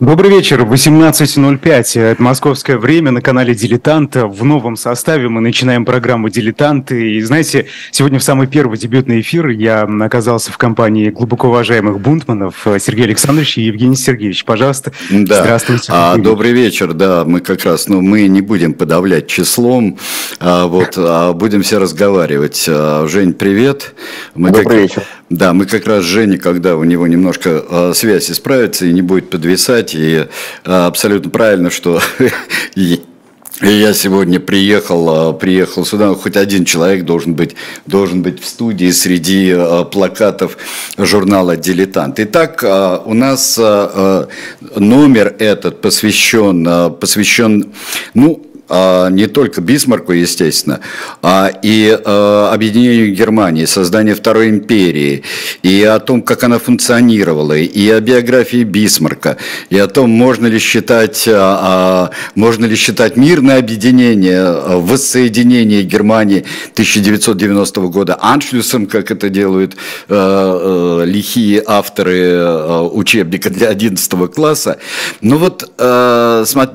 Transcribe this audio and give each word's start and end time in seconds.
Добрый 0.00 0.30
вечер, 0.30 0.60
18.05, 0.60 2.00
это 2.00 2.22
московское 2.22 2.78
время 2.78 3.10
на 3.10 3.20
канале 3.20 3.52
«Дилетант». 3.52 4.14
В 4.14 4.44
новом 4.44 4.76
составе 4.76 5.28
мы 5.28 5.40
начинаем 5.40 5.84
программу 5.84 6.28
«Дилетанты». 6.28 7.14
И 7.14 7.20
знаете, 7.20 7.66
сегодня 7.90 8.20
в 8.20 8.22
самый 8.22 8.46
первый 8.46 8.78
дебютный 8.78 9.20
эфир 9.22 9.48
я 9.48 9.82
оказался 9.82 10.52
в 10.52 10.56
компании 10.56 11.10
глубоко 11.10 11.48
уважаемых 11.48 11.98
бунтманов 11.98 12.64
Сергей 12.78 13.06
Александрович 13.06 13.58
и 13.58 13.62
Евгений 13.62 13.96
Сергеевич. 13.96 14.44
Пожалуйста, 14.44 14.92
да. 15.10 15.42
здравствуйте. 15.42 15.90
А, 15.92 16.16
добрый 16.16 16.52
вечер, 16.52 16.92
да, 16.92 17.24
мы 17.24 17.40
как 17.40 17.64
раз, 17.64 17.88
ну, 17.88 18.00
мы 18.00 18.28
не 18.28 18.40
будем 18.40 18.74
подавлять 18.74 19.26
числом, 19.26 19.98
а, 20.38 20.68
вот, 20.68 20.94
а 20.96 21.32
будем 21.32 21.62
все 21.62 21.80
разговаривать. 21.80 22.66
А, 22.68 23.04
Жень, 23.08 23.32
привет. 23.32 23.96
Мы 24.36 24.50
добрый 24.50 24.64
как... 24.64 24.76
вечер. 24.76 25.02
Да, 25.30 25.52
мы 25.52 25.66
как 25.66 25.86
раз 25.86 26.04
Жене, 26.04 26.38
когда 26.38 26.76
у 26.76 26.84
него 26.84 27.06
немножко 27.06 27.62
э, 27.68 27.92
связь 27.94 28.30
исправится 28.30 28.86
и 28.86 28.92
не 28.94 29.02
будет 29.02 29.28
подвисать, 29.28 29.94
и 29.94 30.24
э, 30.24 30.26
абсолютно 30.64 31.30
правильно, 31.30 31.68
что 31.68 32.00
я 32.74 33.92
сегодня 33.92 34.40
приехал, 34.40 35.34
приехал 35.34 35.84
сюда, 35.84 36.14
хоть 36.14 36.38
один 36.38 36.64
человек 36.64 37.04
должен 37.04 37.34
быть, 37.34 37.56
должен 37.84 38.22
быть 38.22 38.40
в 38.40 38.46
студии 38.46 38.90
среди 38.90 39.54
плакатов 39.92 40.56
журнала 40.96 41.58
«Дилетант». 41.58 42.20
Итак, 42.20 42.64
у 43.04 43.12
нас 43.12 43.58
номер 43.58 45.34
этот 45.38 45.82
посвящен, 45.82 46.94
посвящен 47.00 47.72
ну, 48.14 48.47
не 48.70 49.26
только 49.26 49.60
Бисмарку, 49.60 50.12
естественно, 50.12 50.80
а 51.22 51.50
и 51.62 51.98
а, 52.04 52.50
объединению 52.52 53.14
Германии, 53.14 53.64
созданию 53.64 54.14
Второй 54.14 54.50
империи, 54.50 55.22
и 55.62 55.82
о 55.82 55.98
том, 56.00 56.20
как 56.22 56.44
она 56.44 56.58
функционировала, 56.58 57.56
и 57.56 57.88
о 57.90 58.00
биографии 58.00 58.64
Бисмарка, 58.64 59.38
и 59.70 59.78
о 59.78 59.86
том, 59.86 60.10
можно 60.10 60.46
ли 60.46 60.58
считать, 60.58 61.24
а, 61.28 62.10
можно 62.34 62.66
ли 62.66 62.76
считать 62.76 63.16
мирное 63.16 63.58
объединение, 63.58 64.52
воссоединение 64.78 65.82
Германии 65.82 66.44
1990 66.74 67.80
года 67.88 68.18
аншлюсом, 68.20 68.86
как 68.86 69.10
это 69.10 69.28
делают 69.28 69.76
лихие 70.08 71.62
авторы 71.66 72.88
учебника 72.88 73.50
для 73.50 73.68
11 73.68 74.28
класса. 74.28 74.78
Но 75.20 75.38
вот 75.38 75.70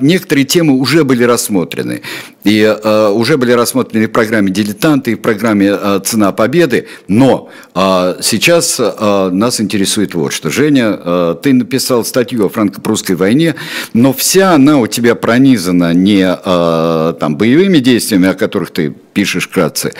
некоторые 0.00 0.44
темы 0.44 0.74
уже 0.74 1.04
были 1.04 1.24
рассмотрены 1.24 1.83
рассмотрены. 1.84 2.02
И 2.44 2.60
э, 2.60 3.08
уже 3.08 3.36
были 3.36 3.52
рассмотрены 3.52 4.06
в 4.06 4.12
программе 4.12 4.50
«Дилетанты», 4.50 5.12
и 5.12 5.14
в 5.14 5.20
программе 5.20 5.70
э, 5.70 6.00
«Цена 6.04 6.32
победы». 6.32 6.86
Но 7.08 7.48
э, 7.74 8.16
сейчас 8.20 8.78
э, 8.78 9.30
нас 9.32 9.60
интересует 9.60 10.14
вот 10.14 10.32
что. 10.32 10.50
Женя, 10.50 10.98
э, 10.98 11.36
ты 11.42 11.52
написал 11.52 12.04
статью 12.04 12.46
о 12.46 12.48
франко-прусской 12.48 13.16
войне, 13.16 13.54
но 13.94 14.12
вся 14.12 14.52
она 14.54 14.78
у 14.78 14.86
тебя 14.86 15.14
пронизана 15.14 15.94
не 15.94 16.24
э, 16.24 17.14
там, 17.18 17.36
боевыми 17.36 17.78
действиями, 17.78 18.28
о 18.28 18.34
которых 18.34 18.70
ты 18.70 18.94
пишешь 19.12 19.48
вкратце, 19.48 19.92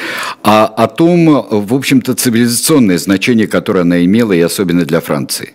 а 0.42 0.66
о 0.66 0.86
том, 0.88 1.46
в 1.50 1.74
общем-то, 1.74 2.14
цивилизационное 2.14 2.98
значение, 2.98 3.46
которое 3.46 3.80
она 3.80 4.04
имела, 4.04 4.32
и 4.32 4.40
особенно 4.40 4.84
для 4.84 5.00
Франции. 5.00 5.54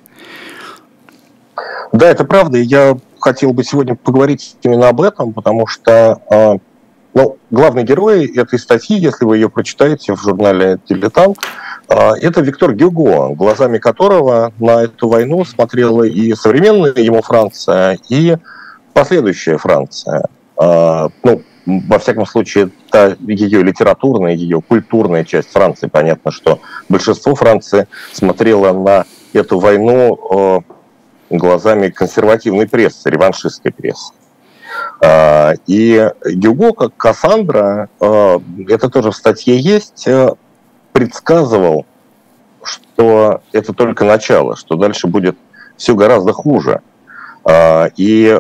Да, 1.92 2.10
это 2.10 2.24
правда. 2.24 2.60
Я 2.60 2.98
хотел 3.20 3.54
бы 3.54 3.64
сегодня 3.64 3.96
поговорить 3.96 4.56
именно 4.64 4.90
об 4.90 5.02
этом, 5.02 5.34
потому 5.34 5.68
что 5.68 6.22
а, 6.30 6.58
ну, 7.14 7.38
главный 7.50 7.84
герой 7.84 8.26
этой 8.28 8.60
статьи, 8.60 8.98
если 8.98 9.26
вы 9.26 9.38
ее 9.38 9.50
прочитаете 9.50 10.14
в 10.14 10.22
журнале 10.22 10.80
«Дилетант», 10.88 11.38
а, 11.88 12.14
это 12.20 12.42
Виктор 12.42 12.74
Гюго, 12.74 13.34
глазами 13.36 13.80
которого 13.80 14.54
на 14.60 14.84
эту 14.84 15.10
войну 15.10 15.44
смотрела 15.44 16.04
и 16.04 16.34
современная 16.36 16.94
ему 16.96 17.22
Франция, 17.22 17.98
и 18.10 18.38
последующая 18.94 19.58
Франция. 19.58 20.26
А, 20.56 21.10
ну, 21.24 21.42
во 21.66 22.00
всяком 22.00 22.26
случае, 22.26 22.70
та 22.92 23.16
ее 23.20 23.64
литературная, 23.64 24.34
ее 24.34 24.62
культурная 24.62 25.24
часть 25.24 25.52
Франции. 25.52 25.88
Понятно, 25.88 26.32
что 26.32 26.60
большинство 26.90 27.36
Франции 27.36 27.88
смотрело 28.12 28.72
на 28.74 29.06
эту 29.34 29.60
войну 29.60 30.64
глазами 31.30 31.90
консервативной 31.90 32.68
прессы, 32.68 33.10
реваншистской 33.10 33.72
прессы. 33.72 34.14
А, 35.02 35.54
и 35.68 36.12
Гюго, 36.26 36.74
как 36.74 36.96
Кассандра, 36.98 37.90
а, 38.00 38.42
это 38.68 38.90
тоже 38.90 39.12
в 39.12 39.16
статье 39.16 39.58
есть, 39.58 40.08
э, 40.08 40.34
предсказывал, 40.92 41.86
что 42.64 43.42
это 43.52 43.74
только 43.74 44.04
начало, 44.04 44.56
что 44.56 44.76
дальше 44.76 45.08
будет 45.08 45.38
все 45.78 45.96
гораздо 45.96 46.34
хуже. 46.34 46.82
А, 47.46 47.90
и 47.96 48.40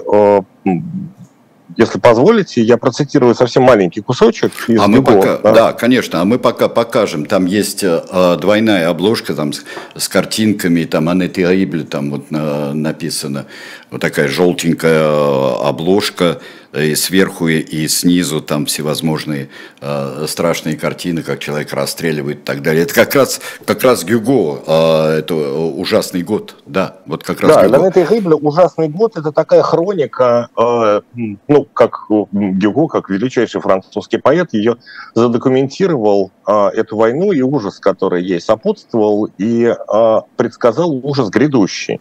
если 1.79 1.97
позволите, 1.97 2.62
я 2.62 2.75
процитирую 2.75 3.34
совсем 3.34 3.63
маленький 3.63 4.01
кусочек 4.01 4.51
из 4.67 4.81
а 4.81 4.88
мы 4.88 5.01
пока, 5.01 5.38
да? 5.38 5.53
да, 5.53 5.73
конечно, 5.73 6.19
а 6.19 6.25
мы 6.25 6.38
пока 6.38 6.67
покажем. 6.67 7.25
Там 7.25 7.45
есть 7.45 7.84
э, 7.84 8.38
двойная 8.40 8.90
обложка 8.90 9.34
там 9.34 9.53
с, 9.53 9.63
с 9.95 10.09
картинками, 10.09 10.84
там 10.84 11.07
Анетти 11.07 11.41
Аибль, 11.41 11.85
там 11.85 12.12
вот 12.12 12.25
э, 12.31 12.73
написано, 12.73 13.45
вот 13.91 14.01
такая 14.01 14.28
желтенькая 14.28 15.03
э, 15.03 15.56
обложка 15.63 16.41
и 16.74 16.96
сверху 16.96 17.47
и 17.47 17.88
снизу 17.88 18.41
там 18.41 18.66
всевозможные 18.66 19.50
э, 19.81 20.25
страшные 20.28 20.78
картины, 20.78 21.24
как 21.24 21.40
человек 21.40 21.74
расстреливает 21.74 22.40
и 22.40 22.41
так 22.41 22.62
далее. 22.62 22.84
Это 22.84 22.94
как 22.94 23.16
раз, 23.16 23.41
как 23.66 23.84
раз 23.84 24.03
Гюго, 24.03 24.62
э, 24.66 25.19
это 25.19 25.35
ужасный 25.35 26.22
год, 26.22 26.56
да, 26.66 26.97
вот 27.06 27.24
как 27.24 27.41
раз 27.41 27.56
Да, 27.56 27.68
Гюго. 27.68 27.78
Ланет 27.78 28.09
Гейбля 28.09 28.35
«Ужасный 28.35 28.88
год»– 28.88 29.13
это 29.18 29.31
такая 29.31 29.63
хроника, 29.63 30.50
э, 30.57 31.02
ну, 31.47 31.66
как 31.74 32.06
Гюго, 32.09 32.88
как 32.88 33.09
величайший 33.09 33.62
французский 33.62 34.18
поэт, 34.18 34.54
ее 34.54 34.77
задокументировал, 35.16 36.31
э, 36.48 36.68
эту 36.75 36.98
войну 36.98 37.31
и 37.31 37.42
ужас, 37.42 37.80
который 37.80 38.24
ей 38.24 38.42
сопутствовал, 38.42 39.30
и 39.38 39.66
э, 39.66 40.21
предсказал 40.38 40.92
ужас 41.04 41.30
грядущий. 41.30 42.00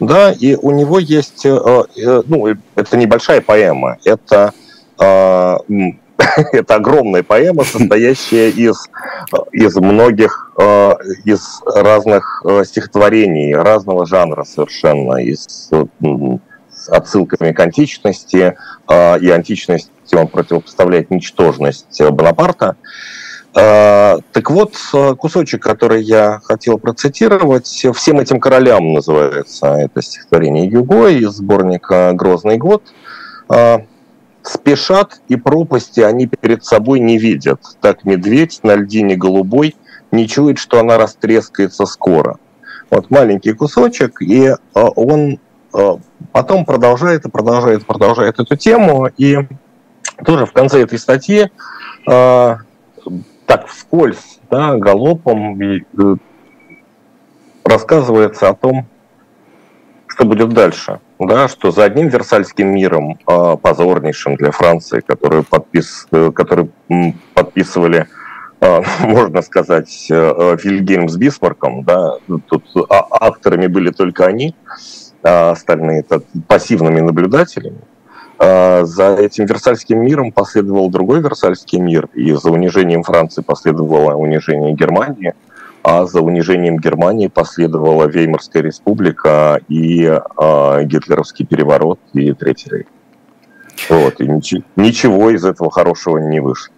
Да, 0.00 0.32
и 0.32 0.54
у 0.54 0.70
него 0.70 1.00
есть, 1.00 1.44
э, 1.44 1.58
э, 1.96 2.22
ну, 2.26 2.46
это 2.76 2.96
небольшая 2.96 3.40
поэма, 3.40 3.98
это 4.04 4.52
э, 5.00 5.56
это 6.52 6.74
огромная 6.74 7.24
поэма, 7.24 7.64
состоящая 7.72 8.50
из, 8.50 8.88
из 9.52 9.76
многих, 9.76 10.52
из 11.24 11.62
разных 11.64 12.44
стихотворений, 12.64 13.54
разного 13.54 14.06
жанра 14.06 14.44
совершенно, 14.44 15.18
и 15.18 15.34
с 15.34 15.70
отсылками 16.88 17.52
к 17.52 17.60
античности, 17.60 18.56
и 18.90 19.30
античности 19.30 19.90
он 20.14 20.26
противопоставляет 20.26 21.10
ничтожность 21.10 22.00
Бонапарта. 22.02 22.76
А, 23.54 24.18
так 24.32 24.50
вот, 24.50 24.74
кусочек, 25.18 25.62
который 25.62 26.02
я 26.02 26.40
хотел 26.44 26.78
процитировать, 26.78 27.66
«Всем 27.66 28.20
этим 28.20 28.40
королям» 28.40 28.92
называется 28.92 29.74
это 29.74 30.02
стихотворение 30.02 30.66
Юго 30.66 31.08
из 31.08 31.30
сборника 31.30 32.12
«Грозный 32.12 32.58
год». 32.58 32.82
А, 33.48 33.82
«Спешат, 34.42 35.20
и 35.28 35.36
пропасти 35.36 36.00
они 36.00 36.26
перед 36.26 36.64
собой 36.64 37.00
не 37.00 37.18
видят. 37.18 37.60
Так 37.80 38.04
медведь 38.04 38.60
на 38.62 38.76
льдине 38.76 39.16
голубой 39.16 39.76
не 40.12 40.28
чует, 40.28 40.58
что 40.58 40.78
она 40.80 40.98
растрескается 40.98 41.86
скоро». 41.86 42.38
Вот 42.90 43.10
маленький 43.10 43.52
кусочек, 43.52 44.22
и 44.22 44.48
а, 44.48 44.56
он 44.74 45.38
потом 46.32 46.64
продолжает 46.64 47.26
и 47.26 47.30
продолжает, 47.30 47.84
продолжает 47.86 48.40
эту 48.40 48.56
тему, 48.56 49.08
и 49.18 49.38
тоже 50.24 50.46
в 50.46 50.52
конце 50.52 50.82
этой 50.82 50.98
статьи 50.98 51.50
так 53.48 53.66
вскользь, 53.66 54.40
да, 54.50 54.76
галопом 54.76 55.60
и, 55.60 55.80
э, 55.80 56.16
рассказывается 57.64 58.50
о 58.50 58.54
том, 58.54 58.86
что 60.06 60.26
будет 60.26 60.50
дальше. 60.50 61.00
Да, 61.18 61.48
что 61.48 61.70
за 61.70 61.84
одним 61.84 62.08
Версальским 62.08 62.68
миром, 62.68 63.18
э, 63.26 63.56
позорнейшим 63.56 64.36
для 64.36 64.50
Франции, 64.50 65.00
который, 65.00 65.42
подпис, 65.44 66.06
э, 66.12 66.30
который 66.30 66.70
подписывали, 67.32 68.06
э, 68.60 68.82
можно 69.00 69.40
сказать, 69.40 70.08
э, 70.10 70.56
Вильгельм 70.62 71.08
с 71.08 71.16
Бисмарком, 71.16 71.84
да, 71.84 72.18
тут 72.50 72.64
а, 72.90 73.06
авторами 73.10 73.66
были 73.66 73.90
только 73.90 74.26
они, 74.26 74.54
а 75.22 75.52
остальные 75.52 76.04
пассивными 76.46 77.00
наблюдателями. 77.00 77.80
А, 78.38 78.84
за 78.84 79.14
этим 79.14 79.46
Версальским 79.46 80.00
миром 80.00 80.32
последовал 80.32 80.90
другой 80.90 81.20
Версальский 81.20 81.80
мир, 81.80 82.08
и 82.14 82.32
за 82.32 82.50
унижением 82.50 83.02
Франции 83.02 83.42
последовало 83.42 84.14
унижение 84.14 84.74
Германии, 84.74 85.34
а 85.82 86.06
за 86.06 86.20
унижением 86.20 86.78
Германии 86.78 87.28
последовала 87.28 88.06
Веймарская 88.06 88.62
республика 88.62 89.60
и 89.68 90.04
э, 90.04 90.84
гитлеровский 90.84 91.46
переворот 91.46 91.98
и 92.12 92.32
Третий 92.32 92.70
рейх. 92.70 92.86
Вот, 93.88 94.20
и 94.20 94.28
ничего, 94.28 94.62
ничего 94.76 95.30
из 95.30 95.44
этого 95.44 95.70
хорошего 95.70 96.18
не 96.18 96.40
вышло. 96.40 96.74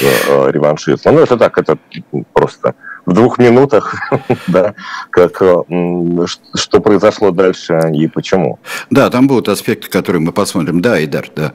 Э, 0.00 0.50
реваншизма. 0.50 1.12
Ну, 1.12 1.20
это 1.20 1.36
так, 1.36 1.58
это 1.58 1.78
просто 2.32 2.74
в 3.08 3.14
двух 3.14 3.38
минутах, 3.38 3.94
да, 4.46 4.74
как, 5.10 5.40
э, 5.40 6.26
что 6.54 6.80
произошло 6.80 7.30
дальше 7.30 7.90
и 7.94 8.06
почему. 8.06 8.58
Да, 8.90 9.08
там 9.08 9.26
будут 9.26 9.48
аспекты, 9.48 9.88
которые 9.88 10.20
мы 10.20 10.32
посмотрим. 10.32 10.82
Да, 10.82 11.02
Идар, 11.02 11.30
да. 11.34 11.54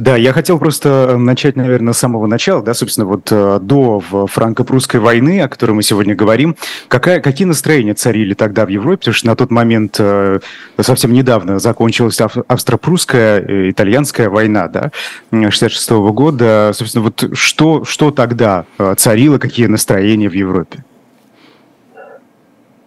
Да, 0.00 0.16
я 0.16 0.32
хотел 0.32 0.58
просто 0.58 1.08
э, 1.10 1.16
начать, 1.18 1.56
наверное, 1.56 1.92
с 1.92 1.98
самого 1.98 2.26
начала, 2.26 2.62
да, 2.62 2.72
собственно, 2.72 3.06
вот 3.06 3.28
э, 3.30 3.58
до 3.60 4.00
франко-прусской 4.00 4.98
войны, 4.98 5.42
о 5.42 5.48
которой 5.48 5.72
мы 5.72 5.82
сегодня 5.82 6.14
говорим. 6.14 6.56
Какая, 6.88 7.20
какие 7.20 7.46
настроения 7.46 7.92
царили 7.92 8.32
тогда 8.32 8.64
в 8.64 8.70
Европе? 8.70 8.96
Потому 9.00 9.14
что 9.14 9.26
на 9.26 9.36
тот 9.36 9.50
момент 9.50 9.96
э, 9.98 10.40
совсем 10.80 11.12
недавно 11.12 11.58
закончилась 11.58 12.18
австро-прусская, 12.18 13.70
итальянская 13.70 14.30
война, 14.30 14.68
да, 14.68 14.90
66 15.30 15.90
-го 15.90 16.12
года. 16.12 16.70
Собственно, 16.72 17.04
вот 17.04 17.30
что, 17.34 17.84
что 17.84 18.10
тогда 18.10 18.64
царило, 18.96 19.36
какие 19.36 19.66
настроения 19.66 20.30
в 20.30 20.34
Европе? 20.34 20.82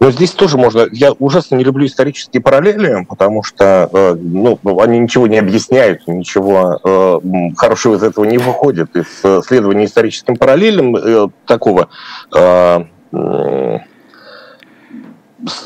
Но 0.04 0.10
здесь 0.10 0.32
тоже 0.32 0.58
можно... 0.58 0.86
Я 0.92 1.12
ужасно 1.12 1.54
не 1.56 1.64
люблю 1.64 1.86
исторические 1.86 2.42
параллели, 2.42 3.06
потому 3.08 3.42
что 3.42 3.88
э, 3.90 4.14
ну, 4.20 4.58
они 4.78 4.98
ничего 4.98 5.26
не 5.26 5.38
объясняют, 5.38 6.06
ничего 6.06 6.78
э, 6.84 7.20
хорошего 7.56 7.94
из 7.94 8.02
этого 8.02 8.26
не 8.26 8.36
выходит. 8.36 8.94
Из 8.96 9.06
э, 9.22 9.40
следования 9.46 9.86
историческим 9.86 10.36
параллелям 10.36 11.32
такого 11.46 11.88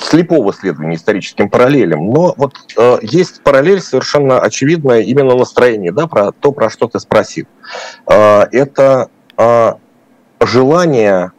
слепого 0.08 0.52
следования 0.52 0.94
историческим 0.94 1.50
параллелям. 1.50 2.08
Но 2.08 2.34
вот 2.36 2.54
э, 2.76 2.98
есть 3.02 3.42
параллель 3.42 3.80
совершенно 3.80 4.38
очевидная 4.38 5.00
именно 5.00 5.34
настроение, 5.34 5.90
да, 5.90 6.06
про 6.06 6.30
то, 6.30 6.52
про 6.52 6.70
что 6.70 6.86
ты 6.86 7.00
спросил. 7.00 7.46
Э, 8.06 8.42
это 8.52 9.08
э, 9.36 9.72
желание 10.40 11.32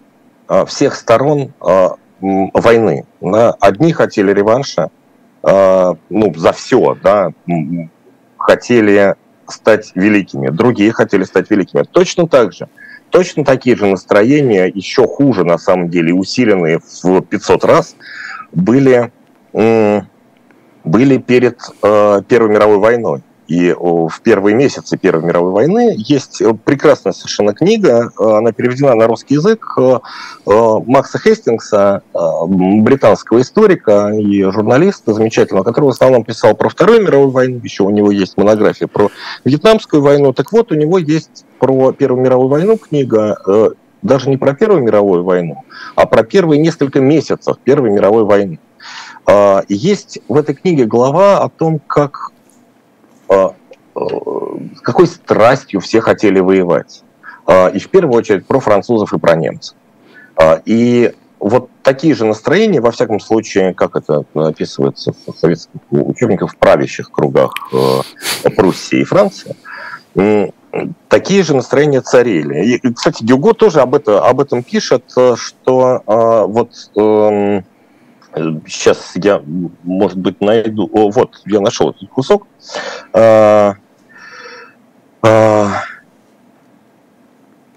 э, 0.49 0.65
всех 0.65 0.95
сторон 0.95 1.53
э, 1.65 1.89
войны. 2.21 3.05
Одни 3.59 3.93
хотели 3.93 4.31
реванша, 4.31 4.89
э, 5.43 5.93
ну, 6.09 6.33
за 6.35 6.51
все, 6.51 6.97
да, 7.01 7.31
хотели 8.37 9.15
стать 9.47 9.91
великими, 9.95 10.49
другие 10.49 10.91
хотели 10.91 11.23
стать 11.23 11.49
великими. 11.49 11.83
Точно 11.83 12.27
так 12.27 12.53
же, 12.53 12.67
точно 13.09 13.43
такие 13.43 13.75
же 13.75 13.85
настроения, 13.87 14.65
еще 14.65 15.07
хуже 15.07 15.43
на 15.43 15.57
самом 15.57 15.89
деле, 15.89 16.13
усиленные 16.13 16.79
в 17.03 17.21
500 17.21 17.65
раз, 17.65 17.95
были, 18.51 19.11
были 19.51 21.17
перед 21.17 21.59
э, 21.81 22.21
Первой 22.27 22.49
мировой 22.49 22.77
войной. 22.77 23.23
И 23.49 23.73
в 23.73 24.21
первые 24.21 24.55
месяцы 24.55 24.95
Первой 24.95 25.23
мировой 25.23 25.51
войны 25.51 25.95
есть 25.97 26.39
э, 26.39 26.53
прекрасная 26.53 27.13
совершенно 27.13 27.55
книга, 27.55 28.11
э, 28.17 28.23
она 28.23 28.51
переведена 28.51 28.93
на 28.93 29.07
русский 29.07 29.33
язык, 29.33 29.73
э, 29.75 29.99
Макса 30.45 31.17
Хестингса, 31.17 32.03
британского 32.47 33.41
историка 33.41 34.11
и 34.15 34.43
журналиста 34.43 35.13
замечательного, 35.13 35.63
который 35.63 35.85
в 35.85 35.89
основном 35.89 36.23
писал 36.23 36.55
про 36.55 36.69
Вторую 36.69 37.01
мировую 37.01 37.31
войну, 37.31 37.59
еще 37.63 37.83
у 37.83 37.89
него 37.89 38.11
есть 38.11 38.37
монография 38.37 38.87
про 38.87 39.09
Вьетнамскую 39.45 40.03
войну. 40.03 40.31
Так 40.31 40.51
вот, 40.51 40.71
у 40.71 40.75
него 40.75 40.99
есть 40.99 41.45
про 41.59 41.91
Первую 41.91 42.23
мировую 42.23 42.49
войну 42.49 42.77
книга, 42.77 43.37
даже 44.01 44.29
не 44.29 44.37
про 44.37 44.53
Первую 44.53 44.83
мировую 44.83 45.23
войну, 45.23 45.63
а 45.95 46.05
про 46.05 46.23
первые 46.23 46.59
несколько 46.59 46.99
месяцев 46.99 47.57
Первой 47.63 47.89
мировой 47.89 48.23
войны. 48.25 48.59
Есть 49.67 50.19
в 50.27 50.35
этой 50.35 50.55
книге 50.55 50.85
глава 50.85 51.39
о 51.39 51.49
том, 51.49 51.79
как 51.85 52.31
а, 52.38 52.38
с 53.29 54.81
какой 54.81 55.07
страстью 55.07 55.79
все 55.81 56.01
хотели 56.01 56.39
воевать. 56.39 57.03
А, 57.45 57.67
и 57.67 57.79
в 57.79 57.89
первую 57.89 58.17
очередь 58.17 58.45
про 58.45 58.59
французов 58.59 59.13
и 59.13 59.19
про 59.19 59.35
немцев. 59.35 59.75
И 60.65 61.11
вот 61.39 61.69
такие 61.83 62.13
же 62.13 62.25
настроения, 62.25 62.81
во 62.81 62.91
всяком 62.91 63.19
случае, 63.19 63.73
как 63.73 63.95
это 63.95 64.23
описывается 64.35 65.13
в 65.25 65.37
советских 65.37 65.79
учебниках 65.89 66.51
в 66.51 66.57
правящих 66.57 67.11
кругах 67.11 67.53
э, 67.73 68.49
Пруссии 68.55 69.01
и 69.01 69.03
Франции, 69.03 69.55
такие 71.07 71.43
же 71.43 71.55
настроения 71.55 72.01
царили. 72.01 72.75
И, 72.75 72.93
кстати, 72.93 73.23
Гюго 73.23 73.53
тоже 73.53 73.81
об, 73.81 73.95
это, 73.95 74.25
об 74.25 74.39
этом 74.41 74.63
пишет, 74.63 75.03
э, 75.17 75.35
что 75.37 76.03
вот 76.05 76.71
эм, 76.95 77.65
Сейчас 78.67 79.11
я, 79.15 79.41
может 79.83 80.17
быть, 80.17 80.41
найду... 80.41 80.89
О, 80.91 81.09
вот, 81.09 81.41
я 81.45 81.59
нашел 81.59 81.91
этот 81.91 82.09
кусок. 82.09 82.47
А, 83.13 83.75
а, 85.21 85.67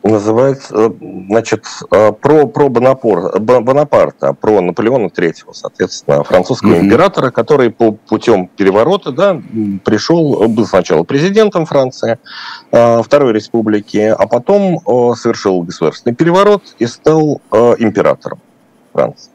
называется, 0.03 0.93
значит, 1.29 1.65
а, 1.91 2.13
про, 2.13 2.47
про 2.47 2.69
Бонапор, 2.69 3.41
Бонапарта, 3.41 4.33
про 4.35 4.61
Наполеона 4.61 5.07
III, 5.07 5.35
соответственно, 5.53 6.25
французского 6.25 6.75
mm-hmm. 6.75 6.81
императора, 6.81 7.31
который 7.31 7.71
по 7.71 7.93
путем 7.93 8.49
переворота 8.49 9.13
да, 9.13 9.41
пришел, 9.85 10.49
был 10.49 10.67
сначала 10.67 11.03
президентом 11.03 11.67
Франции, 11.67 12.19
Второй 12.71 13.33
Республики, 13.33 14.15
а 14.17 14.27
потом 14.27 14.81
совершил 15.17 15.63
государственный 15.63 16.15
переворот 16.15 16.63
и 16.79 16.87
стал 16.87 17.41
императором 17.51 18.41
Франции. 18.93 19.32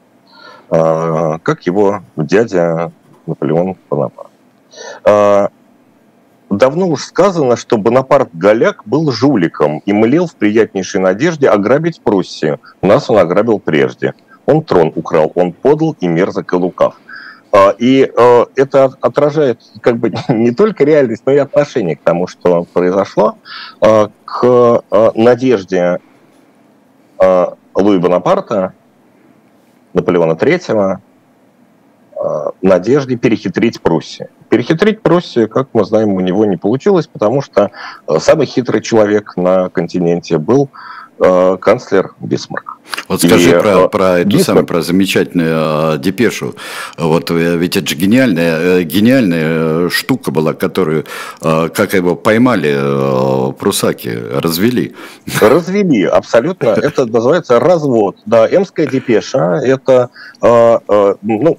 А, 0.69 1.39
как 1.39 1.65
его 1.65 2.01
дядя 2.15 2.91
Наполеон 3.25 3.77
Бонапарт. 3.89 4.29
А, 5.03 5.49
давно 6.49 6.87
уж 6.87 7.03
сказано, 7.03 7.55
что 7.55 7.77
Бонапарт 7.77 8.29
Голяк 8.33 8.83
был 8.85 9.11
жуликом 9.11 9.79
и 9.85 9.93
млел 9.93 10.27
в 10.27 10.35
приятнейшей 10.35 10.99
надежде 10.99 11.49
ограбить 11.49 12.01
Пруссию. 12.01 12.59
Нас 12.81 13.09
он 13.09 13.17
ограбил 13.17 13.59
прежде. 13.59 14.13
Он 14.45 14.61
трон 14.63 14.91
украл, 14.95 15.31
он 15.35 15.51
подал 15.51 15.95
и 15.99 16.07
мерзок 16.07 16.53
и 16.53 16.55
лукав. 16.55 16.95
А, 17.53 17.73
и 17.77 18.11
это 18.55 18.91
отражает 18.99 19.61
как 19.81 19.97
бы 19.97 20.11
не 20.29 20.51
только 20.51 20.83
реальность, 20.83 21.23
но 21.25 21.31
и 21.31 21.37
отношение 21.37 21.95
к 21.95 22.01
тому, 22.01 22.27
что 22.27 22.63
произошло, 22.73 23.37
к 23.79 24.83
надежде 25.15 25.99
Луи 27.19 27.99
Бонапарта 27.99 28.73
Наполеона 29.97 30.33
III 30.33 30.97
э, 32.15 32.49
надежде 32.61 33.17
перехитрить 33.17 33.81
Пруссию. 33.81 34.29
Перехитрить 34.49 35.01
Пруссию, 35.01 35.49
как 35.49 35.69
мы 35.73 35.83
знаем, 35.85 36.13
у 36.13 36.19
него 36.19 36.45
не 36.45 36.57
получилось, 36.57 37.07
потому 37.07 37.41
что 37.41 37.71
э, 38.07 38.19
самый 38.19 38.45
хитрый 38.45 38.81
человек 38.81 39.35
на 39.35 39.69
континенте 39.69 40.37
был 40.37 40.69
э, 41.19 41.57
канцлер 41.59 42.11
Бисмарк. 42.19 42.77
Вот 43.07 43.21
скажи 43.21 43.49
и, 43.49 43.53
про, 43.53 43.87
про 43.87 44.19
эту 44.19 44.39
самую, 44.39 44.65
про 44.65 44.81
замечательную 44.81 45.95
э, 45.95 45.97
депешу. 45.99 46.55
Вот 46.97 47.29
ведь 47.29 47.77
это 47.77 47.87
же 47.87 47.95
гениальная, 47.95 48.83
гениальная 48.83 49.89
штука 49.89 50.31
была, 50.31 50.53
которую, 50.53 51.05
э, 51.41 51.69
как 51.73 51.93
его 51.93 52.15
поймали 52.15 52.73
э, 52.75 53.53
прусаки, 53.53 54.09
развели. 54.09 54.95
Развели, 55.39 56.03
абсолютно. 56.03 56.67
Это 56.81 57.05
называется 57.05 57.59
развод. 57.59 58.17
Да, 58.25 58.47
эмская 58.47 58.87
депеша, 58.87 59.61
это 59.63 60.09
э, 60.41 60.79
э, 60.87 61.15
ну, 61.21 61.57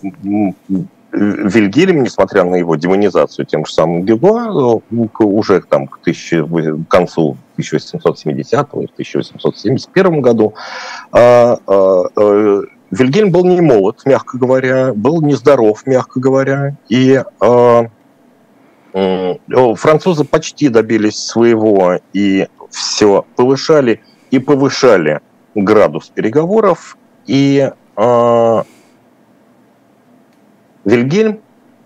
Вильгельм, 1.10 2.02
несмотря 2.02 2.44
на 2.44 2.56
его 2.56 2.76
демонизацию 2.76 3.46
тем 3.46 3.64
же 3.64 3.72
самым 3.72 4.02
Гюго, 4.02 4.82
уже 5.18 5.60
там 5.62 5.86
к, 5.86 6.00
тысячи, 6.00 6.42
к 6.44 6.88
концу 6.88 7.36
1870 7.54 8.74
или 8.74 8.90
1871 8.92 10.20
году, 10.20 10.54
а, 11.10 11.58
а, 11.66 12.62
Вильгельм 12.90 13.30
был 13.30 13.44
не 13.44 13.60
молод, 13.60 14.02
мягко 14.04 14.38
говоря, 14.38 14.92
был 14.94 15.22
нездоров, 15.22 15.86
мягко 15.86 16.20
говоря, 16.20 16.76
и 16.88 17.22
французы 18.92 20.24
почти 20.24 20.68
добились 20.68 21.16
своего 21.16 21.98
и 22.12 22.48
все 22.70 23.24
повышали 23.36 24.00
и 24.30 24.38
повышали 24.38 25.20
градус 25.54 26.08
переговоров, 26.08 26.96
и 27.26 27.70
Вильгельм 30.88 31.40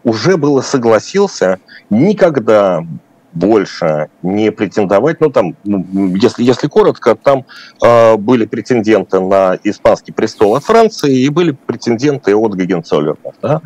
уже 0.05 0.37
было 0.37 0.61
согласился 0.61 1.59
никогда 1.91 2.87
больше 3.33 4.09
не 4.23 4.53
претендовать. 4.53 5.21
Ну, 5.21 5.31
там, 5.31 5.57
ну, 5.65 6.15
если, 6.17 6.45
если 6.45 6.69
коротко, 6.69 7.17
там 7.17 7.45
э, 7.83 8.17
были 8.17 8.45
претенденты 8.45 9.21
на 9.21 9.59
испанский 9.65 10.13
престол 10.13 10.55
от 10.55 10.65
Франции 10.65 11.19
и 11.19 11.29
были 11.31 11.53
претенденты 11.53 12.37
от 12.37 12.55
Гагенцоллерна, 12.55 13.33
да, 13.41 13.61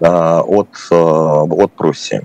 э, 0.00 0.06
от, 0.06 0.68
э, 0.90 0.94
от 0.94 1.72
Пруссии. 1.72 2.22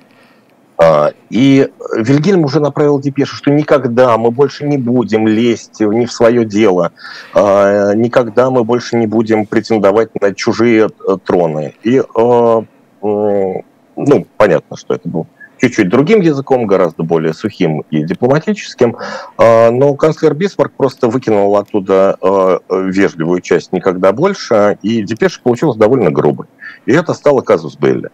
Э, 0.82 1.12
и 1.30 1.70
Вильгельм 1.96 2.44
уже 2.44 2.60
направил 2.60 3.00
депешу, 3.00 3.36
что 3.36 3.52
никогда 3.52 4.18
мы 4.18 4.32
больше 4.32 4.66
не 4.66 4.78
будем 4.78 5.28
лезть 5.28 5.80
не 5.80 6.06
в 6.06 6.12
свое 6.12 6.44
дело, 6.44 6.92
э, 7.36 7.94
никогда 7.96 8.50
мы 8.50 8.64
больше 8.64 8.98
не 8.98 9.06
будем 9.06 9.46
претендовать 9.46 10.10
на 10.20 10.34
чужие 10.34 10.88
э, 10.88 11.18
троны. 11.24 11.76
И, 11.84 12.02
ну, 13.04 14.26
понятно, 14.38 14.78
что 14.78 14.94
это 14.96 15.08
был 15.10 15.28
чуть-чуть 15.58 15.90
другим 15.90 16.22
языком, 16.22 16.66
гораздо 16.66 17.04
более 17.04 17.34
сухим 17.34 17.82
и 17.92 18.04
дипломатическим, 18.04 18.98
но 19.38 19.94
канцлер 19.96 20.34
Бисмарк 20.34 20.74
просто 20.74 21.08
выкинул 21.08 21.56
оттуда 21.58 22.18
вежливую 22.70 23.42
часть 23.42 23.74
никогда 23.74 24.12
больше, 24.12 24.78
и 24.82 25.04
депеша 25.04 25.40
получилась 25.44 25.78
довольно 25.78 26.10
грубой. 26.10 26.48
И 26.86 26.94
это 26.94 27.14
стало 27.14 27.42
казус 27.42 27.76
Белли. 27.76 28.10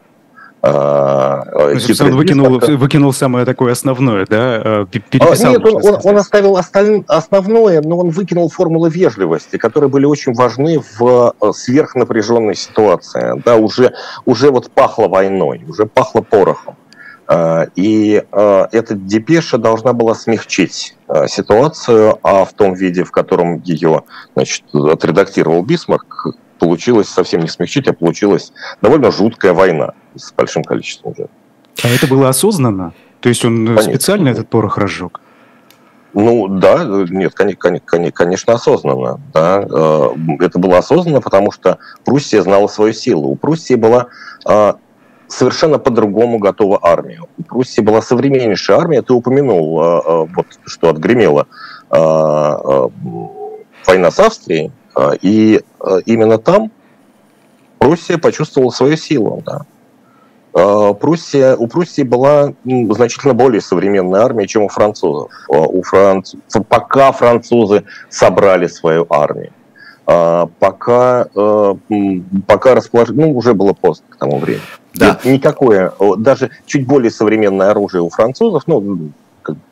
А, 0.62 1.44
он 1.54 2.12
выкинул, 2.16 2.60
выкинул 2.60 3.14
самое 3.14 3.46
такое 3.46 3.74
основное, 3.74 4.26
да? 4.28 4.62
А, 4.64 4.86
переписал, 4.86 5.54
Нет, 5.54 5.66
он, 5.66 5.86
он, 5.86 6.00
он 6.04 6.18
оставил 6.18 6.58
осталь... 6.58 7.04
основное, 7.08 7.82
но 7.82 7.98
он 7.98 8.10
выкинул 8.10 8.50
формулы 8.50 8.90
вежливости, 8.90 9.58
которые 9.58 9.90
были 9.90 10.06
очень 10.06 10.34
важны 10.34 10.80
в 10.80 11.34
э, 11.40 11.52
сверхнапряженной 11.54 12.56
ситуации. 12.56 13.42
Да, 13.46 13.56
уже, 13.56 13.94
уже 14.26 14.50
вот 14.50 14.72
пахло 14.72 15.08
войной, 15.08 15.64
уже 15.68 15.86
пахло 15.86 16.22
порохом. 16.22 16.76
А, 17.27 17.67
и 17.75 18.24
эта 18.31 18.96
депеша 18.96 19.57
должна 19.57 19.93
была 19.93 20.15
смягчить 20.15 20.96
ситуацию, 21.27 22.17
а 22.24 22.46
в 22.46 22.53
том 22.53 22.74
виде, 22.74 23.03
в 23.03 23.12
котором 23.12 23.62
ее 23.63 24.03
значит, 24.36 24.63
отредактировал 24.74 25.63
Бисмарк, 25.63 26.36
получилось 26.60 27.07
совсем 27.07 27.41
не 27.41 27.48
смягчить, 27.48 27.88
а 27.88 27.93
получилась 27.93 28.51
довольно 28.81 29.12
жуткая 29.12 29.53
война 29.53 29.93
с 30.15 30.31
большим 30.34 30.63
количеством 30.63 31.15
жертв. 31.15 31.34
А 31.84 31.88
это 31.88 32.07
было 32.07 32.29
осознанно? 32.29 32.93
То 33.19 33.29
есть 33.29 33.43
он 33.46 33.65
конечно. 33.65 33.91
специально 33.91 34.29
этот 34.29 34.50
порох 34.50 34.77
разжег? 34.77 35.22
Ну 36.13 36.48
да, 36.48 36.84
нет, 37.10 37.34
конечно, 37.36 38.53
осознанно. 38.53 39.19
Да. 39.34 39.63
Э, 39.69 40.10
это 40.39 40.57
было 40.57 40.79
осознанно, 40.79 41.22
потому 41.22 41.51
что 41.51 41.77
Пруссия 42.05 42.41
знала 42.41 42.67
свою 42.67 42.93
силу. 42.93 43.27
У 43.27 43.36
Пруссии 43.36 43.75
была 43.75 44.07
э, 44.50 44.74
совершенно 45.27 45.79
по-другому 45.79 46.39
готова 46.39 46.79
армия. 46.81 47.22
У 47.38 47.43
Пруссии 47.43 47.81
была 47.81 48.01
современнейшая 48.01 48.77
армия. 48.77 49.01
Ты 49.01 49.13
упомянул, 49.13 49.81
э, 49.81 50.27
вот, 50.36 50.46
что 50.65 50.89
отгремела 50.89 51.48
война 53.86 54.12
с 54.12 54.19
Австрией, 54.19 54.72
и 55.22 55.62
именно 56.05 56.38
там 56.38 56.72
Пруссия 57.79 58.17
почувствовала 58.17 58.72
свою 58.72 58.98
силу. 58.98 59.41
Да. 59.46 59.62
Пруссия, 60.96 61.55
у 61.55 61.67
Пруссии 61.67 62.01
была 62.01 62.53
значительно 62.65 63.34
более 63.34 63.62
современная 63.62 64.22
армия, 64.22 64.48
чем 64.48 64.63
у 64.63 64.67
французов. 64.67 65.31
У 65.48 65.81
франц... 65.84 66.34
Пока 66.67 67.12
французы 67.12 67.84
собрали 68.10 68.67
свою 68.67 69.05
армию, 69.10 69.51
пока, 70.08 71.28
пока 72.48 72.76
расположили, 72.76 73.22
ну, 73.22 73.36
уже 73.36 73.54
было 73.54 73.74
поздно 73.74 74.06
к 74.10 74.16
тому 74.16 74.40
времени. 74.40 74.64
Да. 74.96 75.20
Никакое, 75.26 75.92
даже 76.18 76.50
чуть 76.66 76.88
более 76.88 77.12
современное 77.12 77.72
оружие 77.72 78.02
у 78.02 78.10
французов, 78.10 78.64
ну, 78.68 79.12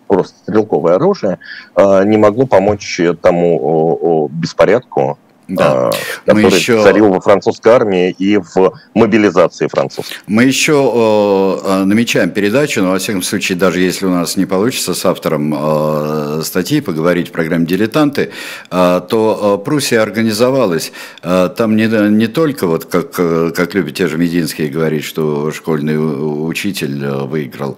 просто 0.07 0.37
стрелковое 0.39 0.95
оружие, 0.95 1.39
не 1.77 2.17
могло 2.17 2.45
помочь 2.45 3.01
тому 3.21 4.29
беспорядку, 4.31 5.17
да. 5.47 5.89
А, 5.89 5.91
который 6.25 6.43
Мы 6.43 6.49
еще... 6.49 6.83
царил 6.83 7.09
во 7.09 7.21
французской 7.21 7.73
армии 7.73 8.15
и 8.17 8.37
в 8.37 8.73
мобилизации 8.93 9.67
французов. 9.67 10.11
Мы 10.27 10.43
еще 10.43 11.61
э, 11.63 11.83
намечаем 11.83 12.31
передачу, 12.31 12.81
но 12.81 12.91
во 12.91 12.99
всяком 12.99 13.21
случае, 13.21 13.57
даже 13.57 13.79
если 13.79 14.05
у 14.05 14.09
нас 14.09 14.37
не 14.37 14.45
получится 14.45 14.93
с 14.93 15.05
автором 15.05 15.53
э, 15.55 16.41
статьи 16.43 16.81
поговорить 16.81 17.29
в 17.29 17.31
программе 17.31 17.65
«Дилетанты», 17.65 18.31
э, 18.71 19.01
то 19.09 19.59
э, 19.59 19.65
Пруссия 19.65 20.01
организовалась. 20.01 20.91
Э, 21.23 21.49
там 21.55 21.75
не, 21.75 21.87
не 22.09 22.27
только, 22.27 22.67
вот 22.67 22.85
как, 22.85 23.11
как 23.11 23.73
любят 23.73 23.95
те 23.95 24.07
же 24.07 24.17
Мединские 24.17 24.69
говорить, 24.69 25.03
что 25.03 25.51
школьный 25.51 25.97
учитель 25.97 27.05
выиграл, 27.05 27.77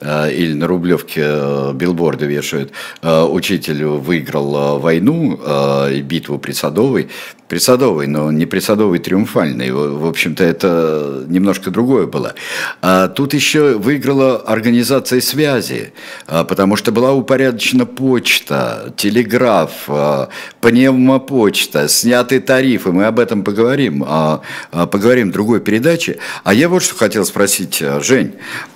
э, 0.00 0.32
или 0.32 0.52
на 0.52 0.66
Рублевке 0.66 1.22
э, 1.24 1.72
билборды 1.74 2.26
вешают, 2.26 2.72
э, 3.02 3.22
учитель 3.22 3.84
выиграл 3.84 4.56
э, 4.56 4.78
войну 4.78 5.40
э, 5.42 5.94
и 5.94 6.02
битву 6.02 6.38
при 6.38 6.52
Садовой, 6.52 7.07
присадовый, 7.48 8.06
но 8.06 8.30
не 8.30 8.46
присадовый 8.46 8.98
триумфальный. 8.98 9.70
В 9.70 10.06
общем-то, 10.06 10.44
это 10.44 11.24
немножко 11.26 11.70
другое 11.70 12.06
было. 12.06 12.34
А 12.82 13.08
тут 13.08 13.34
еще 13.34 13.78
выиграла 13.78 14.36
организация 14.36 15.20
связи, 15.20 15.92
а, 16.26 16.44
потому 16.44 16.76
что 16.76 16.92
была 16.92 17.12
упорядочена 17.12 17.86
почта, 17.86 18.92
телеграф, 18.96 19.70
а, 19.88 20.28
пневмопочта, 20.60 21.88
сняты 21.88 22.40
тарифы. 22.40 22.92
Мы 22.92 23.06
об 23.06 23.18
этом 23.18 23.42
поговорим, 23.42 24.04
а, 24.06 24.42
поговорим 24.70 25.30
в 25.30 25.32
другой 25.32 25.60
передаче. 25.60 26.18
А 26.44 26.52
я 26.52 26.68
вот 26.68 26.82
что 26.82 26.94
хотел 26.94 27.24
спросить, 27.24 27.82
Жень. 28.00 28.34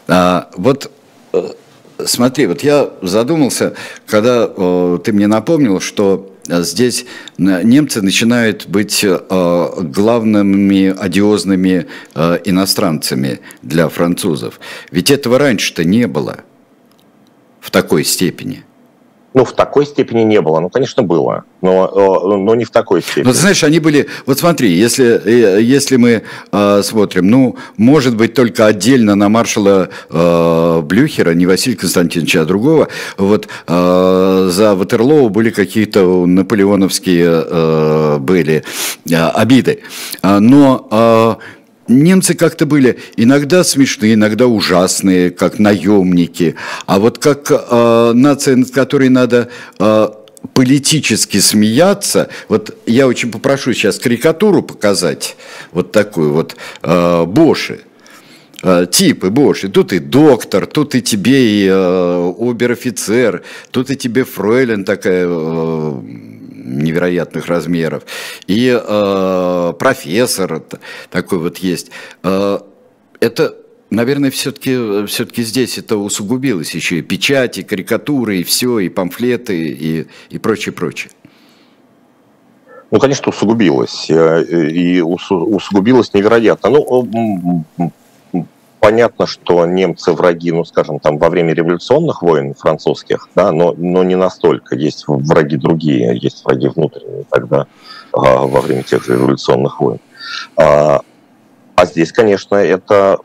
Вот 0.08 0.90
э, 1.32 1.48
смотри, 2.04 2.46
вот 2.46 2.62
я 2.62 2.90
задумался, 3.02 3.74
когда 4.06 4.46
ты 4.46 5.12
мне 5.12 5.26
напомнил, 5.26 5.80
что 5.80 6.31
здесь 6.48 7.06
немцы 7.38 8.02
начинают 8.02 8.66
быть 8.68 9.04
э, 9.04 9.70
главными 9.80 10.94
одиозными 10.98 11.86
э, 12.14 12.38
иностранцами 12.44 13.40
для 13.62 13.88
французов. 13.88 14.60
Ведь 14.90 15.10
этого 15.10 15.38
раньше-то 15.38 15.84
не 15.84 16.06
было 16.06 16.40
в 17.60 17.70
такой 17.70 18.04
степени. 18.04 18.64
Ну, 19.34 19.44
в 19.44 19.52
такой 19.52 19.86
степени 19.86 20.22
не 20.22 20.40
было. 20.40 20.60
Ну, 20.60 20.68
конечно, 20.68 21.02
было, 21.02 21.44
но, 21.62 21.86
э, 21.86 22.36
но 22.36 22.54
не 22.54 22.64
в 22.64 22.70
такой 22.70 23.02
степени. 23.02 23.24
Но, 23.24 23.32
знаешь, 23.32 23.64
они 23.64 23.78
были... 23.78 24.08
Вот 24.26 24.38
смотри, 24.38 24.70
если, 24.70 25.20
э, 25.24 25.62
если 25.62 25.96
мы 25.96 26.22
э, 26.52 26.82
смотрим, 26.82 27.28
ну, 27.28 27.56
может 27.76 28.16
быть, 28.16 28.34
только 28.34 28.66
отдельно 28.66 29.14
на 29.14 29.28
маршала 29.28 29.88
э, 30.10 30.80
Блюхера, 30.82 31.30
не 31.30 31.46
Василия 31.46 31.76
Константиновича, 31.76 32.42
а 32.42 32.44
другого, 32.44 32.88
вот 33.16 33.48
э, 33.66 34.48
за 34.50 34.74
Ватерлоу 34.74 35.30
были 35.30 35.50
какие-то 35.50 36.26
наполеоновские 36.26 37.44
э, 37.46 38.18
были 38.18 38.64
э, 39.08 39.14
обиды. 39.14 39.80
Но... 40.22 40.88
Э, 40.90 41.34
немцы 41.88 42.34
как-то 42.34 42.66
были 42.66 42.98
иногда 43.16 43.64
смешные, 43.64 44.14
иногда 44.14 44.46
ужасные, 44.46 45.30
как 45.30 45.58
наемники, 45.58 46.56
а 46.86 46.98
вот 46.98 47.18
как 47.18 47.50
э, 47.50 48.12
нация, 48.14 48.56
над 48.56 48.70
которой 48.70 49.08
надо 49.08 49.48
э, 49.78 50.08
политически 50.54 51.38
смеяться. 51.38 52.28
Вот 52.48 52.76
я 52.86 53.06
очень 53.06 53.30
попрошу 53.30 53.72
сейчас 53.72 53.98
карикатуру 53.98 54.62
показать, 54.62 55.36
вот 55.72 55.92
такую 55.92 56.32
вот 56.32 56.56
э, 56.82 57.24
Боши 57.24 57.80
типы 58.92 59.30
Боши. 59.30 59.68
Тут 59.68 59.92
и 59.92 59.98
доктор, 59.98 60.66
тут 60.66 60.94
и 60.94 61.02
тебе 61.02 61.64
и 61.64 61.68
э, 61.68 62.32
обер-офицер, 62.38 63.42
тут 63.72 63.90
и 63.90 63.96
тебе 63.96 64.22
фройлен 64.22 64.84
такая 64.84 65.26
невероятных 66.72 67.46
размеров, 67.46 68.04
и 68.46 68.68
э, 68.68 69.72
профессор 69.78 70.62
такой 71.10 71.38
вот 71.38 71.58
есть. 71.58 71.90
Э, 72.22 72.58
это 73.20 73.56
наверное, 73.90 74.30
все-таки 74.30 75.06
все 75.06 75.26
здесь 75.36 75.78
это 75.78 75.96
усугубилось 75.96 76.74
еще 76.74 76.98
и 76.98 77.02
печати, 77.02 77.62
карикатуры, 77.62 78.38
и 78.38 78.42
все, 78.42 78.78
и 78.78 78.88
памфлеты, 78.88 79.68
и, 79.68 80.06
и 80.30 80.38
прочее, 80.38 80.72
прочее. 80.72 81.12
Ну, 82.90 82.98
конечно, 82.98 83.30
усугубилось. 83.30 84.10
Э, 84.10 84.44
и 84.44 85.00
усугубилось 85.00 86.12
невероятно. 86.12 86.70
Ну, 86.70 87.92
понятно, 88.82 89.28
что 89.28 89.64
немцы 89.64 90.10
враги, 90.12 90.50
ну, 90.50 90.64
скажем, 90.64 90.98
там 90.98 91.16
во 91.16 91.30
время 91.30 91.54
революционных 91.54 92.20
войн 92.20 92.52
французских, 92.52 93.28
да, 93.36 93.52
но, 93.52 93.74
но 93.78 94.02
не 94.02 94.16
настолько. 94.16 94.74
Есть 94.74 95.04
враги 95.06 95.56
другие, 95.56 96.18
есть 96.20 96.44
враги 96.44 96.66
внутренние 96.66 97.24
тогда 97.30 97.68
а, 98.12 98.44
во 98.44 98.60
время 98.60 98.82
тех 98.82 99.04
же 99.04 99.14
революционных 99.14 99.80
войн. 99.80 100.00
А, 100.56 101.00
а 101.76 101.86
здесь, 101.86 102.10
конечно, 102.10 102.56
это, 102.56 103.20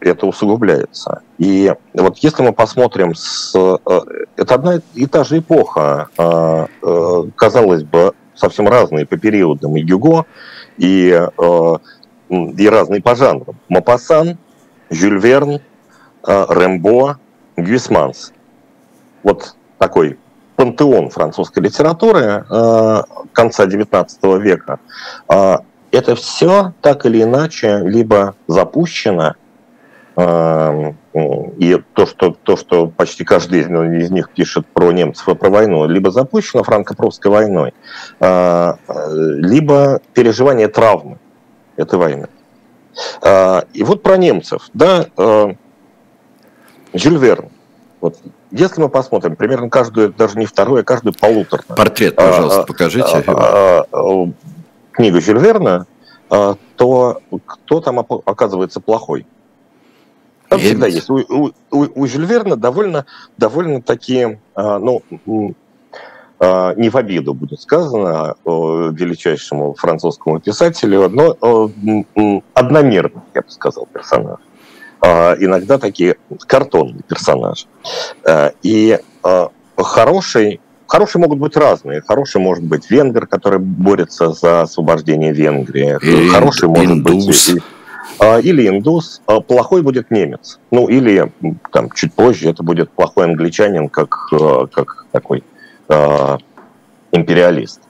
это 0.00 0.26
усугубляется. 0.26 1.22
И 1.38 1.72
вот 1.94 2.18
если 2.18 2.42
мы 2.42 2.52
посмотрим, 2.52 3.14
с, 3.14 3.54
э, 3.56 4.00
это 4.36 4.54
одна 4.54 4.82
и 4.94 5.06
та 5.06 5.24
же 5.24 5.38
эпоха, 5.38 6.08
а, 6.18 6.66
э, 6.82 7.22
казалось 7.36 7.84
бы, 7.84 8.12
совсем 8.34 8.68
разные 8.68 9.06
по 9.06 9.16
периодам 9.16 9.78
и 9.78 9.82
Гюго, 9.82 10.26
и, 10.76 11.26
э, 11.38 11.76
и 12.28 12.68
разные 12.68 13.00
по 13.00 13.16
жанрам. 13.16 13.56
Мапасан 13.70 14.36
Жюль 14.90 15.18
Верн, 15.18 15.60
э, 16.26 16.44
Рэмбо, 16.48 17.18
Гюисманс. 17.56 18.32
Вот 19.22 19.54
такой 19.78 20.18
пантеон 20.56 21.10
французской 21.10 21.60
литературы 21.60 22.44
э, 22.48 23.02
конца 23.32 23.66
XIX 23.66 24.40
века. 24.40 24.80
Э, 25.28 25.58
это 25.90 26.14
все 26.14 26.72
так 26.80 27.06
или 27.06 27.22
иначе 27.22 27.80
либо 27.82 28.34
запущено, 28.46 29.34
и 30.18 31.80
то 31.94 32.06
что, 32.06 32.36
то, 32.42 32.56
что 32.56 32.88
почти 32.88 33.24
каждый 33.24 33.60
из 33.60 34.10
них 34.10 34.30
пишет 34.30 34.66
про 34.66 34.90
немцев 34.92 35.28
и 35.28 35.34
про 35.34 35.48
войну, 35.48 35.86
либо 35.86 36.10
запущено 36.10 36.62
франко-прусской 36.64 37.30
войной, 37.30 37.72
либо 38.20 40.00
переживание 40.12 40.68
травмы 40.68 41.18
этой 41.76 41.98
войны. 41.98 42.26
А, 43.22 43.64
и 43.72 43.82
вот 43.82 44.02
про 44.02 44.16
немцев. 44.16 44.68
Да, 44.74 45.06
а, 45.16 45.54
Жюль 46.92 47.18
Верн. 47.18 47.48
Вот, 48.00 48.16
если 48.50 48.80
мы 48.80 48.88
посмотрим, 48.88 49.36
примерно 49.36 49.68
каждую, 49.70 50.12
даже 50.12 50.38
не 50.38 50.46
вторую, 50.46 50.80
а 50.80 50.84
каждую 50.84 51.14
полуторную. 51.14 51.76
Портрет, 51.76 52.16
пожалуйста, 52.16 52.62
а, 52.62 52.66
покажите. 52.66 53.24
А, 53.26 53.26
а, 53.26 53.86
а, 53.92 54.30
книгу 54.92 55.20
Жюль 55.20 55.38
Верна, 55.38 55.86
то 56.28 57.20
кто 57.46 57.80
там 57.80 57.98
оказывается 57.98 58.80
плохой? 58.80 59.26
Там 60.48 60.60
всегда 60.60 60.86
есть. 60.86 61.10
У, 61.10 61.16
у, 61.16 61.52
у, 61.70 62.06
Жюль 62.06 62.26
Верна 62.26 62.56
довольно, 62.56 63.04
довольно 63.36 63.82
такие, 63.82 64.40
ну, 64.56 65.02
не 66.40 66.88
в 66.88 66.96
обиду 66.96 67.34
будет 67.34 67.60
сказано 67.60 68.36
величайшему 68.44 69.74
французскому 69.74 70.38
писателю, 70.38 71.08
но 71.08 71.36
одномерный, 72.54 73.22
я 73.34 73.40
бы 73.42 73.50
сказал, 73.50 73.88
персонаж. 73.92 74.38
Иногда 75.02 75.78
такие 75.78 76.16
картонные 76.46 77.02
персонажи. 77.08 77.66
И 78.62 78.98
хороший 79.76 80.60
Хорошие 80.88 81.20
могут 81.20 81.38
быть 81.38 81.54
разные. 81.54 82.00
Хороший 82.00 82.40
может 82.40 82.64
быть 82.64 82.90
венгер, 82.90 83.26
который 83.26 83.58
борется 83.58 84.32
за 84.32 84.62
освобождение 84.62 85.34
Венгрии. 85.34 85.98
Или 86.02 86.28
Хороший 86.30 86.68
может 86.68 86.90
индус. 86.90 87.50
быть 87.50 87.62
а, 88.18 88.38
или 88.38 88.66
индус, 88.66 89.20
а 89.26 89.40
плохой 89.40 89.82
будет 89.82 90.10
немец. 90.10 90.58
Ну, 90.70 90.88
или 90.88 91.30
там 91.72 91.90
чуть 91.90 92.14
позже 92.14 92.48
это 92.48 92.62
будет 92.62 92.90
плохой 92.90 93.26
англичанин, 93.26 93.90
как, 93.90 94.16
э, 94.32 94.66
как 94.72 95.04
такой 95.12 95.40
э, 95.40 95.42
империалист. 97.12 97.80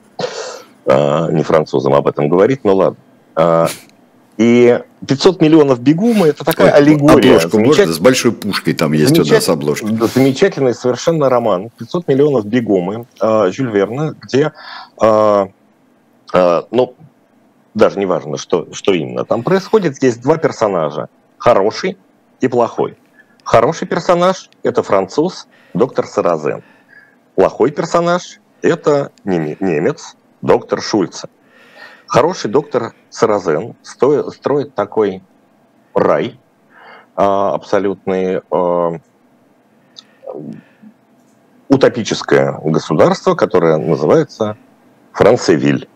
Э, 0.86 1.30
не 1.30 1.42
французам 1.42 1.94
об 1.94 2.06
этом 2.06 2.28
говорить, 2.28 2.64
но 2.64 2.74
ладно. 2.74 2.98
Э, 3.36 3.66
и 4.38 4.80
500 5.06 5.42
миллионов 5.42 5.80
бегумы– 5.80 6.28
это 6.28 6.44
такая 6.44 6.68
Ой, 6.68 6.78
аллегория. 6.78 7.36
Обложку 7.36 7.58
можно? 7.58 7.92
С 7.92 7.98
большой 7.98 8.32
пушкой 8.32 8.72
там 8.72 8.92
есть 8.92 9.18
у 9.18 9.24
нас 9.24 9.48
обложка. 9.48 9.86
Замечательный 10.14 10.74
совершенно 10.74 11.28
роман. 11.28 11.70
500 11.78 12.08
миллионов 12.08 12.46
бегумы 12.46 13.06
э, 13.20 13.50
Жюль 13.52 13.70
Верна, 13.70 14.14
где, 14.20 14.52
э, 15.02 15.46
э, 16.32 16.62
ну, 16.70 16.94
даже 17.74 17.98
не 17.98 18.06
важно, 18.06 18.38
что, 18.38 18.68
что 18.72 18.92
именно 18.92 19.24
там 19.24 19.42
происходит. 19.42 19.96
Здесь 19.96 20.16
два 20.16 20.38
персонажа– 20.38 21.08
хороший 21.38 21.98
и 22.40 22.48
плохой. 22.48 22.96
Хороший 23.44 23.86
персонаж– 23.86 24.48
это 24.62 24.82
француз, 24.82 25.48
доктор 25.74 26.06
Саразен. 26.06 26.62
Плохой 27.38 27.70
персонаж– 27.70 28.40
это 28.62 29.12
немец, 29.22 30.16
доктор 30.42 30.82
Шульце. 30.82 31.28
Хороший 32.08 32.50
доктор 32.50 32.94
Саразен 33.10 33.76
строит 33.84 34.74
такой 34.74 35.22
рай 35.94 36.40
а, 37.14 37.54
абсолютный 37.54 38.42
а, 38.50 38.98
утопическое 41.68 42.58
государство, 42.64 43.36
которое 43.36 43.76
называется 43.76 44.56
Францевиль, 45.12 45.88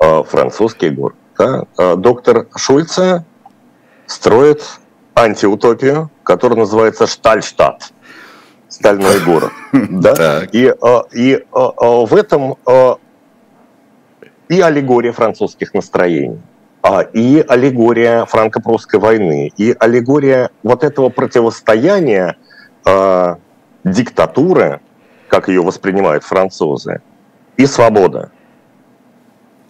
а, 0.00 0.24
французский 0.24 0.90
город. 0.90 1.14
Да? 1.38 1.66
Доктор 1.94 2.48
Шульце 2.56 3.24
строит 4.06 4.64
антиутопию, 5.14 6.10
которая 6.24 6.58
называется 6.58 7.06
Штальштадт, 7.06 7.92
стальной 8.68 9.20
город. 9.24 9.52
Да? 9.72 10.44
И, 10.52 10.72
и 11.14 11.44
в 11.52 12.14
этом 12.14 12.56
и 14.48 14.60
аллегория 14.60 15.12
французских 15.12 15.74
настроений, 15.74 16.40
а, 16.82 17.02
и 17.02 17.44
аллегория 17.46 18.24
франко-прусской 18.24 18.98
войны, 18.98 19.52
и 19.56 19.74
аллегория 19.78 20.50
вот 20.62 20.84
этого 20.84 21.08
противостояния 21.10 22.36
э, 22.86 23.34
диктатуры, 23.84 24.80
как 25.28 25.48
ее 25.48 25.62
воспринимают 25.62 26.24
французы, 26.24 27.02
и 27.56 27.66
свобода. 27.66 28.30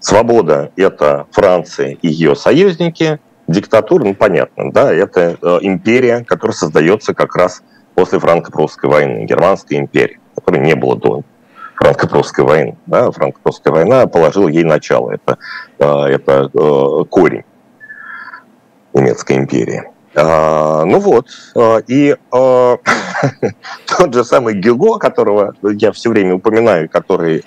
Свобода– 0.00 0.70
это 0.76 1.26
Франция 1.32 1.96
и 2.00 2.08
ее 2.08 2.36
союзники, 2.36 3.18
диктатура, 3.48 4.04
ну 4.04 4.14
понятно, 4.14 4.70
да, 4.70 4.92
это 4.92 5.38
э, 5.40 5.58
империя, 5.62 6.24
которая 6.24 6.54
создается 6.54 7.14
как 7.14 7.34
раз 7.34 7.62
после 7.98 8.20
франко-прусской 8.20 8.88
войны, 8.88 9.24
германская 9.24 9.80
империя, 9.80 10.20
которой 10.36 10.60
не 10.60 10.76
было 10.76 10.96
до 10.96 11.22
франко-прусской 11.74 12.44
войны. 12.44 12.76
Да? 12.86 13.10
Франко-прусская 13.10 13.72
война 13.72 14.06
положила 14.06 14.46
ей 14.46 14.62
начало. 14.62 15.10
Это, 15.10 15.36
э, 15.80 15.84
это 15.84 16.48
э, 16.54 17.04
корень 17.10 17.42
немецкой 18.94 19.38
империи. 19.38 19.82
А, 20.14 20.84
ну 20.84 21.00
вот, 21.00 21.26
а, 21.56 21.78
и 21.88 22.16
тот 23.98 24.14
же 24.14 24.24
самый 24.24 24.54
Гюго, 24.54 24.98
которого 24.98 25.54
я 25.62 25.92
все 25.92 26.10
время 26.10 26.34
упоминаю, 26.34 26.88
который, 26.88 27.44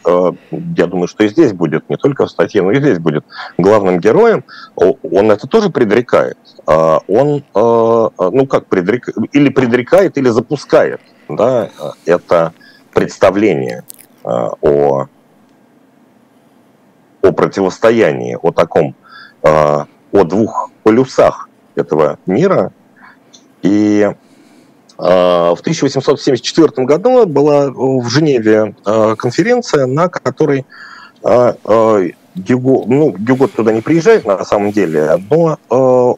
я 0.52 0.88
думаю, 0.88 1.08
что 1.08 1.24
и 1.24 1.30
здесь 1.30 1.54
будет, 1.54 1.90
не 1.90 1.98
только 1.98 2.26
в 2.26 2.32
статье, 2.32 2.62
но 2.62 2.72
и 2.72 2.80
здесь 2.80 3.00
будет 3.00 3.26
главным 3.58 4.00
героем, 4.00 4.44
он 4.76 5.32
это 5.32 5.48
тоже 5.48 5.70
предрекает. 5.70 6.38
Он, 6.66 7.44
ну 7.54 8.48
как 8.48 8.68
предрекает, 8.68 9.18
или 9.32 9.50
предрекает, 9.50 10.18
или 10.18 10.30
запускает, 10.30 11.02
да, 11.30 11.70
это 12.06 12.54
представление 12.94 13.84
Э, 14.24 14.50
о, 14.62 15.08
о 17.24 17.32
противостоянии, 17.32 18.38
о 18.40 18.52
таком, 18.52 18.96
э, 19.42 19.48
о 19.48 20.24
двух 20.24 20.70
полюсах 20.84 21.50
этого 21.76 22.20
мира. 22.28 22.72
И 23.64 24.08
э, 24.08 24.16
в 24.98 25.58
1874 25.60 26.86
году 26.86 27.26
была 27.26 27.70
в 27.72 28.08
Женеве 28.10 28.76
конференция, 29.18 29.86
на 29.86 30.10
которой 30.10 30.66
Гюго, 31.24 32.86
ну, 32.88 33.12
Гюго 33.12 33.48
туда 33.48 33.74
не 33.74 33.82
приезжает 33.82 34.26
на 34.26 34.44
самом 34.46 34.72
деле, 34.72 35.20
но 35.30 36.18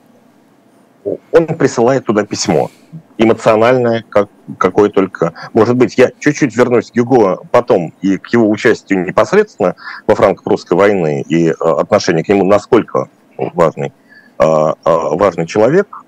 он 1.31 1.47
присылает 1.57 2.05
туда 2.05 2.25
письмо 2.25 2.71
эмоциональное, 3.17 4.03
как, 4.09 4.29
какое 4.57 4.89
только 4.89 5.33
может 5.53 5.75
быть. 5.75 5.97
Я 5.97 6.11
чуть-чуть 6.19 6.55
вернусь 6.55 6.91
к 6.91 6.95
Гюго 6.95 7.39
потом 7.51 7.93
и 8.01 8.17
к 8.17 8.27
его 8.29 8.49
участию 8.49 9.05
непосредственно 9.05 9.75
во 10.07 10.15
франко-прусской 10.15 10.77
войны 10.77 11.23
и 11.27 11.49
э, 11.49 11.53
отношение 11.53 12.23
к 12.23 12.29
нему, 12.29 12.45
насколько 12.45 13.09
важный, 13.37 13.91
важный 14.37 15.47
человек. 15.47 16.03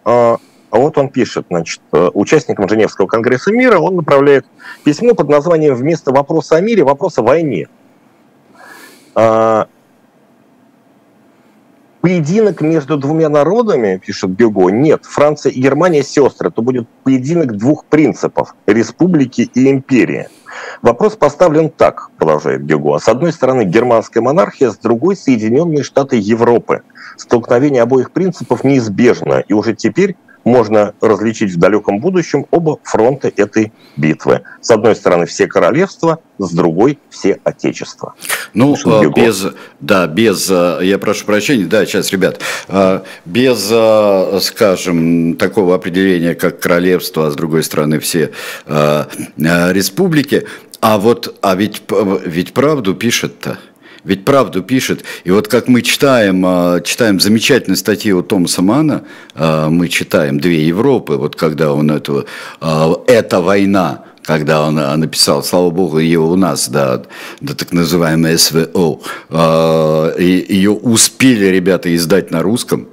А 0.72 0.78
вот 0.78 0.98
он 0.98 1.10
пишет, 1.10 1.46
значит, 1.50 1.82
участникам 1.92 2.68
Женевского 2.68 3.08
конгресса 3.08 3.52
мира 3.52 3.80
он 3.80 3.96
направляет 3.96 4.46
письмо 4.84 5.14
под 5.14 5.30
названием 5.30 5.76
«Вместо 5.76 6.12
вопроса 6.12 6.58
о 6.58 6.62
мире 6.62 6.84
вопрос 6.84 7.18
о 7.18 7.24
войне». 7.24 7.68
А, 9.14 9.68
поединок 12.02 12.62
между 12.62 12.98
двумя 12.98 13.30
народами, 13.30 14.00
пишет 14.04 14.30
Бюго, 14.30 14.70
нет, 14.70 15.06
Франция 15.06 15.52
и 15.52 15.60
Германия 15.60 16.04
сестры, 16.04 16.52
то 16.52 16.62
будет 16.62 16.88
поединок 17.04 17.58
двух 17.58 17.86
принципов– 17.86 18.56
республики 18.68 19.50
и 19.54 19.72
империи. 19.72 20.28
Вопрос 20.82 21.16
поставлен 21.16 21.70
так, 21.70 22.12
продолжает 22.18 22.64
Бюго. 22.64 23.00
С 23.00 23.08
одной 23.08 23.34
стороны 23.34 23.64
германская 23.64 24.22
монархия, 24.22 24.70
с 24.70 24.78
другой– 24.78 25.16
Соединенные 25.18 25.84
Штаты 25.84 26.18
Европы. 26.18 26.84
Столкновение 27.18 27.82
обоих 27.82 28.12
принципов 28.12 28.64
неизбежно, 28.64 29.44
и 29.48 29.54
уже 29.54 29.74
теперь 29.74 30.16
можно 30.46 30.94
различить 31.02 31.52
в 31.52 31.58
далеком 31.58 32.00
будущем 32.00 32.46
оба 32.52 32.80
фронта 32.84 33.32
этой 33.36 33.74
битвы. 33.98 34.44
С 34.62 34.72
одной 34.72 34.96
стороны 34.96 35.26
все 35.26 35.48
королевства, 35.48 36.20
с 36.38 36.52
другой 36.52 37.00
все 37.10 37.40
отечества. 37.44 38.14
Ну, 38.54 38.78
а, 38.86 39.10
без, 39.10 39.48
да, 39.82 40.08
без, 40.08 40.48
а, 40.50 40.80
я 40.82 41.00
прошу 41.00 41.26
прощения, 41.26 41.66
да, 41.66 41.86
сейчас, 41.86 42.12
ребят, 42.12 42.40
а, 42.68 43.04
без, 43.26 43.66
скажем, 44.46 45.36
такого 45.36 45.76
определения, 45.76 46.36
как 46.36 46.60
королевство, 46.60 47.28
а 47.28 47.32
с 47.32 47.36
другой 47.36 47.64
стороны 47.64 48.00
все 48.00 48.32
республики, 48.68 50.46
а 50.80 51.00
вот, 51.00 51.36
а 51.42 51.56
ведь, 51.56 51.82
ведь 52.26 52.54
правду 52.54 52.94
пишет-то 52.94 53.58
ведь 54.06 54.24
правду 54.24 54.64
пишет. 54.64 55.04
И 55.24 55.32
вот 55.32 55.48
как 55.48 55.68
мы 55.68 55.82
читаем, 55.82 56.46
а, 56.46 56.80
читаем 56.82 57.20
замечательные 57.20 57.76
статьи 57.76 58.14
у 58.14 58.22
Томаса 58.22 58.62
Мана, 58.62 59.04
а, 59.34 59.70
мы 59.70 59.90
читаем 59.90 60.40
«Две 60.40 60.68
Европы», 60.68 61.16
вот 61.16 61.36
когда 61.36 61.74
он 61.74 61.92
эту, 61.92 62.26
а, 62.62 62.94
«Это 63.08 63.42
война», 63.42 64.04
когда 64.24 64.66
он 64.66 64.76
написал, 64.76 65.44
слава 65.44 65.70
богу, 65.70 66.00
ее 66.00 66.20
у 66.20 66.36
нас, 66.36 66.68
да, 66.68 67.04
да 67.42 67.54
так 67.54 67.72
называемая 67.72 68.38
СВО, 68.40 69.00
ее 70.18 70.72
успели 70.72 71.46
ребята 71.46 71.96
издать 71.96 72.32
на 72.32 72.42
русском, 72.42 72.88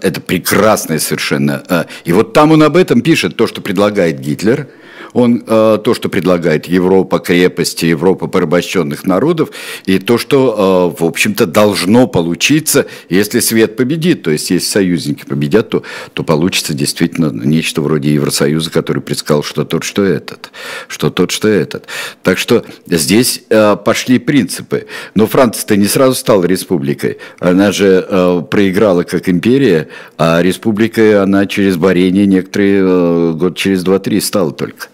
это 0.00 0.22
прекрасное 0.22 0.98
совершенно. 0.98 1.86
И 2.06 2.12
вот 2.14 2.32
там 2.32 2.52
он 2.52 2.62
об 2.62 2.78
этом 2.78 3.02
пишет, 3.02 3.36
то, 3.36 3.46
что 3.46 3.60
предлагает 3.60 4.18
Гитлер– 4.18 4.68
Он 5.16 5.40
то, 5.40 5.94
что 5.94 6.10
предлагает 6.10 6.66
Европа 6.66 7.20
крепости, 7.20 7.86
Европа 7.86 8.26
порабощенных 8.26 9.06
народов, 9.06 9.48
и 9.86 9.98
то, 9.98 10.18
что, 10.18 10.94
в 10.98 11.02
общем-то, 11.02 11.46
должно 11.46 12.06
получиться, 12.06 12.84
если 13.08 13.40
свет 13.40 13.76
победит. 13.76 14.22
То 14.24 14.30
есть, 14.30 14.50
если 14.50 14.66
союзники 14.66 15.24
победят, 15.24 15.70
то, 15.70 15.82
то 16.12 16.22
получится 16.22 16.74
действительно 16.74 17.30
нечто 17.32 17.80
вроде 17.80 18.12
Евросоюза, 18.12 18.70
который 18.70 19.00
предсказал, 19.00 19.42
что 19.42 19.64
тот, 19.64 19.84
что 19.84 20.04
этот, 20.04 20.50
что 20.86 21.08
тот, 21.08 21.30
что 21.30 21.48
этот. 21.48 21.86
Так 22.22 22.36
что 22.36 22.66
здесь 22.86 23.42
пошли 23.86 24.18
принципы. 24.18 24.86
Но 25.14 25.26
Франция-то 25.26 25.76
не 25.76 25.86
сразу 25.86 26.14
стала 26.14 26.44
республикой. 26.44 27.16
Она 27.38 27.72
же 27.72 28.44
проиграла 28.50 29.04
как 29.04 29.30
империя, 29.30 29.88
а 30.18 30.42
республикой 30.42 31.22
она 31.22 31.46
через 31.46 31.76
борение 31.76 32.26
некоторые 32.26 32.82
э, 32.82 33.32
год 33.32 33.56
через 33.56 33.82
два-три 33.82 34.20
стала 34.20 34.52
только. 34.52 34.88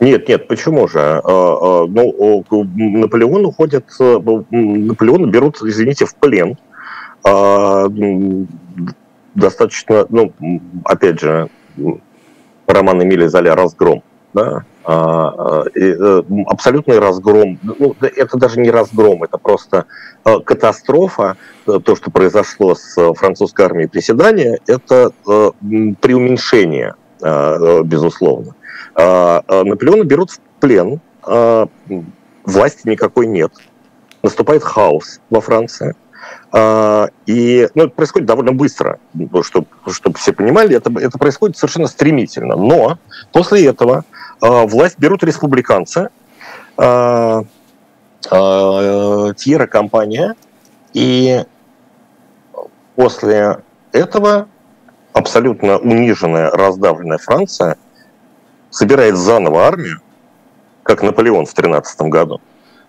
Нет, 0.00 0.28
нет, 0.28 0.48
почему 0.48 0.88
же? 0.88 1.00
А, 1.00 1.20
а, 1.24 1.86
ну, 1.86 2.44
Наполеон 2.50 3.46
уходит, 3.46 3.86
э, 4.00 4.18
Наполеона 4.50 5.26
берут, 5.26 5.62
извините, 5.62 6.04
в 6.04 6.14
плен. 6.16 6.56
А, 7.24 7.86
достаточно, 9.34 10.06
ну, 10.08 10.32
опять 10.84 11.20
же, 11.20 11.48
роман 12.66 13.02
Эмиля 13.02 13.28
Золя 13.28 13.54
«Разгром», 13.54 14.02
да, 14.32 14.64
э, 14.86 16.22
абсолютный 16.46 16.98
разгром. 16.98 17.58
Ну, 17.62 17.96
это 18.00 18.36
даже 18.36 18.60
не 18.60 18.70
разгром, 18.70 19.22
это 19.22 19.38
просто 19.38 19.86
катастрофа. 20.22 21.36
То, 21.64 21.96
что 21.96 22.10
произошло 22.10 22.74
с 22.74 23.14
французской 23.14 23.64
армией 23.66 23.88
приседания, 23.88 24.58
это 24.66 25.12
преуменьшение 26.00 26.94
Э, 27.24 27.82
безусловно. 27.82 28.54
А, 28.94 29.42
а 29.46 29.64
Наполеона 29.64 30.04
берут 30.04 30.30
в 30.30 30.38
плен, 30.60 31.00
а, 31.22 31.68
власти 32.44 32.88
никакой 32.88 33.26
нет, 33.26 33.52
наступает 34.22 34.62
хаос 34.62 35.20
во 35.30 35.40
Франции. 35.40 35.94
И 37.26 37.68
ну, 37.74 37.82
это 37.82 37.92
происходит 37.94 38.26
довольно 38.26 38.52
быстро, 38.52 39.00
чтобы, 39.42 39.66
чтобы 39.88 40.16
все 40.18 40.32
понимали, 40.32 40.76
это, 40.76 40.90
это 40.98 41.18
происходит 41.18 41.58
совершенно 41.58 41.88
стремительно. 41.88 42.54
Но 42.56 42.98
после 43.32 43.66
этого 43.66 44.04
власть 44.40 44.98
берут 44.98 45.24
республиканцы, 45.24 46.10
Тьера 46.76 47.46
компания, 49.66 50.34
и 50.94 51.44
после 52.94 53.58
этого 53.92 54.48
абсолютно 55.12 55.78
униженная, 55.78 56.50
раздавленная 56.50 57.18
Франция 57.18 57.76
собирает 58.74 59.16
заново 59.16 59.66
армию, 59.66 60.00
как 60.82 61.02
Наполеон 61.02 61.46
в 61.46 61.54
13 61.54 62.00
году, 62.02 62.40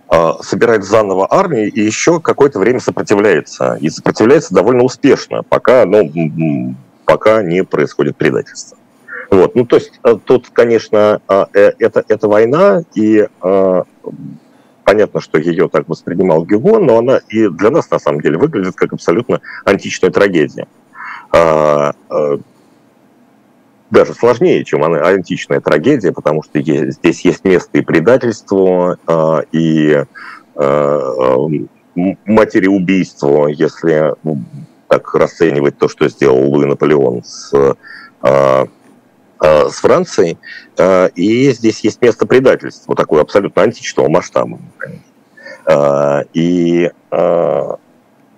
а, 0.07 0.41
собирает 0.41 0.83
заново 0.83 1.27
армию 1.29 1.71
и 1.71 1.81
еще 1.81 2.19
какое-то 2.19 2.59
время 2.59 2.79
сопротивляется. 2.79 3.77
И 3.79 3.89
сопротивляется 3.89 4.53
довольно 4.53 4.83
успешно, 4.83 5.43
пока, 5.43 5.85
ну, 5.85 6.75
пока 7.05 7.43
не 7.43 7.63
происходит 7.63 8.17
предательство. 8.17 8.77
Вот. 9.29 9.55
Ну, 9.55 9.65
то 9.65 9.75
есть 9.77 9.99
э, 10.03 10.17
тут, 10.23 10.49
конечно, 10.51 11.21
а, 11.27 11.47
э, 11.53 11.71
это, 11.79 12.03
это 12.07 12.27
война, 12.27 12.83
и 12.95 13.27
а, 13.41 13.83
понятно, 14.83 15.21
что 15.21 15.37
ее 15.37 15.69
так 15.69 15.87
воспринимал 15.87 16.43
Гюго, 16.45 16.79
но 16.79 16.97
она 16.97 17.19
и 17.29 17.47
для 17.47 17.69
нас, 17.69 17.89
на 17.91 17.99
самом 17.99 18.21
деле, 18.21 18.37
выглядит 18.37 18.75
как 18.75 18.93
абсолютно 18.93 19.41
античная 19.65 20.09
трагедия. 20.09 20.67
Даже 23.95 24.13
сложнее, 24.13 24.65
чем 24.65 24.83
античная 24.83 25.61
трагедия, 25.61 26.11
потому 26.11 26.43
что 26.43 26.61
здесь 26.61 27.21
есть 27.21 27.45
место 27.45 27.77
и 27.77 27.81
предательству, 27.81 28.97
а, 29.07 29.39
и 29.53 30.03
материубийству, 32.25 33.47
если 33.47 34.13
так 34.89 35.15
расценивать 35.15 35.77
то, 35.77 35.87
что 35.87 36.09
сделал 36.09 36.49
Луи 36.49 36.65
Наполеон 36.65 37.23
с, 37.23 37.53
с 38.21 39.75
Францией. 39.79 40.37
И 41.15 41.51
здесь 41.51 41.79
есть 41.79 42.01
место 42.01 42.25
предательства, 42.25 42.95
такое 42.95 43.21
абсолютно 43.21 43.63
античного 43.63 44.09
масштаба. 44.09 44.59
И 46.33 46.91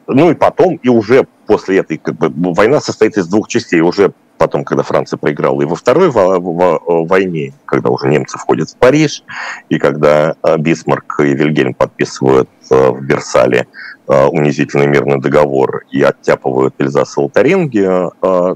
ну 0.08 0.32
и 0.32 0.34
потом, 0.36 0.76
и 0.76 0.90
уже 0.90 1.28
после 1.48 1.80
этой, 1.80 1.98
как 1.98 2.16
бы, 2.16 2.54
война 2.54 2.82
состоит 2.82 3.18
из 3.18 3.28
двух 3.28 3.48
частей. 3.48 3.82
Уже 3.82 4.14
потом, 4.38 4.64
когда 4.64 4.84
Франция 4.84 5.18
проиграла, 5.18 5.62
и 5.62 5.66
во 5.66 5.76
второй 5.76 6.10
войне, 6.12 7.54
когда 7.66 7.90
уже 7.90 8.08
немцы 8.08 8.38
входят 8.38 8.70
в 8.70 8.78
Париж, 8.78 9.24
и 9.70 9.80
когда 9.80 10.36
э, 10.44 10.58
Бисмарк 10.58 11.20
и 11.22 11.34
Вильгельм 11.34 11.74
подписывают 11.74 12.50
э, 12.70 12.90
в 12.92 13.04
Версале 13.04 13.68
э, 14.08 14.26
унизительный 14.26 14.88
мирный 14.88 15.20
договор 15.20 15.84
и 15.92 16.04
оттяпывают 16.04 16.76
Эльзас 16.78 17.18
и 17.18 17.22
Лотаринги, 17.22 17.88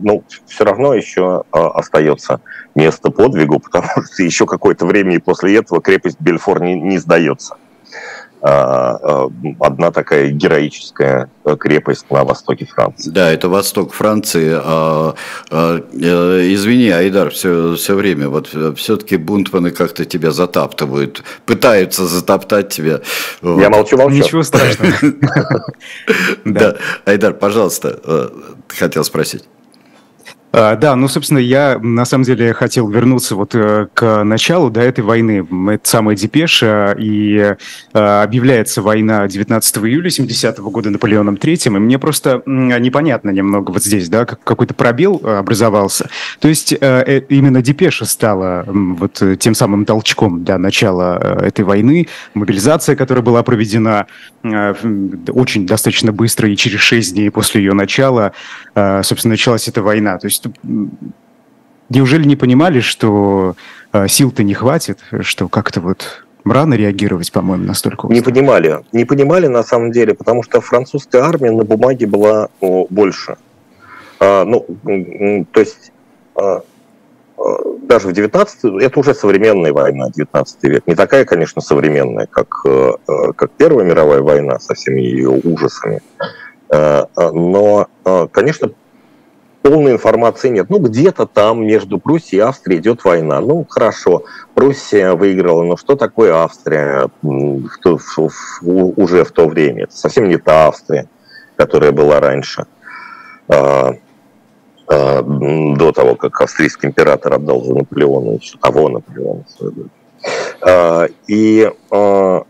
ну, 0.04 0.24
все 0.46 0.64
равно 0.64 0.94
еще 0.94 1.44
остается 1.52 2.42
место 2.76 3.12
подвигу, 3.12 3.60
потому 3.72 3.88
что 4.04 4.24
еще 4.24 4.46
какое-то 4.46 4.86
время 4.86 5.16
и 5.16 5.20
после 5.20 5.58
этого 5.58 5.82
крепость 5.82 6.18
Бельфор 6.20 6.62
не, 6.62 6.76
не 6.76 6.98
сдается. 6.98 7.56
А, 8.44 8.98
а, 9.04 9.32
одна 9.60 9.92
такая 9.92 10.32
героическая 10.32 11.30
крепость 11.60 12.10
на 12.10 12.24
востоке 12.24 12.66
Франции. 12.66 13.12
Да, 13.12 13.32
это 13.32 13.50
восток 13.50 13.94
Франции. 13.94 14.52
А, 14.54 15.14
а, 15.52 15.78
э, 15.94 16.54
извини, 16.54 16.90
Айдар, 16.90 17.30
все, 17.30 17.76
все 17.76 17.94
время, 17.94 18.30
вот 18.30 18.50
все-таки 18.78 19.18
бунтманы 19.18 19.70
как-то 19.70 20.06
тебя 20.06 20.32
затаптывают, 20.32 21.24
пытаются 21.46 22.08
затоптать 22.08 22.70
тебя. 22.70 23.02
Я 23.44 23.70
молчу, 23.70 23.96
молчу. 23.98 24.16
Ничего 24.16 24.44
страшного. 24.44 24.94
Да, 26.46 26.76
Айдар, 27.06 27.34
пожалуйста, 27.34 28.00
э, 28.04 28.30
хотел 28.68 29.04
спросить. 29.04 29.44
А, 30.54 30.76
да, 30.76 30.96
ну, 30.96 31.08
собственно, 31.08 31.38
я 31.38 31.80
на 31.82 32.04
самом 32.04 32.26
деле 32.26 32.54
хотел 32.54 32.90
вернуться 32.90 33.36
вот 33.36 33.56
э, 33.56 33.88
к 33.94 34.24
началу 34.24 34.70
до 34.70 34.82
этой 34.82 35.02
войны. 35.02 35.48
Это 35.72 35.90
самая 35.90 36.16
депеша, 36.16 36.94
и 37.00 37.56
э, 37.94 38.00
объявляется 38.00 38.82
война 38.82 39.28
19 39.28 39.78
июля 39.78 40.10
70 40.10 40.60
-го 40.60 40.70
года 40.70 40.90
Наполеоном 40.90 41.36
III, 41.36 41.68
и 41.68 41.70
мне 41.70 41.98
просто 41.98 42.44
непонятно 42.46 43.30
немного 43.30 43.72
вот 43.72 43.84
здесь, 43.84 44.10
да, 44.10 44.26
какой-то 44.26 44.74
пробел 44.74 45.22
э, 45.24 45.38
образовался. 45.38 46.10
То 46.40 46.48
есть 46.48 46.74
именно 46.74 47.62
депеша 47.62 48.06
стала 48.06 48.66
вот 48.68 49.22
тем 49.40 49.56
самым 49.56 49.86
толчком 49.86 50.44
для 50.44 50.58
начала 50.58 51.18
этой 51.42 51.64
войны, 51.64 52.08
мобилизация, 52.34 52.96
которая 52.96 53.24
была 53.24 53.44
проведена 53.44 54.08
очень 54.44 55.66
достаточно 55.66 56.12
быстро, 56.12 56.50
и 56.50 56.56
через 56.56 56.80
6 56.80 57.14
дней 57.14 57.30
после 57.30 57.62
ее 57.62 57.74
начала, 57.74 58.34
собственно, 58.74 59.34
началась 59.34 59.68
эта 59.68 59.82
война. 59.82 60.18
То 60.18 60.28
есть 60.28 60.46
неужели 61.90 62.26
не 62.26 62.36
понимали, 62.36 62.80
что 62.80 63.56
э, 63.94 64.08
сил-то 64.08 64.44
не 64.44 64.54
хватит, 64.54 65.00
что 65.22 65.48
как-то 65.48 65.82
вот 65.82 66.24
рано 66.46 66.74
реагировать, 66.74 67.32
по-моему, 67.32 67.66
настолько 67.66 68.06
остро? 68.06 68.16
Не 68.16 68.22
понимали. 68.22 68.80
Не 68.92 69.06
понимали 69.06 69.48
на 69.48 69.64
самом 69.64 69.92
деле, 69.92 70.14
потому 70.14 70.44
что 70.44 70.62
французская 70.62 71.22
армия 71.22 71.52
на 71.52 71.64
бумаге 71.64 72.08
была 72.08 72.50
больше. 72.60 73.38
А, 74.20 74.46
ну, 74.46 74.66
то 75.52 75.60
есть 75.60 75.92
а, 76.36 76.62
а, 77.38 77.42
даже 77.82 78.08
в 78.08 78.14
19 78.14 78.82
это 78.82 79.00
уже 79.00 79.14
современная 79.14 79.74
война, 79.74 80.10
19 80.10 80.64
век. 80.64 80.84
Не 80.88 80.96
такая, 80.96 81.26
конечно, 81.26 81.62
современная, 81.62 82.28
как, 82.28 82.62
э, 82.66 82.92
э, 83.08 83.14
как 83.36 83.52
Первая 83.52 83.86
мировая 83.86 84.22
война 84.22 84.60
со 84.60 84.76
всеми 84.76 85.02
ее 85.02 85.30
ужасами. 85.30 86.02
Э, 86.72 87.06
но, 87.34 87.88
конечно, 88.32 88.72
полной 89.62 89.94
информации 89.94 90.50
нет. 90.50 90.70
Ну, 90.70 90.80
где-то 90.80 91.26
там 91.26 91.66
между 91.66 92.00
Пруссией 92.00 92.40
и 92.40 92.46
Австрией 92.46 92.80
идет 92.80 93.04
война. 93.04 93.42
Ну, 93.42 93.66
хорошо, 93.70 94.24
Пруссия 94.54 95.14
выиграла, 95.14 95.64
но 95.64 95.78
что 95.78 95.96
такое 95.96 96.34
Австрия 96.34 97.10
уже 97.22 99.24
в 99.24 99.32
то 99.32 99.48
время? 99.48 99.84
Это 99.84 99.96
совсем 99.96 100.30
не 100.30 100.38
та 100.38 100.68
Австрия, 100.68 101.08
которая 101.58 101.92
была 101.92 102.20
раньше, 102.20 102.66
до 103.48 103.98
того, 105.94 106.16
как 106.16 106.42
австрийский 106.42 106.90
император 106.90 107.36
отдал 107.36 107.64
за 107.64 107.74
Наполеона, 107.74 108.36
еще 108.36 108.58
того 108.58 108.90
Наполеона. 108.90 109.46
А, 110.62 111.08
и 111.28 111.72
а, 111.90 112.44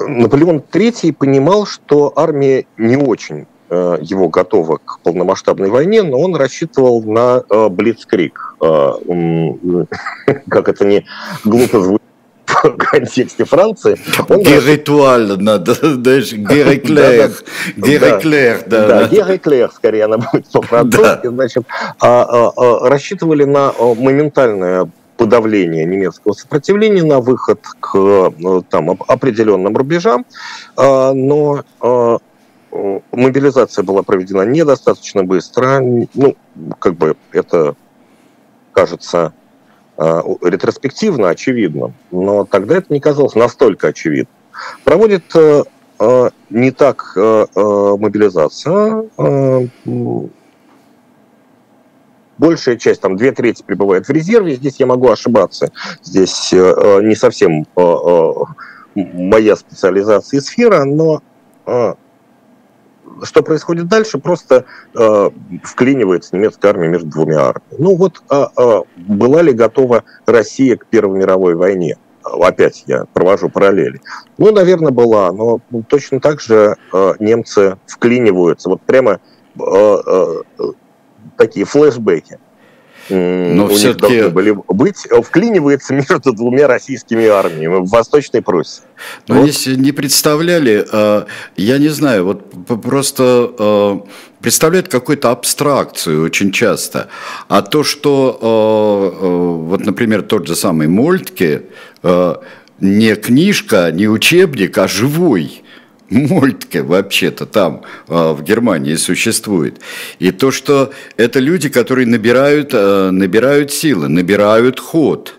Наполеон 0.00 0.62
III 0.72 1.12
понимал, 1.12 1.66
что 1.66 2.12
армия 2.16 2.66
не 2.76 2.96
очень 2.96 3.46
Э, 3.72 3.98
его 4.00 4.28
готова 4.28 4.78
к 4.84 4.98
полномасштабной 5.04 5.70
войне, 5.70 6.02
но 6.02 6.18
он 6.18 6.34
рассчитывал 6.34 7.04
на 7.04 7.44
э, 7.48 7.68
Блицкрик. 7.68 8.56
Э, 8.60 8.94
как 10.50 10.68
это 10.68 10.84
не 10.84 11.06
глупо 11.44 11.80
звучит 11.80 12.02
в 12.46 12.76
контексте 12.76 13.44
Франции. 13.44 13.96
Геритуально 14.28 15.36
надо, 15.36 15.74
знаешь, 15.74 16.32
Гереклер. 16.32 17.30
Гереклер, 17.76 18.64
да. 18.66 18.86
Да, 18.88 19.04
Гереклер, 19.06 19.70
скорее 19.72 20.06
она 20.06 20.18
будет 20.18 20.48
по-французски. 20.52 21.28
Значит, 21.28 21.62
а, 22.00 22.24
а, 22.24 22.52
а, 22.56 22.88
рассчитывали 22.88 23.44
на 23.44 23.72
моментальное 23.78 24.90
подавления 25.20 25.84
немецкого 25.84 26.32
сопротивления 26.32 27.04
на 27.04 27.20
выход 27.20 27.60
к 27.78 27.94
э, 27.94 28.62
там, 28.70 28.90
определенным 29.06 29.76
рубежам, 29.76 30.24
а, 30.78 31.12
но 31.12 31.62
а, 31.82 32.16
мобилизация 33.12 33.82
была 33.82 34.02
проведена 34.02 34.46
недостаточно 34.46 35.22
быстро. 35.22 35.82
Ну, 36.14 36.36
как 36.78 36.94
бы 36.94 37.16
это 37.32 37.74
кажется 38.72 39.34
а, 39.98 40.22
ретроспективно 40.40 41.28
очевидно, 41.28 41.92
но 42.10 42.46
тогда 42.46 42.78
это 42.78 42.90
не 42.90 43.00
казалось 43.00 43.34
настолько 43.34 43.88
очевидным. 43.88 44.32
Проводит 44.84 45.36
э, 45.36 45.64
э, 45.98 46.30
не 46.48 46.70
так 46.70 47.12
мобилизация, 47.14 49.04
большая 52.40 52.76
часть, 52.76 53.00
там 53.02 53.16
две 53.16 53.32
трети 53.32 53.62
пребывает 53.62 54.08
в 54.08 54.10
резерве. 54.10 54.56
Здесь 54.56 54.76
я 54.80 54.86
могу 54.86 55.10
ошибаться. 55.10 55.70
Здесь 56.02 56.52
э, 56.52 56.56
э 56.56 57.02
не 57.02 57.14
совсем 57.14 57.62
э, 57.62 57.80
э, 57.80 58.32
моя 58.94 59.54
специализация 59.56 60.38
и 60.38 60.40
сфера, 60.40 60.84
но 60.84 61.22
э, 61.66 61.94
что 63.22 63.42
происходит 63.42 63.88
дальше, 63.88 64.18
просто 64.18 64.64
э, 64.98 65.30
вклинивается 65.62 66.34
немецкая 66.34 66.68
армия 66.68 66.88
между 66.88 67.08
двумя 67.08 67.40
армиями. 67.50 67.76
Ну 67.78 67.96
вот 67.96 68.22
э, 68.30 68.44
э, 68.56 68.82
была 68.96 69.42
ли 69.42 69.52
готова 69.52 70.04
Россия 70.26 70.76
к 70.76 70.86
Первой 70.86 71.18
мировой 71.18 71.54
войне? 71.54 71.98
Опять 72.22 72.84
я 72.86 73.04
провожу 73.12 73.48
параллели. 73.48 74.00
Ну, 74.38 74.52
наверное, 74.52 74.92
была, 74.92 75.32
но 75.32 75.60
точно 75.88 76.20
так 76.20 76.40
же 76.40 76.76
э, 76.92 77.14
немцы 77.18 77.78
вклиниваются. 77.86 78.68
Вот 78.68 78.82
прямо 78.82 79.20
э, 79.58 79.96
э, 80.06 80.42
такие 81.40 81.64
флешбеки. 81.64 82.38
Но 83.08 83.64
у 83.64 83.68
все-таки... 83.68 84.14
них 84.14 84.32
были 84.32 84.56
быть, 84.68 85.08
вклинивается 85.24 85.94
между 86.10 86.32
двумя 86.32 86.68
российскими 86.68 87.26
армиями 87.26 87.80
в 87.80 87.88
Восточной 87.88 88.42
Пруссии. 88.42 88.82
Но 89.26 89.36
вот. 89.36 89.46
если 89.46 89.74
не 89.74 89.90
представляли, 89.92 90.86
э, 90.92 91.24
я 91.56 91.78
не 91.78 91.88
знаю, 91.88 92.26
вот 92.26 92.82
просто 92.82 93.52
э, 93.58 93.98
представляют 94.40 94.88
какую-то 94.88 95.30
абстракцию 95.30 96.24
очень 96.24 96.52
часто. 96.52 97.08
А 97.48 97.62
то, 97.62 97.82
что, 97.82 98.38
э, 98.40 99.68
вот, 99.70 99.80
например, 99.80 100.22
тот 100.22 100.46
же 100.46 100.54
самый 100.54 100.86
Мольтке, 100.86 101.62
не 102.80 103.14
книжка, 103.14 103.90
не 103.92 104.08
учебник, 104.08 104.78
а 104.78 104.88
живой 104.88 105.62
Мольтке 106.10 106.82
вообще-то 106.82 107.46
там, 107.46 107.82
а, 108.08 108.32
в 108.34 108.42
Германии, 108.42 108.96
существует. 108.96 109.80
И 110.18 110.32
то, 110.32 110.50
что 110.50 110.92
это 111.16 111.38
люди, 111.38 111.68
которые 111.68 112.06
набирают, 112.06 112.70
а, 112.74 113.10
набирают 113.10 113.72
силы, 113.72 114.08
набирают 114.08 114.80
ход. 114.80 115.34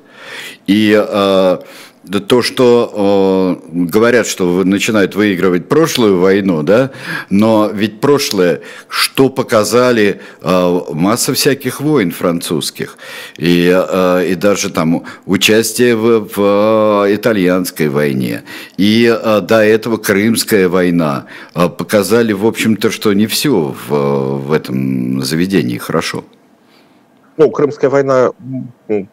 И 0.67 0.93
а, 2.09 2.19
то, 2.19 2.41
что 2.41 3.59
э, 3.71 3.71
говорят, 3.71 4.27
что 4.27 4.63
начинают 4.63 5.15
выигрывать 5.15 5.69
прошлую 5.69 6.19
войну, 6.19 6.63
да, 6.63 6.91
но 7.29 7.69
ведь 7.71 7.99
прошлое, 7.99 8.61
что 8.87 9.29
показали 9.29 10.21
э, 10.41 10.79
масса 10.91 11.33
всяких 11.33 11.81
войн 11.81 12.11
французских, 12.11 12.97
и, 13.37 13.71
э, 13.73 14.27
и 14.29 14.35
даже 14.35 14.69
там 14.69 15.03
участие 15.25 15.95
в, 15.95 16.27
в 16.35 17.05
итальянской 17.09 17.89
войне, 17.89 18.43
и 18.77 19.05
э, 19.05 19.41
до 19.41 19.63
этого 19.63 19.97
Крымская 19.97 20.69
война 20.69 21.25
э, 21.53 21.69
показали, 21.69 22.33
в 22.33 22.45
общем-то, 22.45 22.91
что 22.91 23.13
не 23.13 23.27
все 23.27 23.75
в, 23.87 24.47
в 24.47 24.51
этом 24.51 25.23
заведении 25.23 25.77
хорошо 25.77 26.23
ну, 27.41 27.49
Крымская 27.49 27.89
война 27.89 28.31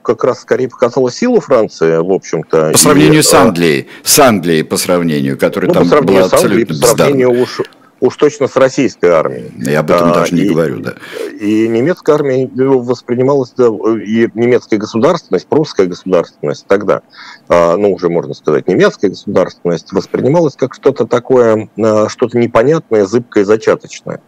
как 0.03 0.25
раз 0.25 0.41
скорее 0.41 0.69
показала 0.69 1.11
силу 1.11 1.41
Франции, 1.41 1.97
в 1.97 2.13
общем-то. 2.13 2.73
По 2.73 2.79
сравнению 2.79 3.21
и, 3.21 3.23
с 3.23 3.33
а, 3.33 3.43
Англией, 3.43 3.89
с 4.03 4.19
Англией 4.19 4.65
по 4.65 4.77
сравнению, 4.77 5.39
которая 5.39 5.69
ну, 5.69 5.75
там 5.75 5.83
по 5.85 5.89
сравнению 5.89 6.21
была 6.21 6.29
с 6.29 6.33
Англией, 6.35 6.63
абсолютно 6.65 6.87
по 6.87 6.95
сравнению 6.95 7.43
уж, 7.43 7.61
уж 8.01 8.17
точно 8.17 8.47
с 8.47 8.57
российской 8.57 9.11
армией. 9.11 9.51
Я 9.57 9.81
об 9.81 9.91
этом 9.91 10.11
а, 10.11 10.15
даже 10.15 10.35
не 10.35 10.43
и, 10.43 10.49
говорю, 10.51 10.81
да. 10.81 10.95
И 11.41 11.69
немецкая 11.69 12.17
армия 12.17 12.51
воспринималась, 12.55 13.55
да, 13.57 13.67
и 13.67 14.29
немецкая 14.35 14.77
государственность, 14.77 15.47
прусская 15.47 15.87
государственность 15.87 16.67
тогда, 16.67 17.01
а, 17.49 17.79
ну, 17.79 17.95
уже 17.95 18.11
можно 18.11 18.35
сказать, 18.35 18.69
немецкая 18.69 19.09
государственность 19.09 19.91
воспринималась 19.93 20.55
как 20.55 20.75
что-то 20.75 21.07
такое, 21.07 21.71
а, 21.81 22.09
что-то 22.11 22.37
непонятное, 22.37 23.07
зыбкое, 23.07 23.47
зачаточное. 23.47 24.21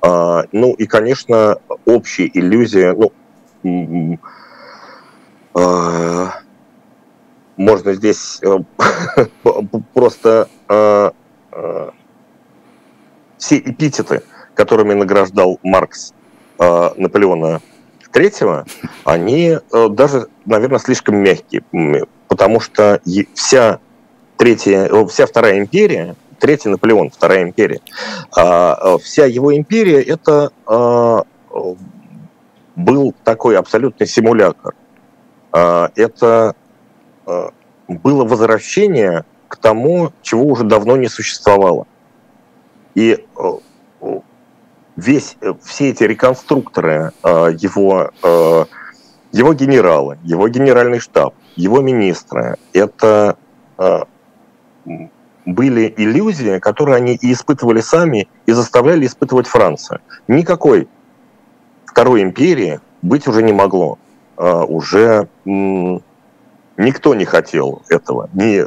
А, 0.00 0.44
ну 0.52 0.74
и, 0.74 0.86
конечно, 0.86 1.58
общая 1.84 2.30
иллюзия, 2.32 2.94
ну, 3.64 4.18
а, 5.54 6.40
можно 7.56 7.94
здесь 7.94 8.40
э, 8.42 8.58
просто 9.94 10.48
а, 10.68 11.12
все 13.36 13.58
эпитеты, 13.58 14.22
которыми 14.54 14.94
награждал 14.94 15.58
Маркс 15.62 16.12
Наполеона 16.58 17.60
III, 18.12 18.68
они 19.04 19.58
э, 19.72 19.88
даже, 19.90 20.28
наверное, 20.44 20.78
слишком 20.78 21.16
мягкие, 21.16 21.62
потому 22.26 22.58
что 22.60 23.00
вся 23.34 23.80
третья, 24.36 24.90
вся 25.06 25.26
вторая 25.26 25.58
империя, 25.58 26.16
Третий 26.38 26.68
Наполеон, 26.68 27.10
Вторая 27.10 27.42
империя. 27.42 27.80
А, 28.36 28.74
а, 28.74 28.98
вся 28.98 29.26
его 29.26 29.54
империя 29.56 30.00
это 30.02 30.50
а, 30.66 31.22
был 32.76 33.14
такой 33.24 33.56
абсолютный 33.58 34.06
симулятор. 34.06 34.74
Это 35.52 36.54
было 37.88 38.24
возвращение 38.24 39.24
к 39.48 39.56
тому, 39.56 40.12
чего 40.22 40.44
уже 40.44 40.62
давно 40.62 40.96
не 40.96 41.08
существовало. 41.08 41.86
И 42.94 43.26
весь, 44.94 45.36
все 45.64 45.88
эти 45.88 46.04
реконструкторы, 46.04 47.12
его, 47.24 48.10
его 49.32 49.54
генералы, 49.54 50.18
его 50.22 50.48
генеральный 50.48 51.00
штаб, 51.00 51.34
его 51.56 51.80
министры, 51.80 52.56
это 52.74 53.36
были 55.48 55.92
иллюзии, 55.96 56.58
которые 56.58 56.96
они 56.96 57.14
и 57.14 57.32
испытывали 57.32 57.80
сами, 57.80 58.28
и 58.44 58.52
заставляли 58.52 59.06
испытывать 59.06 59.46
Францию. 59.46 60.00
Никакой 60.28 60.88
второй 61.86 62.22
империи 62.22 62.80
быть 63.00 63.26
уже 63.26 63.42
не 63.42 63.54
могло. 63.54 63.98
А, 64.36 64.64
уже 64.64 65.28
никто 65.46 67.14
не 67.14 67.24
хотел 67.24 67.80
этого. 67.88 68.28
Ни 68.34 68.66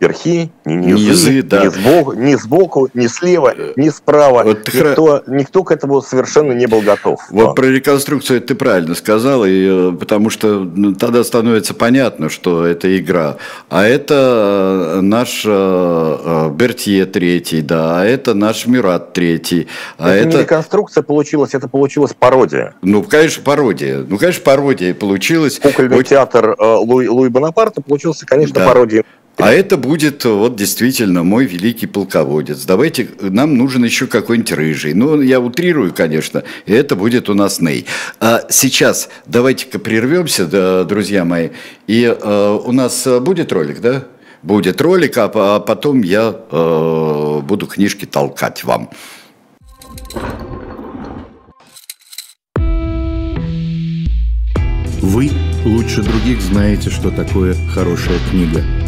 верхи, 0.00 0.50
ни 0.64 0.92
низы, 0.92 1.08
низы 1.08 1.42
да. 1.42 1.64
ни, 1.64 1.68
сбоку, 1.68 2.12
ни 2.12 2.34
сбоку, 2.34 2.88
ни 2.94 3.06
слева, 3.06 3.52
э, 3.56 3.72
ни 3.76 3.88
справа. 3.88 4.42
Вот 4.44 4.72
никто, 4.72 5.06
хра... 5.06 5.22
никто 5.26 5.64
к 5.64 5.72
этому 5.72 6.00
совершенно 6.02 6.52
не 6.52 6.66
был 6.66 6.82
готов. 6.82 7.20
Вот 7.30 7.46
да. 7.46 7.52
про 7.52 7.66
реконструкцию 7.66 8.40
ты 8.40 8.54
правильно 8.54 8.94
сказал, 8.94 9.44
и, 9.44 9.90
э, 9.90 9.92
потому 9.98 10.30
что 10.30 10.64
тогда 10.98 11.24
становится 11.24 11.74
понятно, 11.74 12.28
что 12.28 12.64
это 12.64 12.96
игра. 12.96 13.36
А 13.70 13.84
это 13.84 14.98
э, 14.98 15.00
наш 15.00 15.44
Бертье 15.44 17.06
третий, 17.06 17.62
да, 17.62 18.00
а 18.00 18.04
это 18.04 18.34
наш 18.34 18.66
Мират 18.66 19.12
третий. 19.12 19.68
А 19.98 20.10
это, 20.10 20.28
это 20.28 20.36
не 20.36 20.42
реконструкция 20.42 21.02
получилась, 21.02 21.54
это 21.54 21.68
получилась 21.68 22.14
пародия. 22.14 22.74
Ну, 22.82 23.02
конечно, 23.02 23.42
пародия. 23.42 24.04
Ну, 24.08 24.18
конечно, 24.18 24.42
пародия 24.44 24.94
получилась. 24.94 25.58
Кукольный 25.58 25.96
Очень... 25.96 26.10
театр 26.10 26.54
Луи, 26.58 27.08
Луи 27.08 27.28
Бонапарта 27.28 27.80
получился, 27.80 28.26
конечно, 28.26 28.54
да. 28.54 28.66
пародией 28.66 29.04
а 29.38 29.52
это 29.52 29.76
будет 29.76 30.24
вот 30.24 30.56
действительно 30.56 31.22
мой 31.22 31.46
великий 31.46 31.86
полководец. 31.86 32.64
Давайте, 32.64 33.08
нам 33.20 33.56
нужен 33.56 33.84
еще 33.84 34.08
какой-нибудь 34.08 34.52
рыжий. 34.52 34.94
Ну, 34.94 35.20
я 35.20 35.40
утрирую, 35.40 35.94
конечно, 35.94 36.42
и 36.66 36.72
это 36.72 36.96
будет 36.96 37.28
у 37.28 37.34
нас 37.34 37.60
Ней. 37.60 37.86
А 38.18 38.42
сейчас 38.50 39.08
давайте-ка 39.26 39.78
прервемся, 39.78 40.84
друзья 40.84 41.24
мои, 41.24 41.50
и 41.86 42.04
э, 42.04 42.58
у 42.64 42.72
нас 42.72 43.06
будет 43.20 43.52
ролик, 43.52 43.80
да? 43.80 44.04
Будет 44.42 44.80
ролик, 44.80 45.16
а, 45.18 45.30
а 45.32 45.60
потом 45.60 46.02
я 46.02 46.34
э, 46.50 47.40
буду 47.42 47.66
книжки 47.66 48.06
толкать 48.06 48.64
вам. 48.64 48.90
Вы 55.00 55.30
лучше 55.64 56.02
других 56.02 56.40
знаете, 56.40 56.90
что 56.90 57.10
такое 57.10 57.54
хорошая 57.72 58.18
книга– 58.30 58.64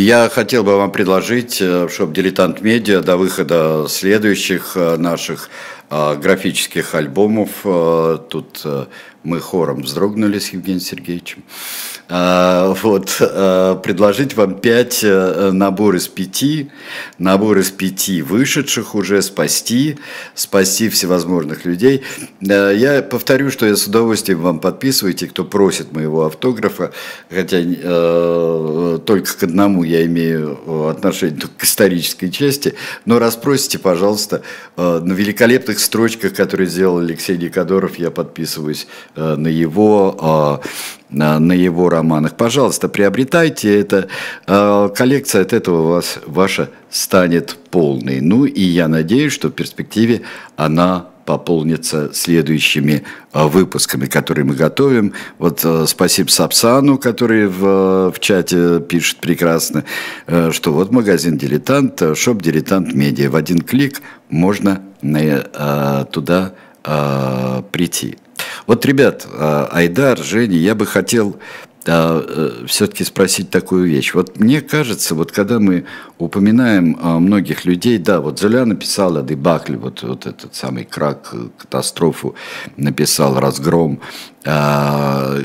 Я 0.00 0.28
хотел 0.28 0.62
бы 0.62 0.76
вам 0.76 0.92
предложить, 0.92 1.60
э, 1.60 1.88
чтобы 1.90 2.14
«Дилетант 2.14 2.60
Медиа» 2.60 3.00
до 3.00 3.16
выхода 3.16 3.86
следующих 3.88 4.76
э, 4.76 4.96
наших 4.96 5.50
э, 5.90 6.14
графических 6.14 6.94
альбомов, 6.94 7.50
тут 8.30 8.64
мы 9.24 9.40
хором 9.40 9.82
вздрогнули 9.82 10.38
с 10.38 10.50
Евгением 10.50 10.80
Сергеевичем, 10.80 11.42
вот, 12.08 13.18
а, 13.20 13.76
предложить 13.76 14.34
вам 14.34 14.54
пять 14.54 15.00
э, 15.02 15.50
набор 15.52 15.96
из 15.96 16.08
пяти, 16.08 16.70
набор 17.18 17.58
из 17.58 17.70
пяти 17.70 18.22
вышедших 18.22 18.94
уже, 18.94 19.20
спасти, 19.20 19.98
спасти 20.34 20.88
всевозможных 20.88 21.66
людей. 21.66 22.02
Э, 22.40 22.72
я 22.74 23.02
повторю, 23.02 23.50
что 23.50 23.66
я 23.66 23.76
с 23.76 23.86
удовольствием 23.86 24.40
вам 24.40 24.58
подписываю, 24.58 25.12
те, 25.12 25.26
кто 25.26 25.44
просит 25.44 25.92
моего 25.92 26.24
автографа, 26.24 26.92
хотя 27.28 27.58
э, 27.60 28.98
только 29.04 29.36
к 29.36 29.42
одному 29.42 29.84
я 29.84 30.06
имею 30.06 30.88
отношение, 30.88 31.38
только 31.38 31.56
к 31.58 31.64
исторической 31.64 32.30
части, 32.30 32.74
но 33.04 33.18
раз 33.18 33.36
просите, 33.36 33.78
пожалуйста, 33.78 34.42
на 34.76 35.12
великолепных 35.12 35.78
строчках, 35.78 36.32
которые 36.34 36.68
сделал 36.68 36.98
Алексей 36.98 37.36
Никодоров, 37.36 37.98
я 37.98 38.10
подписываюсь 38.10 38.86
на 39.14 39.48
его 39.48 40.60
э, 40.62 40.68
на 41.10 41.52
его 41.52 41.88
романах. 41.88 42.36
Пожалуйста, 42.36 42.88
приобретайте 42.88 43.80
это. 43.80 44.08
А, 44.46 44.88
коллекция 44.88 45.42
от 45.42 45.52
этого 45.52 45.88
вас 45.88 46.18
ваша 46.26 46.70
станет 46.90 47.56
полной. 47.70 48.20
Ну 48.20 48.44
и 48.44 48.62
я 48.62 48.88
надеюсь, 48.88 49.32
что 49.32 49.48
в 49.48 49.52
перспективе 49.52 50.22
она 50.56 51.06
пополнится 51.24 52.10
следующими 52.14 53.04
а, 53.32 53.48
выпусками, 53.48 54.06
которые 54.06 54.44
мы 54.44 54.54
готовим. 54.54 55.12
Вот 55.38 55.60
а, 55.64 55.86
спасибо 55.86 56.28
Сапсану, 56.28 56.98
который 56.98 57.46
в, 57.46 58.12
в 58.12 58.20
чате 58.20 58.80
пишет 58.80 59.18
прекрасно, 59.18 59.84
что 60.26 60.72
вот 60.72 60.90
магазин 60.90 61.38
«Дилетант», 61.38 62.02
шоп 62.16 62.42
«Дилетант 62.42 62.94
Медиа». 62.94 63.30
В 63.30 63.36
один 63.36 63.60
клик 63.60 64.02
можно 64.28 64.82
туда 66.10 66.52
прийти. 66.82 68.18
Вот, 68.66 68.84
ребят, 68.86 69.26
а, 69.32 69.68
Айдар, 69.72 70.18
Женя, 70.18 70.56
я 70.56 70.74
бы 70.74 70.86
хотел 70.86 71.38
а, 71.90 72.22
э, 72.26 72.66
все-таки 72.66 73.02
спросить 73.02 73.48
такую 73.48 73.86
вещь. 73.86 74.12
Вот 74.12 74.38
мне 74.38 74.60
кажется, 74.60 75.14
вот 75.14 75.32
когда 75.32 75.58
мы 75.58 75.86
упоминаем 76.18 76.98
а, 77.00 77.18
многих 77.18 77.64
людей, 77.64 77.96
да, 77.96 78.20
вот 78.20 78.38
Золя 78.38 78.66
написала 78.66 79.22
Дебакль, 79.22 79.76
вот, 79.76 80.02
вот 80.02 80.26
этот 80.26 80.54
самый 80.54 80.84
крак, 80.84 81.30
э, 81.32 81.48
катастрофу 81.56 82.34
написал, 82.76 83.40
разгром. 83.40 84.00
Э, 84.44 85.40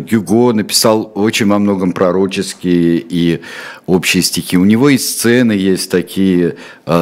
Гюго 0.00 0.52
написал 0.52 1.10
очень 1.14 1.46
во 1.46 1.58
многом 1.58 1.92
пророческие 1.92 2.98
и 2.98 3.40
общие 3.86 4.22
стихи. 4.22 4.58
У 4.58 4.64
него 4.66 4.90
и 4.90 4.98
сцены 4.98 5.52
есть 5.52 5.90
такие, 5.90 6.56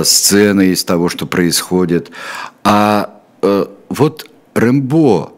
сцены 0.05 0.68
из 0.68 0.85
того, 0.85 1.09
что 1.09 1.27
происходит. 1.27 2.11
А 2.64 3.21
вот 3.88 4.27
Рэмбо. 4.54 5.32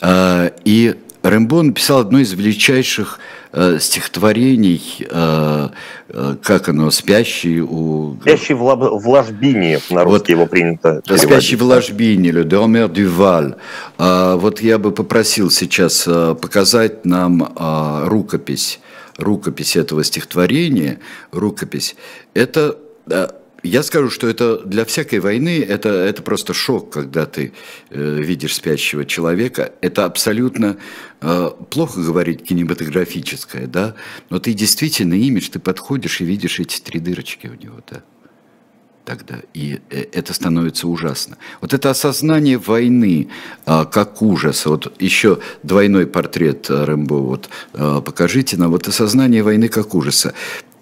А, 0.00 0.52
и 0.64 0.96
Рэмбо 1.24 1.62
написал 1.62 2.00
одно 2.00 2.18
из 2.18 2.34
величайших 2.34 3.18
э, 3.52 3.78
стихотворений, 3.80 4.82
э, 5.08 5.68
э, 6.08 6.36
как 6.42 6.68
оно, 6.68 6.90
«Спящий 6.90 7.62
у...» 7.62 8.18
«Спящий 8.20 8.52
в, 8.52 8.62
лаб... 8.62 8.80
в 8.80 9.08
ложбине», 9.08 9.80
на 9.88 10.04
русский 10.04 10.34
вот, 10.34 10.40
его 10.42 10.46
принято 10.46 11.00
«Спящий 11.16 11.56
в 11.56 11.62
ложбине», 11.62 12.28
«Le 12.28 12.44
dormeur 12.44 12.92
du 12.92 13.08
Val». 13.08 13.56
А, 13.96 14.36
вот 14.36 14.60
я 14.60 14.76
бы 14.76 14.92
попросил 14.92 15.50
сейчас 15.50 16.04
показать 16.04 17.06
нам 17.06 17.54
рукопись, 18.06 18.80
рукопись 19.16 19.76
этого 19.76 20.04
стихотворения, 20.04 20.98
рукопись. 21.32 21.96
Это 22.34 22.76
я 23.64 23.82
скажу, 23.82 24.10
что 24.10 24.28
это 24.28 24.58
для 24.58 24.84
всякой 24.84 25.20
войны 25.20 25.62
это, 25.62 25.88
это 25.88 26.22
просто 26.22 26.54
шок, 26.54 26.92
когда 26.92 27.26
ты 27.26 27.52
э, 27.90 28.20
видишь 28.20 28.54
спящего 28.54 29.04
человека. 29.04 29.72
Это 29.80 30.04
абсолютно 30.04 30.76
э, 31.20 31.50
плохо 31.70 32.00
говорить 32.00 32.44
кинематографическое, 32.44 33.66
да, 33.66 33.94
но 34.30 34.38
ты 34.38 34.52
действительно 34.52 35.14
имидж, 35.14 35.48
ты 35.50 35.58
подходишь 35.58 36.20
и 36.20 36.24
видишь 36.24 36.60
эти 36.60 36.80
три 36.80 37.00
дырочки 37.00 37.46
у 37.46 37.54
него, 37.54 37.80
да 37.90 38.02
тогда. 39.04 39.36
И 39.52 39.80
э, 39.90 40.06
это 40.12 40.32
становится 40.32 40.88
ужасно. 40.88 41.36
Вот 41.60 41.74
это 41.74 41.90
осознание 41.90 42.58
войны 42.58 43.28
а, 43.66 43.84
как 43.84 44.22
ужаса. 44.22 44.70
Вот 44.70 45.00
еще 45.00 45.40
двойной 45.62 46.06
портрет 46.06 46.70
э, 46.70 46.84
Рэмбо. 46.84 47.14
Вот 47.14 47.48
а, 47.74 48.00
покажите 48.00 48.56
нам. 48.56 48.70
Вот 48.70 48.88
осознание 48.88 49.42
войны 49.42 49.68
как 49.68 49.94
ужаса. 49.94 50.34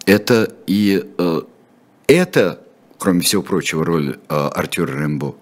Это 0.06 0.52
и 0.66 1.04
а, 1.18 1.44
это 2.06 2.61
кроме 3.02 3.20
всего 3.20 3.42
прочего, 3.42 3.84
роль 3.84 4.16
э, 4.28 4.48
Артюра 4.54 4.92
Рэмбо? 4.92 5.34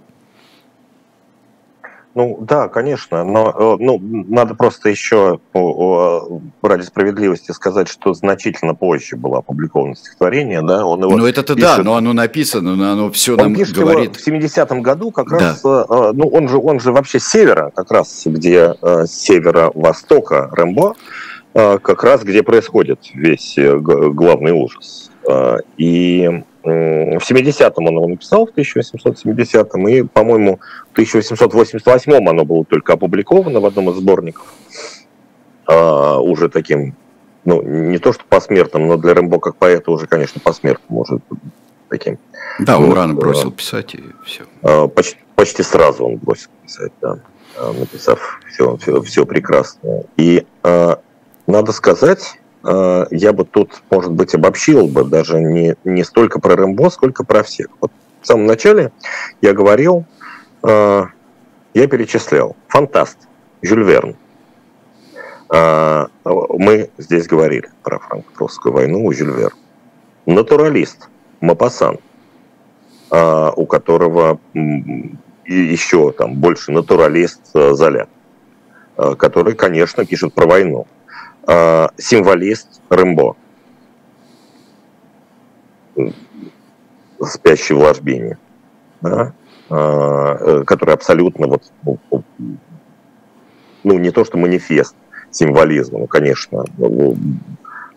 Ну 2.14 2.38
да, 2.40 2.68
конечно, 2.68 3.22
но 3.22 3.50
э, 3.50 3.84
ну, 3.84 4.00
надо 4.00 4.54
просто 4.54 4.88
еще 4.88 5.40
ради 6.62 6.82
справедливости 6.82 7.52
сказать, 7.52 7.88
что 7.88 8.14
значительно 8.14 8.74
позже 8.74 9.16
было 9.16 9.38
опубликовано 9.40 9.94
стихотворение, 9.94 10.62
да, 10.62 10.86
он 10.86 11.02
его. 11.02 11.14
Ну 11.14 11.26
это-то 11.26 11.54
пишет, 11.54 11.76
да, 11.76 11.82
но 11.82 11.96
оно 11.96 12.14
написано, 12.14 12.76
но 12.76 12.92
оно 12.92 13.10
все 13.10 13.32
он 13.32 13.38
нам 13.38 13.54
пишет 13.54 13.76
говорит. 13.76 14.18
Его 14.26 14.38
в 14.38 14.42
70-м 14.42 14.80
году 14.80 15.10
как 15.10 15.28
да. 15.28 15.38
раз, 15.38 15.60
э, 15.62 16.12
ну 16.14 16.28
он 16.28 16.48
же 16.48 16.56
он 16.56 16.80
же 16.80 16.92
вообще 16.92 17.20
с 17.20 17.28
севера, 17.28 17.72
как 17.76 17.90
раз 17.90 18.22
где 18.24 18.74
с 18.80 19.10
севера-востока 19.10 20.48
Рэмбо, 20.50 20.94
как 21.52 22.04
раз 22.04 22.22
где 22.22 22.42
происходит 22.42 23.00
весь 23.12 23.58
главный 23.58 24.52
ужас. 24.52 25.10
И 25.76 26.42
в 26.62 26.68
70-м 26.68 27.86
он 27.86 27.94
его 27.94 28.08
написал, 28.08 28.46
в 28.46 28.50
1870-м, 28.50 29.88
и, 29.88 30.02
по-моему, 30.02 30.60
в 30.92 30.98
1888-м 30.98 32.28
оно 32.28 32.44
было 32.44 32.64
только 32.64 32.94
опубликовано 32.94 33.60
в 33.60 33.66
одном 33.66 33.90
из 33.90 33.96
сборников, 33.96 34.52
а, 35.66 36.18
уже 36.18 36.48
таким, 36.48 36.94
ну, 37.44 37.62
не 37.62 37.98
то 37.98 38.12
что 38.12 38.24
посмертным, 38.28 38.88
но 38.88 38.96
для 38.96 39.14
Рэмбо 39.14 39.38
как 39.38 39.56
поэта 39.56 39.90
уже, 39.90 40.06
конечно, 40.06 40.40
посмертным, 40.40 40.86
может 40.88 41.22
таким. 41.88 42.18
Да, 42.58 42.78
он 42.78 42.86
вот, 42.86 42.94
рано 42.94 43.14
бросил 43.14 43.48
а, 43.48 43.52
писать, 43.52 43.94
и 43.94 44.04
все. 44.24 44.44
А, 44.62 44.86
почти, 44.86 45.18
почти 45.34 45.62
сразу 45.62 46.04
он 46.04 46.16
бросил 46.16 46.50
писать, 46.62 46.92
да, 47.00 47.20
а, 47.56 47.72
написав 47.72 48.40
все, 48.48 48.76
все, 48.76 49.00
все 49.02 49.24
прекрасное. 49.24 50.04
И 50.18 50.46
а, 50.62 51.00
надо 51.46 51.72
сказать, 51.72 52.39
Э, 52.39 52.39
я 52.62 53.32
бы 53.32 53.44
тут, 53.44 53.82
может 53.90 54.12
быть, 54.12 54.34
обобщил 54.34 54.86
бы 54.86 55.04
даже 55.04 55.40
не, 55.40 55.76
не 55.84 56.04
столько 56.04 56.40
про 56.40 56.56
Рэмбо, 56.56 56.90
сколько 56.90 57.24
про 57.24 57.42
всех. 57.42 57.68
Вот 57.80 57.90
в 58.20 58.26
самом 58.26 58.46
начале 58.46 58.92
я 59.40 59.54
говорил, 59.54 60.04
э, 60.62 61.04
я 61.72 61.86
перечислял. 61.86 62.56
Фантаст, 62.68 63.16
Жюль 63.62 63.84
Верн. 63.84 64.16
Э, 65.50 66.06
мы 66.24 66.90
здесь 66.98 67.26
говорили 67.26 67.70
про 67.82 67.98
франко-прусскую 67.98 68.72
войну 68.72 69.06
у 69.06 69.12
Жюль 69.12 69.32
Верн. 69.32 69.56
Натуралист, 70.26 71.08
Мапасан, 71.40 71.98
у 73.10 73.66
которого 73.66 74.38
еще 75.46 76.12
там 76.12 76.36
больше 76.36 76.70
натуралист 76.70 77.40
Золя, 77.54 78.06
который, 78.94 79.54
конечно, 79.54 80.04
пишет 80.04 80.34
про 80.34 80.46
войну. 80.46 80.86
Э, 81.46 81.88
символист 81.96 82.80
Рэмбо, 82.90 83.36
спящий 87.22 87.74
в 87.74 87.78
ложбине, 87.78 88.38
да? 89.00 89.32
э, 89.70 90.64
который 90.66 90.94
абсолютно 90.94 91.46
вот, 91.46 91.62
ну, 91.84 91.98
ну, 93.82 93.98
не 93.98 94.10
то 94.10 94.24
что 94.24 94.36
манифест 94.38 94.94
символизма, 95.30 96.00
ну, 96.00 96.06
конечно, 96.06 96.64
ну, 96.76 97.16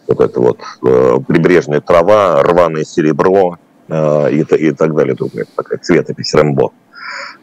вот 0.07 0.19
это 0.19 0.39
вот 0.39 0.59
э, 0.85 1.17
прибрежная 1.27 1.81
трава, 1.81 2.41
рваное 2.43 2.83
серебро 2.83 3.57
э, 3.87 4.31
и, 4.31 4.39
и 4.41 4.71
так 4.71 4.95
далее, 4.95 5.15
это 5.15 5.45
такая 5.55 5.79
цветопись 5.79 6.33
Рэмбо. 6.33 6.71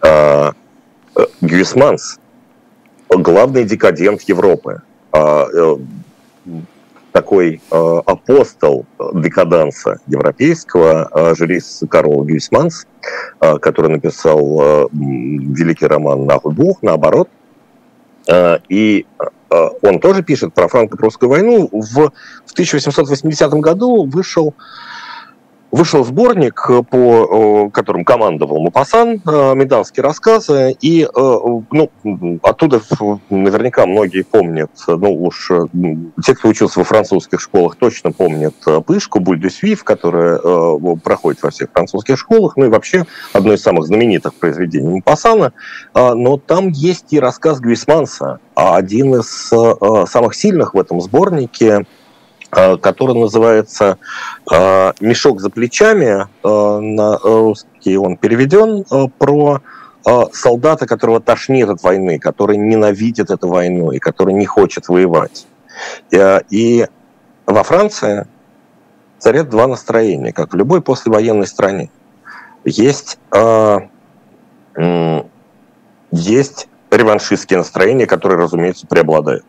Э, 0.02 0.52
э 1.16 1.26
Гюисманс, 1.40 2.18
главный 3.08 3.64
декадент 3.64 4.22
Европы, 4.22 4.82
э, 4.82 4.89
такой 7.12 7.60
э, 7.70 8.00
апостол 8.06 8.86
декаданса 9.14 9.98
европейского, 10.06 11.10
э, 11.12 11.34
журис 11.34 11.82
Карл 11.90 12.24
Гюйсманс, 12.24 12.86
который 13.38 13.90
написал 13.90 14.88
великий 14.92 15.86
роман 15.86 16.26
«Нахуй 16.26 16.54
наоборот, 16.82 17.28
и 18.68 19.06
он 19.82 19.98
тоже 19.98 20.22
пишет 20.22 20.54
про 20.54 20.68
франко-прусскую 20.68 21.28
войну. 21.28 21.68
В, 21.72 22.12
в 22.46 22.52
1880 22.52 23.50
году 23.54 24.04
вышел 24.04 24.54
вышел 25.70 26.04
сборник, 26.04 26.68
по 26.90 27.70
которым 27.70 28.04
командовал 28.04 28.60
Мапасан, 28.60 29.20
меданские 29.24 30.02
рассказы, 30.02 30.76
и 30.80 31.06
ну, 31.14 31.90
оттуда 32.42 32.80
наверняка 33.30 33.86
многие 33.86 34.22
помнят, 34.22 34.70
ну 34.86 35.22
уж 35.22 35.50
те, 36.24 36.34
кто 36.34 36.48
учился 36.48 36.80
во 36.80 36.84
французских 36.84 37.40
школах, 37.40 37.76
точно 37.76 38.12
помнят 38.12 38.54
Пышку, 38.86 39.20
Буль 39.20 39.40
де 39.40 39.50
Свиф, 39.50 39.84
которая 39.84 40.38
проходит 40.96 41.42
во 41.42 41.50
всех 41.50 41.70
французских 41.72 42.18
школах, 42.18 42.56
ну 42.56 42.66
и 42.66 42.68
вообще 42.68 43.06
одно 43.32 43.52
из 43.52 43.62
самых 43.62 43.86
знаменитых 43.86 44.34
произведений 44.34 44.96
Мапасана, 44.96 45.52
но 45.94 46.36
там 46.36 46.68
есть 46.70 47.12
и 47.12 47.20
рассказ 47.20 47.60
Гвисманса, 47.60 48.40
один 48.54 49.14
из 49.14 49.52
самых 50.10 50.34
сильных 50.34 50.74
в 50.74 50.80
этом 50.80 51.00
сборнике, 51.00 51.70
Э, 51.70 51.99
который 52.50 53.14
называется 53.14 53.98
э, 54.50 54.92
«Мешок 55.00 55.40
за 55.40 55.50
плечами». 55.50 56.26
Э, 56.42 56.78
на 56.80 57.18
русский 57.18 57.96
он 57.96 58.16
переведен 58.16 58.84
про 59.18 59.60
солдата, 60.32 60.86
которого 60.86 61.20
тошнит 61.20 61.68
от 61.68 61.82
войны, 61.82 62.18
который 62.18 62.56
ненавидит 62.56 63.30
эту 63.30 63.48
войну 63.48 63.90
и 63.92 63.98
который 63.98 64.32
не 64.32 64.46
хочет 64.46 64.88
воевать. 64.88 65.46
И 66.48 66.86
во 67.44 67.62
Франции 67.62 68.26
царят 69.18 69.50
два 69.50 69.66
настроения, 69.66 70.32
как 70.32 70.54
в 70.54 70.56
любой 70.56 70.80
послевоенной 70.80 71.46
стране. 71.46 71.90
Есть, 72.64 73.18
есть 76.10 76.68
реваншистские 76.90 77.58
настроения, 77.58 78.06
которые, 78.06 78.40
разумеется, 78.40 78.86
преобладают 78.86 79.44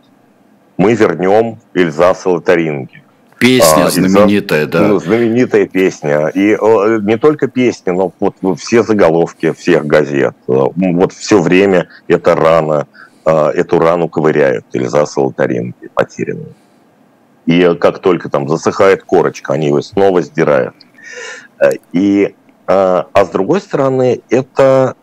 мы 0.82 0.95
вернем 0.95 1.59
Эльзас 1.75 2.25
и 2.25 2.29
Лотаринги. 2.29 3.03
Песня 3.38 3.86
а, 3.86 3.89
знаменитая, 3.89 4.65
да. 4.65 4.88
Ну, 4.88 4.99
знаменитая 4.99 5.67
песня. 5.67 6.27
И 6.27 6.55
о, 6.55 6.97
не 6.99 7.17
только 7.17 7.47
песня, 7.47 7.93
но 7.93 8.11
вот 8.19 8.36
все 8.59 8.84
заголовки 8.84 9.51
всех 9.51 9.86
газет. 9.86 10.36
Вот 10.47 11.13
все 11.13 11.39
время 11.39 11.88
эта 12.07 12.36
рана, 12.36 12.88
а, 13.25 13.51
эту 13.51 13.79
рану 13.79 14.09
ковыряют. 14.09 14.65
Эльзас 14.73 15.17
и 15.17 15.19
Лотаринги 15.19 15.89
потерянные. 15.93 16.53
И 17.45 17.75
как 17.79 17.99
только 17.99 18.29
там 18.29 18.47
засыхает 18.47 19.03
корочка, 19.03 19.53
они 19.53 19.67
его 19.67 19.82
снова 19.82 20.21
сдирают. 20.21 20.75
И, 21.91 22.36
а 22.67 23.05
с 23.15 23.29
другой 23.29 23.61
стороны, 23.61 24.21
это 24.29 24.95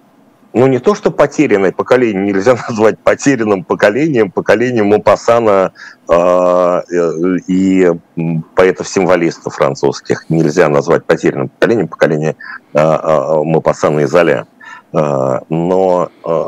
ну, 0.59 0.67
не 0.67 0.81
то, 0.81 0.97
что 0.97 1.13
потерянное 1.13 1.71
поколение, 1.71 2.25
нельзя 2.25 2.57
назвать 2.69 2.99
потерянным 2.99 3.63
поколением, 3.63 4.33
поколением 4.33 4.87
Мопассана 4.89 5.73
э, 6.09 6.81
и 7.47 7.93
поэтов-символистов 8.57 9.55
французских. 9.55 10.29
Нельзя 10.29 10.69
назвать 10.69 11.05
потерянным 11.05 11.49
поколением, 11.49 11.87
поколение 11.87 12.35
э, 12.75 12.79
э, 12.81 13.43
Мопассана 13.45 14.01
и 14.01 14.07
Золя. 14.07 14.49
Э, 14.93 15.43
но, 15.49 16.11
э, 16.25 16.45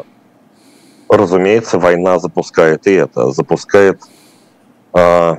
разумеется, 1.08 1.78
война 1.78 2.18
запускает 2.18 2.88
и 2.88 2.94
это, 2.94 3.30
запускает 3.30 4.02
э, 4.92 5.36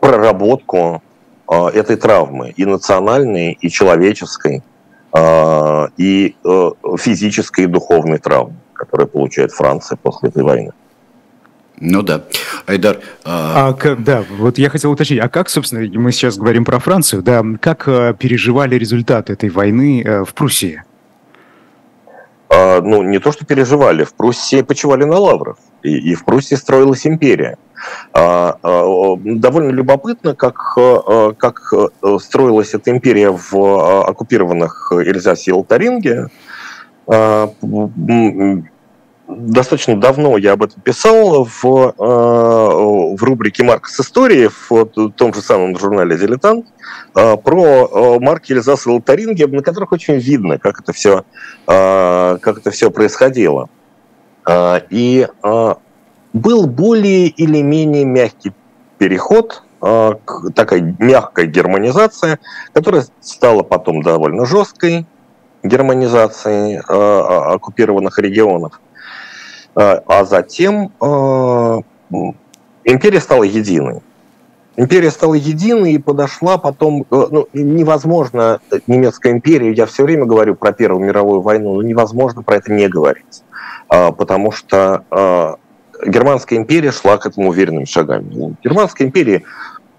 проработку 0.00 1.02
э, 1.46 1.66
этой 1.74 1.96
травмы, 1.96 2.54
и 2.56 2.64
национальной, 2.64 3.52
и 3.52 3.68
человеческой– 3.68 4.62
а, 4.67 4.67
и 5.16 6.36
э, 6.44 6.70
физической 6.98 7.64
и 7.64 7.66
духовной 7.66 8.18
травмы, 8.18 8.56
которые 8.74 9.06
получает 9.06 9.52
Франция 9.52 9.96
после 9.96 10.28
этой 10.28 10.42
войны. 10.42 10.72
Ну 11.80 12.02
да. 12.02 12.24
Айдар. 12.66 12.98
А... 13.24 13.68
А, 13.68 13.72
как, 13.72 14.02
да, 14.02 14.24
вот 14.28 14.58
я 14.58 14.68
хотел 14.68 14.90
уточнить, 14.90 15.20
а 15.20 15.28
как, 15.28 15.48
собственно, 15.48 15.86
мы 15.98 16.12
сейчас 16.12 16.36
говорим 16.36 16.64
про 16.64 16.78
Францию, 16.78 17.22
да, 17.22 17.44
как 17.60 17.86
а, 17.86 18.12
переживали 18.14 18.74
результаты 18.74 19.32
этой 19.32 19.48
войны 19.48 20.04
а, 20.04 20.24
в 20.24 20.34
Пруссии? 20.34 20.82
А, 22.48 22.80
ну, 22.80 23.02
не 23.02 23.18
то, 23.18 23.32
что 23.32 23.44
переживали, 23.44 24.04
в 24.04 24.14
Пруссии 24.14 24.62
почивали 24.62 25.04
на 25.04 25.18
лаврах, 25.18 25.56
и, 25.82 26.10
и 26.10 26.14
в 26.14 26.24
Пруссии 26.24 26.54
строилась 26.54 27.06
империя. 27.06 27.58
А, 28.12 28.58
а, 28.62 29.16
довольно 29.16 29.70
любопытно, 29.70 30.34
как, 30.34 30.76
как 31.38 31.72
строилась 32.20 32.74
эта 32.74 32.90
империя 32.90 33.30
в 33.30 34.08
оккупированных 34.08 34.92
Эльзасе 34.92 35.50
и 35.50 35.54
Лотаринге 35.54 36.28
достаточно 39.28 40.00
давно 40.00 40.38
я 40.38 40.52
об 40.52 40.62
этом 40.62 40.80
писал 40.80 41.44
в, 41.44 41.64
э, 41.64 43.14
в 43.16 43.22
рубрике 43.22 43.62
«Маркс 43.62 44.00
истории» 44.00 44.48
в 44.68 45.10
том 45.10 45.34
же 45.34 45.42
самом 45.42 45.78
журнале 45.78 46.16
«Дилетант» 46.16 46.66
э, 47.14 47.36
про 47.36 48.16
э, 48.16 48.18
марки 48.20 48.52
Эльзаса 48.52 48.90
и 48.90 48.92
Лотаринги, 48.94 49.44
на 49.44 49.62
которых 49.62 49.92
очень 49.92 50.14
видно, 50.14 50.58
как 50.58 50.80
это 50.80 50.92
все, 50.92 51.24
как 51.66 52.58
это 52.58 52.70
все 52.70 52.90
происходило. 52.90 53.68
И 54.90 55.26
был 56.32 56.66
более 56.66 57.26
или 57.28 57.60
менее 57.60 58.04
мягкий 58.04 58.52
переход 58.96 59.62
такая 59.80 60.96
мягкая 60.98 61.46
германизация, 61.46 62.38
которая 62.72 63.04
стала 63.20 63.62
потом 63.62 64.02
довольно 64.02 64.46
жесткой 64.46 65.06
германизацией 65.62 66.78
оккупированных 66.78 68.18
регионов. 68.18 68.80
А, 69.78 70.02
а 70.08 70.24
затем 70.24 70.92
а, 71.00 71.78
империя 72.84 73.20
стала 73.20 73.44
единой. 73.44 74.02
Империя 74.78 75.10
стала 75.10 75.34
единой 75.34 75.92
и 75.92 75.98
подошла 75.98 76.56
потом... 76.56 77.04
Э, 77.10 77.26
ну, 77.30 77.48
невозможно 77.52 78.60
немецкая 78.86 79.32
империя, 79.32 79.72
я 79.72 79.86
все 79.86 80.04
время 80.04 80.24
говорю 80.24 80.54
про 80.54 80.72
Первую 80.72 81.04
мировую 81.04 81.40
войну, 81.40 81.74
но 81.74 81.82
невозможно 81.82 82.42
про 82.42 82.56
это 82.56 82.72
не 82.72 82.88
говорить. 82.88 83.42
А, 83.88 84.12
потому 84.12 84.50
что 84.52 85.58
Германская 86.06 86.58
империя 86.58 86.92
шла 86.92 87.18
к 87.18 87.26
этому 87.26 87.48
уверенными 87.48 87.84
шагами. 87.84 88.56
Германская 88.62 89.06
империя 89.06 89.42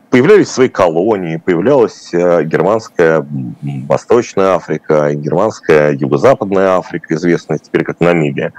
появлялись 0.10 0.50
свои 0.50 0.70
колонии, 0.70 1.38
появлялась 1.38 2.14
э, 2.14 2.44
германская 2.44 3.26
Восточная 3.88 4.56
Африка, 4.56 5.14
германская 5.14 5.94
Юго-Западная 5.94 6.78
Африка, 6.78 7.16
известная 7.16 7.60
теперь 7.60 7.84
как 7.84 8.00
Намибия, 8.00 8.54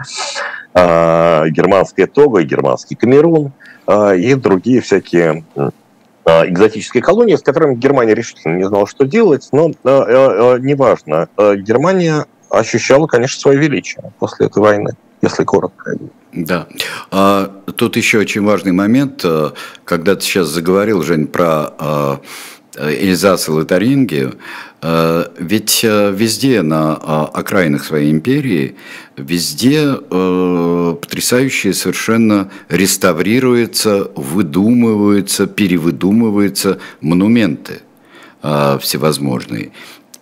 а, 0.75 1.49
германская 1.49 2.07
Того, 2.07 2.41
германский 2.43 2.95
Камерун 2.95 3.53
а, 3.87 4.15
и 4.15 4.35
другие 4.35 4.81
всякие 4.81 5.45
а, 5.57 5.71
экзотические 6.27 7.03
колонии, 7.03 7.37
с 7.37 7.43
которыми 7.43 7.75
Германия 7.75 8.15
решительно 8.15 8.57
не 8.57 8.67
знала, 8.67 8.87
что 8.87 9.05
делать, 9.05 9.49
но 9.53 9.69
неважно. 9.85 11.29
Германия 11.39 12.27
ощущала, 12.51 13.07
конечно, 13.07 13.41
свое 13.41 13.59
величие 13.59 14.13
после 14.19 14.47
этой 14.47 14.61
войны, 14.61 14.91
если 15.23 15.45
коротко. 15.45 15.97
Да. 16.33 16.67
А, 17.11 17.47
тут 17.77 17.97
еще 17.97 18.19
очень 18.19 18.45
важный 18.45 18.73
момент, 18.73 19.23
э, 19.25 19.51
когда 19.85 20.15
ты 20.15 20.23
сейчас 20.23 20.49
заговорил, 20.49 21.03
Жень, 21.03 21.27
про 21.27 21.73
э, 21.79 22.17
Эльзас 22.77 23.49
и 23.49 23.51
Лотарингию, 23.51 24.31
э, 24.31 24.35
ведь 24.83 25.83
везде 25.83 26.63
на 26.63 26.95
окраинах 27.27 27.85
своей 27.85 28.11
империи, 28.11 28.77
везде 29.17 29.95
потрясающие 29.95 31.75
совершенно 31.75 32.51
реставрируются, 32.71 34.11
выдумываются, 34.17 35.47
перевыдумываются 35.47 36.79
монументы 37.03 37.83
всевозможные 38.43 39.71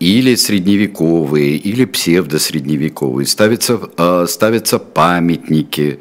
или 0.01 0.37
средневековые, 0.37 1.57
или 1.57 1.85
псевдосредневековые. 1.85 3.27
Ставятся, 3.27 3.81
э, 3.97 4.27
ставятся 4.29 4.79
памятники, 4.79 5.99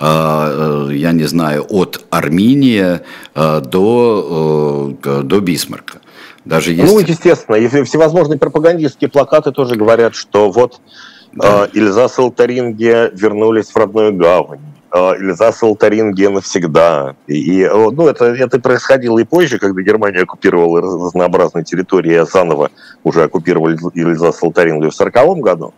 э, 0.00 0.90
я 0.92 1.12
не 1.12 1.24
знаю, 1.24 1.64
от 1.68 2.04
Армения 2.10 3.02
э, 3.34 3.60
до, 3.60 4.96
до 5.22 5.40
Бисмарка. 5.40 6.00
Даже 6.46 6.72
есть... 6.72 6.90
Ну, 6.90 6.98
естественно, 7.00 7.56
и 7.56 7.68
всевозможные 7.84 8.38
пропагандистские 8.38 9.10
плакаты 9.10 9.52
тоже 9.52 9.74
говорят, 9.74 10.14
что 10.14 10.50
вот 10.50 10.80
да. 11.32 11.68
Ильза 11.74 12.08
Салтаринге 12.08 13.10
вернулись 13.12 13.66
в 13.66 13.76
родную 13.76 14.14
гавань. 14.14 14.60
Эльзас 14.96 15.62
и 15.62 15.66
Лотарингия 15.66 16.30
навсегда. 16.30 17.16
И, 17.26 17.68
ну, 17.70 18.06
это, 18.08 18.26
это 18.26 18.60
происходило 18.60 19.18
и 19.18 19.24
позже, 19.24 19.58
когда 19.58 19.82
Германия 19.82 20.22
оккупировала 20.22 20.80
разнообразные 20.80 21.64
территории, 21.64 22.14
а 22.14 22.24
заново 22.24 22.70
уже 23.04 23.24
оккупировали 23.24 23.76
Эльзас 23.94 24.42
и 24.42 24.46
Лотарингию 24.46 24.90
в 24.90 24.94
1940 24.94 25.38
году. 25.40 25.74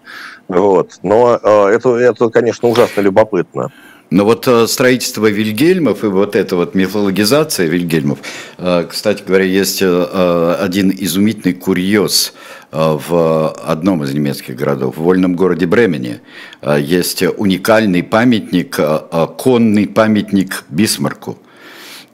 Вот. 0.46 0.98
Но 1.02 1.38
э, 1.42 1.68
это, 1.74 1.96
это, 1.96 2.28
конечно, 2.30 2.68
ужасно 2.68 3.00
любопытно. 3.00 3.72
Но 4.10 4.24
вот 4.24 4.48
э, 4.48 4.66
строительство 4.66 5.26
Вильгельмов 5.26 6.02
и 6.04 6.06
вот 6.06 6.34
эта 6.36 6.56
вот 6.56 6.74
мифологизация 6.74 7.66
Вильгельмов, 7.66 8.18
э, 8.56 8.86
кстати 8.88 9.22
говоря, 9.26 9.44
есть 9.44 9.82
один 9.82 10.90
изумительный 10.96 11.54
курьез– 11.54 12.32
Э, 12.70 12.98
в 13.08 13.48
одном 13.50 14.04
из 14.04 14.12
немецких 14.12 14.54
городов, 14.54 14.96
в 14.96 15.02
вольном 15.02 15.36
городе 15.36 15.66
Бремене, 15.66 16.20
э, 16.60 16.78
есть 16.80 17.22
уникальный 17.22 18.02
памятник, 18.02 18.78
э, 18.78 19.26
конный 19.38 19.86
памятник 19.86 20.64
Бисмарку. 20.68 21.38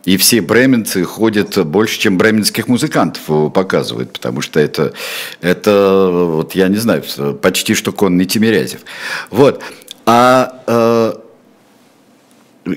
И 0.04 0.16
все 0.16 0.42
бременцы 0.42 1.02
ходят 1.02 1.66
больше, 1.66 1.98
чем 1.98 2.18
бременских 2.18 2.68
музыкантов 2.68 3.52
показывают, 3.52 4.12
потому 4.12 4.42
что 4.42 4.60
это, 4.60 4.92
это 5.40 6.10
вот 6.12 6.54
я 6.54 6.68
не 6.68 6.76
знаю, 6.76 7.02
почти 7.40 7.74
что 7.74 7.90
конный 7.90 8.26
Тимирязев. 8.26 8.80
Вот. 9.30 9.62
А 10.04 10.62
э, 10.66 11.14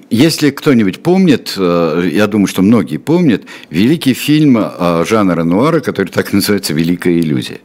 если 0.09 0.49
кто-нибудь 0.49 1.01
помнит, 1.01 1.53
э, 1.57 2.09
я 2.11 2.27
думаю, 2.27 2.47
что 2.47 2.61
многие 2.61 2.97
помнят, 2.97 3.43
великий 3.69 4.13
фильм 4.13 4.57
э, 4.57 5.05
жанра 5.07 5.43
нуара, 5.43 5.79
который 5.79 6.09
так 6.09 6.33
называется 6.33 6.73
«Великая 6.73 7.19
иллюзия», 7.19 7.59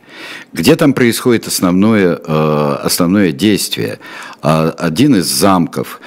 где 0.53 0.77
там 0.77 0.93
происходит 0.93 1.49
основное, 1.49 2.21
э, 2.25 2.77
основное 2.85 3.33
действие. 3.33 3.99
А 4.45 4.71
один 4.71 5.15
из 5.15 5.27
замков, 5.27 6.01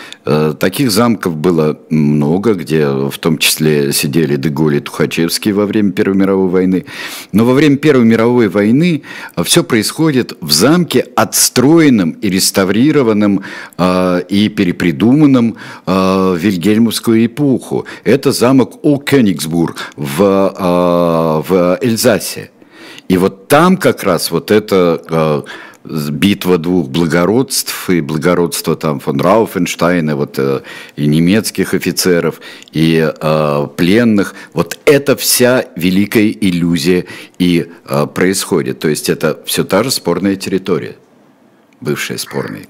таких 0.60 0.92
замков 0.92 1.38
было 1.38 1.80
много, 1.90 2.54
где 2.54 2.86
в 2.86 3.18
том 3.18 3.38
числе 3.38 3.94
сидели 3.94 4.36
Деголь 4.36 4.76
и 4.76 4.80
Тухачевский 4.82 5.54
во 5.54 5.66
время 5.66 5.94
Первой 5.94 6.18
мировой 6.18 6.50
войны. 6.50 6.86
Но 7.32 7.46
во 7.46 7.54
время 7.54 7.78
Первой 7.78 8.04
мировой 8.04 8.50
войны 8.50 9.04
все 9.46 9.64
происходит 9.64 10.34
в 10.42 10.52
замке, 10.52 11.08
отстроенном 11.16 12.12
и 12.12 12.30
реставрированном 12.30 13.42
и 13.80 14.54
перепридуманном 14.54 15.56
в 16.06 16.38
Вильгельмовскую 16.38 17.26
эпоху. 17.26 17.86
Это 18.04 18.32
замок 18.32 18.80
О 18.84 18.98
Кёнигсбург 18.98 19.78
в, 19.96 20.22
э, 20.22 21.50
в 21.50 21.78
Эльзасе. 21.82 22.52
И 23.08 23.18
вот 23.18 23.48
там 23.48 23.78
как 23.78 24.04
раз 24.04 24.32
вот 24.32 24.52
эта 24.52 25.02
э, 25.08 25.42
битва 25.86 26.58
двух 26.58 26.90
благородств, 26.90 27.90
и 27.90 28.02
благородство 28.02 28.76
там 28.76 29.00
фон 29.00 29.22
Рауфенштейна, 29.22 30.16
вот, 30.16 30.40
э, 30.40 30.62
и 30.96 31.06
немецких 31.06 31.74
офицеров, 31.74 32.42
и 32.72 33.08
э, 33.08 33.68
пленных, 33.76 34.34
вот 34.54 34.80
это 34.86 35.16
вся 35.16 35.66
великая 35.76 36.30
иллюзия 36.32 37.06
и 37.38 37.68
э, 37.88 38.08
происходит. 38.08 38.80
То 38.80 38.88
есть 38.88 39.10
это 39.10 39.40
все 39.46 39.64
та 39.64 39.84
же 39.84 39.92
спорная 39.92 40.36
территория, 40.36 40.96
бывшая 41.82 42.18
спорная. 42.18 42.66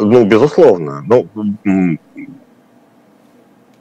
Ну, 0.00 0.24
безусловно. 0.24 1.04
Ну, 1.06 1.98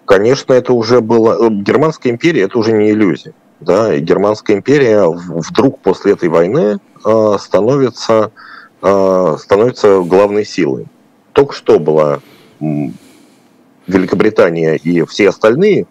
конечно, 0.05 0.53
это 0.53 0.74
уже 0.74 0.99
было... 0.99 1.47
Э, 1.47 1.49
Германская 1.49 2.12
империя– 2.12 2.41
это 2.43 2.59
уже 2.59 2.74
не 2.74 2.91
иллюзия. 2.91 3.34
Да? 3.62 3.93
И 3.93 4.01
Германская 4.01 4.57
империя 4.57 5.05
вдруг 5.07 5.80
после 5.80 6.14
этой 6.14 6.28
войны 6.28 6.80
э, 7.05 7.36
становится, 7.39 8.32
э, 8.82 9.36
становится 9.39 10.01
главной 10.01 10.45
силой. 10.45 10.88
Только 11.32 11.53
что 11.53 11.80
была 11.80 12.20
Великобритания 13.88 14.76
и 14.76 15.05
все 15.05 15.30
остальные, 15.30 15.88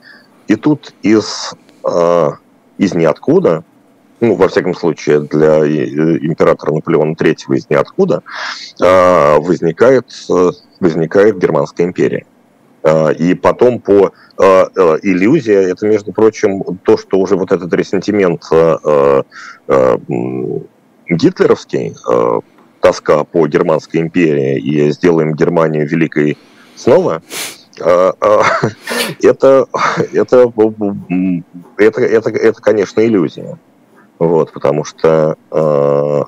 и 0.47 0.55
тут 0.55 0.93
из, 1.03 1.53
из 2.79 2.95
ниоткуда 2.95 3.65
ну, 4.21 4.35
во 4.35 4.49
всяком 4.49 4.75
случае, 4.75 5.21
для 5.21 5.59
императора 5.67 6.73
Наполеона 6.73 7.13
III 7.13 7.57
из 7.57 7.71
ниоткуда, 7.71 8.23
а, 8.81 9.39
возникает, 9.41 10.07
э, 10.31 10.51
возникает 10.79 11.39
Германская 11.39 11.87
империя. 11.87 12.27
А, 12.83 13.11
и 13.11 13.35
потом 13.35 13.81
по 13.81 14.13
а, 14.37 14.69
э, 14.75 14.99
иллюзия, 15.03 15.61
это, 15.71 15.87
между 15.87 16.13
прочим, 16.13 16.63
то, 16.85 16.97
что 16.99 17.19
уже 17.19 17.37
вот 17.37 17.53
этот 17.53 17.73
ресентимент 17.73 18.43
гитлеровский, 21.09 21.97
тоска 22.81 23.25
по 23.25 23.47
Германской 23.49 24.01
империи 24.01 24.59
и 24.59 24.91
сделаем 24.93 25.35
Германию 25.35 25.89
великой 25.89 26.39
снова, 26.77 27.23
это, 27.79 28.27
это, 30.13 30.53
это, 31.79 32.01
это, 32.01 32.31
это, 32.31 32.63
конечно, 32.63 33.05
иллюзия. 33.05 33.59
Вот, 34.21 34.53
потому 34.53 34.85
что 34.85 35.39
э, 35.51 36.23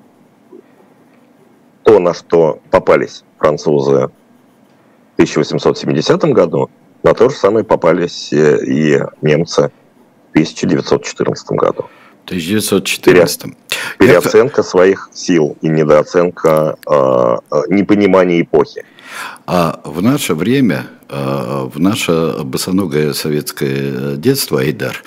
то, 1.82 1.98
на 1.98 2.14
что 2.14 2.58
попались 2.70 3.22
французы 3.36 4.08
в 4.08 5.12
1870 5.16 6.24
году, 6.32 6.70
на 7.02 7.12
то 7.12 7.28
же 7.28 7.36
самое 7.36 7.66
попались 7.66 8.32
э, 8.32 8.64
и 8.64 8.98
немцы 9.20 9.70
в 10.28 10.30
1914 10.30 11.50
году. 11.50 11.84
1914. 12.24 13.52
Переоценка 13.98 14.62
своих 14.62 15.10
сил 15.12 15.58
и 15.60 15.68
недооценка 15.68 16.76
э, 16.86 17.36
э, 17.50 17.62
непонимания 17.68 18.40
эпохи. 18.40 18.86
А 19.46 19.80
в 19.84 20.02
наше 20.02 20.34
время, 20.34 20.86
э, 21.08 21.68
в 21.72 21.78
наше 21.78 22.36
босоногое 22.44 23.12
советское 23.12 24.16
детство, 24.16 24.60
Айдар, 24.60 25.02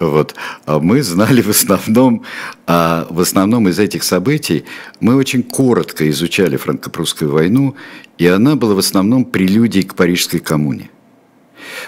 вот, 0.00 0.34
а 0.66 0.78
мы 0.78 1.02
знали 1.02 1.42
в 1.42 1.50
основном, 1.50 2.24
а 2.66 3.06
в 3.10 3.20
основном 3.20 3.68
из 3.68 3.78
этих 3.78 4.02
событий, 4.02 4.64
мы 5.00 5.16
очень 5.16 5.42
коротко 5.42 6.08
изучали 6.10 6.56
франко-прусскую 6.56 7.30
войну, 7.30 7.76
и 8.18 8.26
она 8.26 8.56
была 8.56 8.74
в 8.74 8.78
основном 8.78 9.24
прелюдией 9.24 9.86
к 9.86 9.94
Парижской 9.94 10.40
коммуне. 10.40 10.90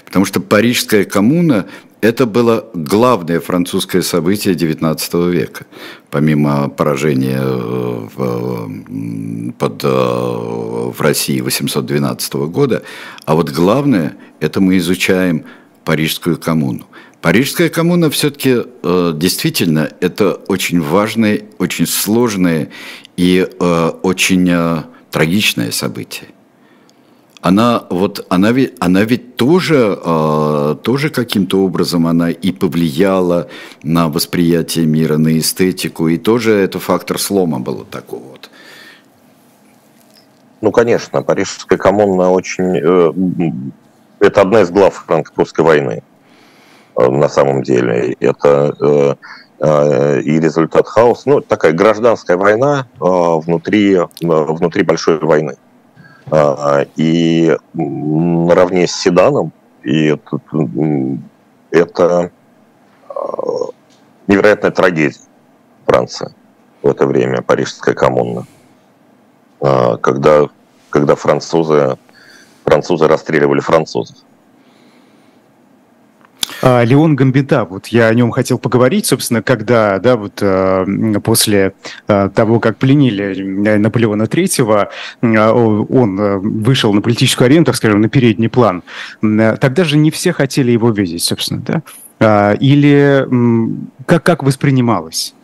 Потому 0.04 0.24
что 0.24 0.40
Парижская 0.40 1.04
коммуна 1.04 1.66
это 2.04 2.26
было 2.26 2.68
главное 2.74 3.40
французское 3.40 4.02
событие 4.02 4.54
XIX 4.54 5.30
века, 5.30 5.64
помимо 6.10 6.68
поражения 6.68 7.40
э, 7.40 8.08
в, 8.14 9.52
под, 9.58 9.84
э, 9.84 9.88
в 9.88 11.00
России 11.00 11.40
812 11.40 12.34
года. 12.34 12.82
А 13.24 13.34
вот 13.34 13.48
главное, 13.48 14.18
это 14.38 14.60
мы 14.60 14.76
изучаем 14.76 15.46
Парижскую 15.84 16.36
коммуну. 16.36 16.84
Парижская 17.22 17.70
коммуна 17.70 18.10
все-таки 18.10 18.64
э, 18.82 19.12
действительно 19.16 19.90
это 20.00 20.34
очень 20.48 20.82
важное, 20.82 21.40
очень 21.58 21.86
сложное 21.86 22.68
и 23.16 23.48
очень 24.02 24.84
трагичное 25.10 25.70
событие 25.70 26.26
она 27.44 27.84
вот 27.90 28.24
она 28.30 28.52
ведь 28.52 28.72
она 28.80 29.02
ведь 29.02 29.36
тоже 29.36 29.98
э, 30.02 30.76
тоже 30.82 31.10
каким-то 31.10 31.62
образом 31.62 32.06
она 32.06 32.30
и 32.30 32.52
повлияла 32.52 33.48
на 33.82 34.08
восприятие 34.08 34.86
мира, 34.86 35.18
на 35.18 35.38
эстетику, 35.38 36.08
и 36.08 36.16
тоже 36.16 36.54
это 36.54 36.78
фактор 36.78 37.18
слома 37.18 37.58
было 37.58 37.84
такого 37.84 38.22
вот. 38.22 38.50
Ну, 40.62 40.72
конечно, 40.72 41.22
Парижская 41.22 41.76
коммуна 41.76 42.30
очень... 42.30 42.78
Э, 42.82 43.12
это 44.20 44.40
одна 44.40 44.62
из 44.62 44.70
глав 44.70 45.04
франко-прусской 45.06 45.66
войны, 45.66 46.02
э, 46.96 47.08
на 47.10 47.28
самом 47.28 47.62
деле. 47.62 48.16
Это 48.20 49.18
э, 49.60 50.20
и 50.22 50.40
результат 50.40 50.88
хаоса. 50.88 51.28
Ну, 51.28 51.40
такая 51.42 51.72
гражданская 51.72 52.38
война 52.38 52.86
внутри, 52.98 53.98
внутри 54.20 54.82
большой 54.82 55.18
войны. 55.18 55.56
А, 56.30 56.86
и 56.96 57.56
наравне 57.74 58.86
с 58.86 58.92
седаном, 58.92 59.52
и 59.82 60.06
это, 60.06 60.40
это 61.70 62.30
а, 63.08 63.12
невероятная 64.26 64.70
трагедия 64.70 65.20
Франции 65.86 66.34
в 66.82 66.88
это 66.88 67.06
время, 67.06 67.42
Парижская 67.42 67.94
коммуна, 67.94 68.46
а, 69.60 69.98
когда, 69.98 70.48
когда 70.88 71.14
французы, 71.14 71.98
французы 72.64 73.06
расстреливали 73.06 73.60
французов. 73.60 74.16
А, 76.66 76.82
Леон 76.82 77.14
Гамбита, 77.14 77.66
вот 77.66 77.88
я 77.88 78.06
о 78.06 78.14
нем 78.14 78.30
хотел 78.30 78.58
поговорить, 78.58 79.04
собственно, 79.04 79.42
когда, 79.42 79.98
да, 79.98 80.16
вот 80.16 80.38
э, 80.40 80.86
после 81.22 81.74
э, 82.08 82.30
того, 82.34 82.58
как 82.58 82.78
пленили 82.78 83.76
Наполеона 83.76 84.26
Третьего, 84.26 84.88
э, 85.20 85.26
он 85.26 86.62
вышел 86.62 86.94
на 86.94 87.02
политическую 87.02 87.46
арену, 87.46 87.66
так 87.66 87.76
скажем, 87.76 88.00
на 88.00 88.08
передний 88.08 88.48
план. 88.48 88.82
Тогда 89.20 89.84
же 89.84 89.98
не 89.98 90.10
все 90.10 90.32
хотели 90.32 90.72
его 90.72 90.88
видеть, 90.88 91.22
собственно, 91.22 91.60
да? 91.60 91.82
А, 92.18 92.52
или 92.54 93.28
как, 94.06 94.22
как 94.22 94.42
воспринималось? 94.42 95.34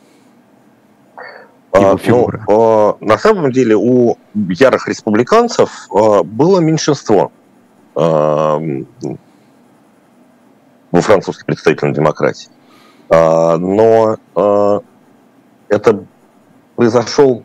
А, 1.73 1.97
ну, 2.07 2.31
а, 2.49 2.97
на 3.01 3.18
самом 3.18 3.53
деле 3.53 3.77
у 3.77 4.16
ярых 4.33 4.89
республиканцев 4.89 5.87
а, 5.91 6.23
было 6.23 6.61
меньшинство 6.61 7.31
во 10.91 11.01
французской 11.01 11.45
представительной 11.45 11.95
демократии. 11.95 12.49
А, 13.09 13.57
но 13.57 14.16
а, 14.34 14.80
это 15.68 16.05
произошел 16.76 17.45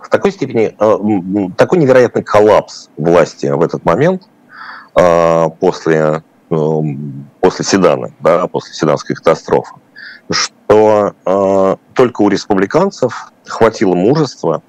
в 0.00 0.08
такой 0.08 0.32
степени, 0.32 0.74
а, 0.78 0.98
такой 1.56 1.78
невероятный 1.78 2.22
коллапс 2.22 2.88
власти 2.96 3.46
в 3.46 3.62
этот 3.62 3.84
момент 3.84 4.28
после, 5.60 6.22
после 6.48 7.64
Седана, 7.66 8.12
да, 8.20 8.46
после 8.46 8.72
Седанской 8.72 9.14
катастрофы, 9.14 9.74
что 10.30 11.14
только 11.92 12.22
у 12.22 12.30
республиканцев 12.30 13.30
хватило 13.44 13.94
мужества 13.94 14.62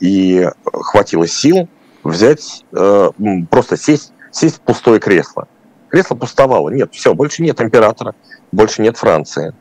и 0.00 0.50
хватило 0.72 1.28
сил 1.28 1.68
взять, 2.02 2.64
просто 2.72 3.76
сесть, 3.76 4.12
сесть 4.32 4.56
в 4.56 4.60
пустое 4.62 4.98
кресло 4.98 5.46
Кресло 5.88 6.14
пустовало. 6.14 6.70
Нет, 6.70 6.92
все, 6.92 7.14
больше 7.14 7.42
нет 7.42 7.60
императора, 7.60 8.14
больше 8.52 8.82
нет 8.82 8.96
Франции, 8.96 9.54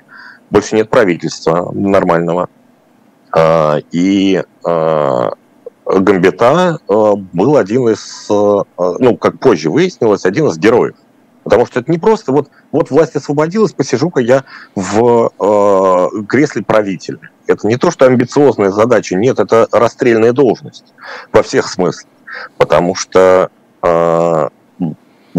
больше 0.50 0.76
нет 0.76 0.90
правительства 0.90 1.72
нормального. 1.72 2.50
А, 3.32 3.78
и 3.92 4.44
а, 4.66 5.32
Гамбита 5.86 6.80
а, 6.88 7.16
был 7.16 7.58
один 7.58 7.90
из, 7.90 8.28
ну, 8.30 9.18
как 9.18 9.40
позже 9.40 9.70
выяснилось, 9.70 10.26
один 10.26 10.48
из 10.48 10.58
героев. 10.58 10.96
Потому 11.44 11.66
что 11.66 11.80
это 11.80 11.90
не 11.90 11.98
просто 11.98 12.34
вот, 12.34 12.50
вот 12.74 12.92
власть 12.92 13.16
освободилась, 13.16 13.72
посижу-ка 13.72 14.20
я 14.20 14.44
в 14.76 15.32
э, 15.40 16.24
кресле 16.28 16.62
правителя. 16.62 17.20
Это 17.48 17.66
не 17.68 17.78
то, 17.78 17.90
что 17.90 18.06
амбициозная 18.06 18.70
задача, 18.70 19.16
нет, 19.16 19.40
это 19.40 19.66
расстрельная 19.72 20.34
должность 20.34 20.94
во 21.32 21.44
всех 21.44 21.70
смыслах. 21.70 22.12
Потому 22.58 22.96
что 22.96 23.50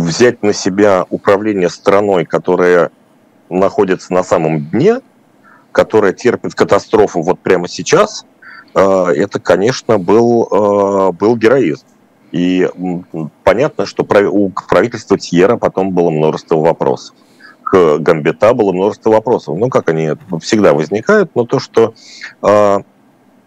взять 0.00 0.42
на 0.42 0.52
себя 0.52 1.06
управление 1.10 1.68
страной, 1.68 2.24
которая 2.24 2.90
находится 3.48 4.12
на 4.12 4.22
самом 4.22 4.64
дне, 4.66 5.00
которая 5.72 6.12
терпит 6.12 6.54
катастрофу 6.54 7.22
вот 7.22 7.40
прямо 7.40 7.68
сейчас, 7.68 8.24
э, 8.74 8.80
это, 8.80 9.40
конечно, 9.40 9.98
был, 9.98 10.48
э, 10.50 11.12
был 11.12 11.36
героизм. 11.36 11.86
И 12.30 12.68
понятно, 13.42 13.86
что 13.86 14.02
у 14.30 14.50
правительства 14.50 15.18
Тьера 15.18 15.56
потом 15.56 15.92
было 15.92 16.10
множество 16.10 16.56
вопросов. 16.56 17.14
К 17.62 17.98
Гамбета 17.98 18.52
было 18.52 18.72
множество 18.72 19.10
вопросов. 19.10 19.56
Ну, 19.56 19.68
как 19.70 19.88
они 19.88 20.10
всегда 20.40 20.74
возникают, 20.74 21.30
но 21.34 21.46
то, 21.46 21.58
что 21.58 21.94
э, 22.42 22.78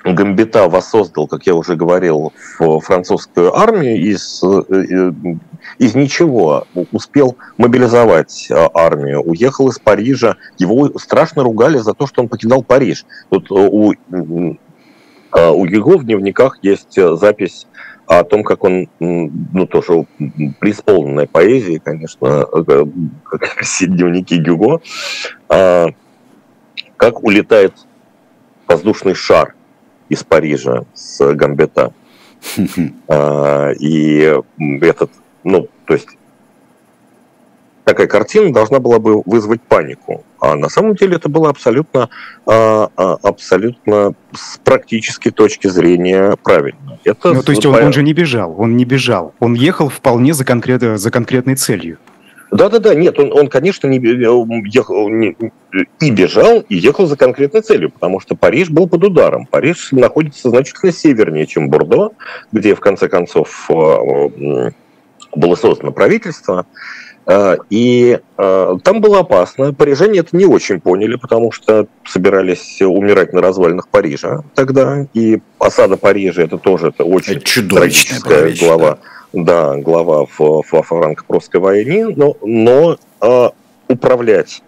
Гамбета 0.04 0.68
воссоздал, 0.68 1.28
как 1.28 1.46
я 1.46 1.54
уже 1.54 1.76
говорил, 1.76 2.34
французскую 2.58 3.56
армию 3.56 3.98
из, 4.02 4.42
из 5.78 5.96
ничего, 5.96 6.68
успел 6.92 7.38
мобилизовать 7.58 8.48
э, 8.50 8.70
армию, 8.74 9.22
уехал 9.22 9.70
из 9.70 9.80
Парижа, 9.80 10.38
его 10.58 10.98
страшно 11.00 11.44
ругали 11.44 11.78
за 11.78 11.94
то, 11.94 12.08
что 12.08 12.22
он 12.22 12.30
покидал 12.30 12.64
Париж. 12.64 13.06
Тут 13.30 13.52
у, 13.52 13.94
у 13.94 13.96
его 15.66 15.98
в 15.98 16.04
дневниках 16.04 16.60
есть 16.62 16.96
запись 16.96 17.68
о 18.06 18.24
том, 18.24 18.44
как 18.44 18.64
он, 18.64 18.90
ну, 19.00 19.68
тоже 19.68 20.06
преисполненная 20.60 21.28
поэзии, 21.28 21.82
конечно, 21.84 22.46
э, 22.54 22.86
как 23.24 23.44
все 23.62 23.86
дневники 23.86 24.38
Гюго, 24.38 24.82
как 26.98 27.24
улетает 27.24 27.74
воздушный 28.68 29.14
шар 29.16 29.56
из 30.10 30.24
Парижа 30.24 30.84
с 30.94 31.34
Гамбета. 31.34 31.94
И 32.58 34.36
этот, 34.82 35.12
ну, 35.44 35.68
то 35.86 35.94
есть 35.94 36.08
такая 37.84 38.08
картина 38.08 38.54
должна 38.54 38.80
была 38.80 39.00
бы 39.00 39.22
вызвать 39.26 39.62
панику. 39.62 40.24
А 40.40 40.56
на 40.56 40.70
самом 40.70 40.96
деле 40.96 41.18
это 41.18 41.30
было 41.30 41.50
абсолютно, 41.50 42.10
а, 42.46 42.90
а, 42.96 43.18
абсолютно 43.22 44.14
с 44.34 44.58
практической 44.64 45.32
точки 45.32 45.68
зрения 45.68 46.36
правильно. 46.44 47.00
Это 47.04 47.34
ну, 47.34 47.44
то 47.44 47.52
есть 47.52 47.66
он, 47.66 47.76
он 47.76 47.94
же 47.94 48.04
не 48.04 48.14
бежал, 48.14 48.56
он 48.58 48.78
не 48.78 48.86
бежал. 48.86 49.34
Он 49.40 49.54
ехал 49.54 49.90
вполне 49.90 50.34
за, 50.34 50.46
конкрет, 50.46 50.82
за 51.00 51.12
конкретной 51.12 51.56
целью. 51.56 51.98
Да-да-да, 52.52 52.94
нет, 52.94 53.18
он, 53.18 53.32
он 53.32 53.48
конечно, 53.48 53.88
не, 53.88 53.98
ехал, 54.68 55.08
не, 55.08 55.38
и 56.02 56.12
бежал, 56.12 56.60
и 56.68 56.76
ехал 56.76 57.06
за 57.08 57.16
конкретной 57.16 57.62
целью, 57.62 57.92
потому 57.92 58.20
что 58.20 58.36
Париж 58.36 58.70
был 58.70 58.90
под 58.90 59.06
ударом. 59.06 59.46
Париж 59.46 59.94
находится 59.94 60.50
значительно 60.50 60.92
севернее, 60.92 61.46
чем 61.46 61.70
Бордо, 61.70 62.12
где, 62.52 62.76
в 62.76 62.82
конце 62.82 63.08
концов, 63.08 63.70
было 65.36 65.56
создано 65.56 65.92
правительство. 65.92 66.66
А, 67.26 67.58
и 67.70 68.20
а, 68.38 68.78
там 68.84 69.02
было 69.02 69.20
опасно. 69.20 69.74
Парижане 69.74 70.20
это 70.20 70.36
не 70.36 70.46
очень 70.46 70.82
поняли, 70.82 71.16
потому 71.16 71.52
что 71.52 71.88
собирались 72.06 72.82
умирать 72.82 73.34
на 73.34 73.42
развалинах 73.42 73.88
Парижа 73.88 74.44
тогда. 74.56 75.06
И 75.14 75.42
осада 75.60 75.98
Парижа 75.98 76.44
это 76.44 76.58
тоже 76.58 76.90
это 76.90 77.04
очень 77.04 77.38
это 77.38 77.70
трагическая 77.70 78.56
глава. 78.60 78.98
Да. 79.34 79.74
да, 79.74 79.78
глава 79.78 80.26
в, 80.26 80.64
франко-прусской 80.64 81.60
войне. 81.60 82.08
Но, 82.08 82.36
но 82.42 82.98
а, 83.20 83.52
управлять 83.88 84.64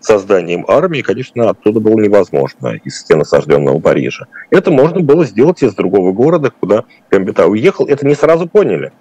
созданием 0.00 0.64
армии, 0.68 1.02
конечно, 1.02 1.50
оттуда 1.50 1.80
было 1.80 1.98
невозможно, 1.98 2.78
из 2.84 3.00
стен 3.00 3.20
осажденного 3.20 3.78
Парижа. 3.80 4.26
Это 4.50 4.70
можно 4.70 5.00
было 5.00 5.24
сделать 5.24 5.62
из 5.62 5.74
другого 5.74 6.12
города, 6.12 6.50
куда 6.58 6.84
Гамбита 7.10 7.46
уехал. 7.46 7.86
Это 7.86 8.06
не 8.06 8.14
сразу 8.14 8.46
поняли. 8.46 8.92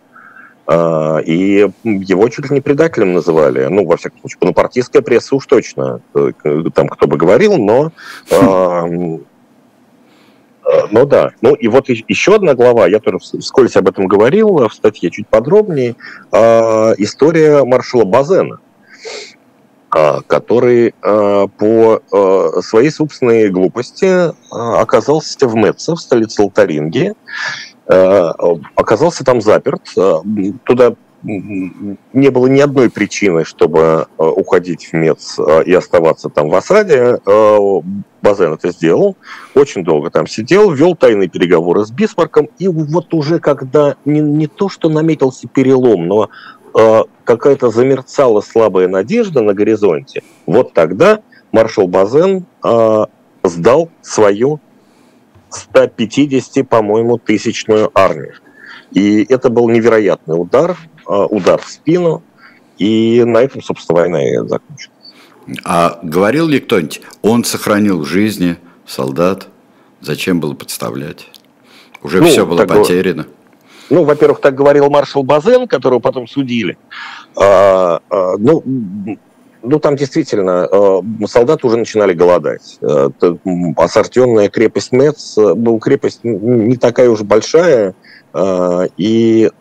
А, 0.67 1.19
и 1.19 1.65
его 1.83 2.29
чуть 2.29 2.49
ли 2.49 2.55
не 2.55 2.61
предателем 2.61 3.13
называли. 3.13 3.67
Ну, 3.67 3.85
во 3.85 3.95
всяком 3.95 4.19
случае, 4.19 4.39
бонапартийская 4.41 5.01
пресса 5.01 5.35
уж 5.35 5.45
точно, 5.45 6.01
э, 6.13 6.33
там 6.73 6.89
кто 6.89 7.07
бы 7.07 7.15
говорил, 7.15 7.57
но... 7.57 7.93
А, 8.31 8.85
ну 10.91 11.05
да. 11.05 11.31
Ну 11.41 11.53
и 11.53 11.69
вот 11.69 11.87
еще 11.87 12.35
одна 12.35 12.53
глава, 12.53 12.87
я 12.87 12.99
тоже 12.99 13.19
вскользь 13.19 13.77
об 13.77 13.87
этом 13.87 14.07
говорил 14.07 14.67
в 14.67 14.73
статье 14.73 15.09
чуть 15.09 15.27
подробнее. 15.29 15.95
А, 16.33 16.91
история 16.97 17.63
маршала 17.63 18.03
Базена, 18.03 18.59
который 19.89 20.93
по 20.99 22.01
своей 22.61 22.91
собственной 22.91 23.47
глупости 23.49 24.33
оказался 24.51 25.47
в 25.47 25.55
Мэтце, 25.55 25.95
в 25.95 26.01
столице 26.01 26.43
Лотарингии, 26.43 27.13
Э, 27.13 27.13
оказался 27.87 29.23
там 29.23 29.41
заперт. 29.41 29.81
Э, 29.97 30.19
туда 30.65 30.95
не 31.23 32.29
было 32.29 32.47
ни 32.47 32.59
одной 32.59 32.89
причины, 32.89 33.43
чтобы 33.43 34.07
э, 34.17 34.23
уходить 34.23 34.85
в 34.85 34.93
МЕЦ 34.93 35.39
и 35.65 35.73
оставаться 35.73 36.29
там 36.29 36.49
в 36.49 36.55
осаде. 36.55 37.19
Базен 38.21 38.53
это 38.53 38.71
сделал, 38.71 39.15
очень 39.55 39.83
долго 39.83 40.09
там 40.09 40.27
сидел, 40.27 40.71
вел 40.71 40.95
тайные 40.95 41.29
переговоры 41.29 41.85
с 41.85 41.91
Бисмарком, 41.91 42.49
и 42.59 42.67
вот 42.67 43.13
уже 43.13 43.39
когда 43.39 43.95
не, 44.05 44.19
не 44.19 44.47
то, 44.47 44.69
что 44.69 44.89
наметился 44.89 45.47
перелом, 45.47 46.07
но 46.07 46.29
какая-то 47.23 47.69
замерцала 47.69 48.41
слабая 48.41 48.87
надежда 48.87 49.41
на 49.41 49.53
горизонте, 49.53 50.23
вот 50.45 50.73
тогда 50.73 51.21
маршал 51.51 51.87
Базен 51.87 52.45
сдал 53.43 53.89
свою 54.01 54.59
150, 55.57 56.67
по-моему, 56.67 57.17
тысячную 57.17 57.91
армию. 57.93 58.35
И 58.91 59.25
это 59.29 59.49
был 59.49 59.69
невероятный 59.69 60.39
удар, 60.39 60.77
а, 61.05 61.25
удар 61.25 61.61
в 61.61 61.69
спину, 61.69 62.23
и 62.77 63.23
на 63.25 63.39
этом, 63.39 63.61
собственно, 63.61 64.01
война 64.01 64.23
и 64.23 64.37
закончилась. 64.37 64.91
А 65.63 65.99
говорил 66.03 66.47
ли 66.47 66.59
кто-нибудь, 66.59 67.01
он 67.21 67.43
сохранил 67.43 68.03
жизни 68.03 68.57
солдат, 68.85 69.47
зачем 70.01 70.39
было 70.39 70.53
подставлять? 70.53 71.29
Уже 72.01 72.21
ну, 72.21 72.27
все 72.27 72.45
было 72.45 72.65
так, 72.65 72.77
потеряно. 72.77 73.27
Ну, 73.89 74.03
во-первых, 74.03 74.41
так 74.41 74.55
говорил 74.55 74.89
маршал 74.89 75.23
Базен, 75.23 75.67
которого 75.67 75.99
потом 75.99 76.27
судили. 76.27 76.77
А, 77.35 78.01
а, 78.09 78.37
ну, 78.37 78.63
ну, 79.67 79.79
там 79.79 79.95
действительно 79.95 80.67
э, 80.71 81.01
солдаты 81.27 81.67
уже 81.67 81.77
начинали 81.77 82.13
голодать. 82.13 82.77
Э, 82.81 83.09
осажденная 83.75 84.49
крепость 84.49 84.91
Мец, 84.91 85.35
ну, 85.37 85.77
крепость 85.79 86.23
не 86.23 86.77
такая 86.77 87.09
уж 87.09 87.21
большая, 87.21 87.93
э, 88.33 88.87
и 88.97 89.51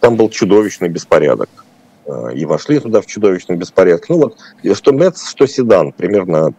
там 0.00 0.16
был 0.16 0.28
чудовищный 0.30 0.88
беспорядок. 0.88 1.48
И 2.34 2.44
вошли 2.44 2.78
туда 2.78 3.00
в 3.00 3.06
чудовищный 3.06 3.56
беспорядок. 3.56 4.08
Ну 4.08 4.18
вот, 4.18 4.76
что 4.76 4.92
Мец, 4.92 5.28
что 5.28 5.48
Седан, 5.48 5.90
примерно 5.90 6.52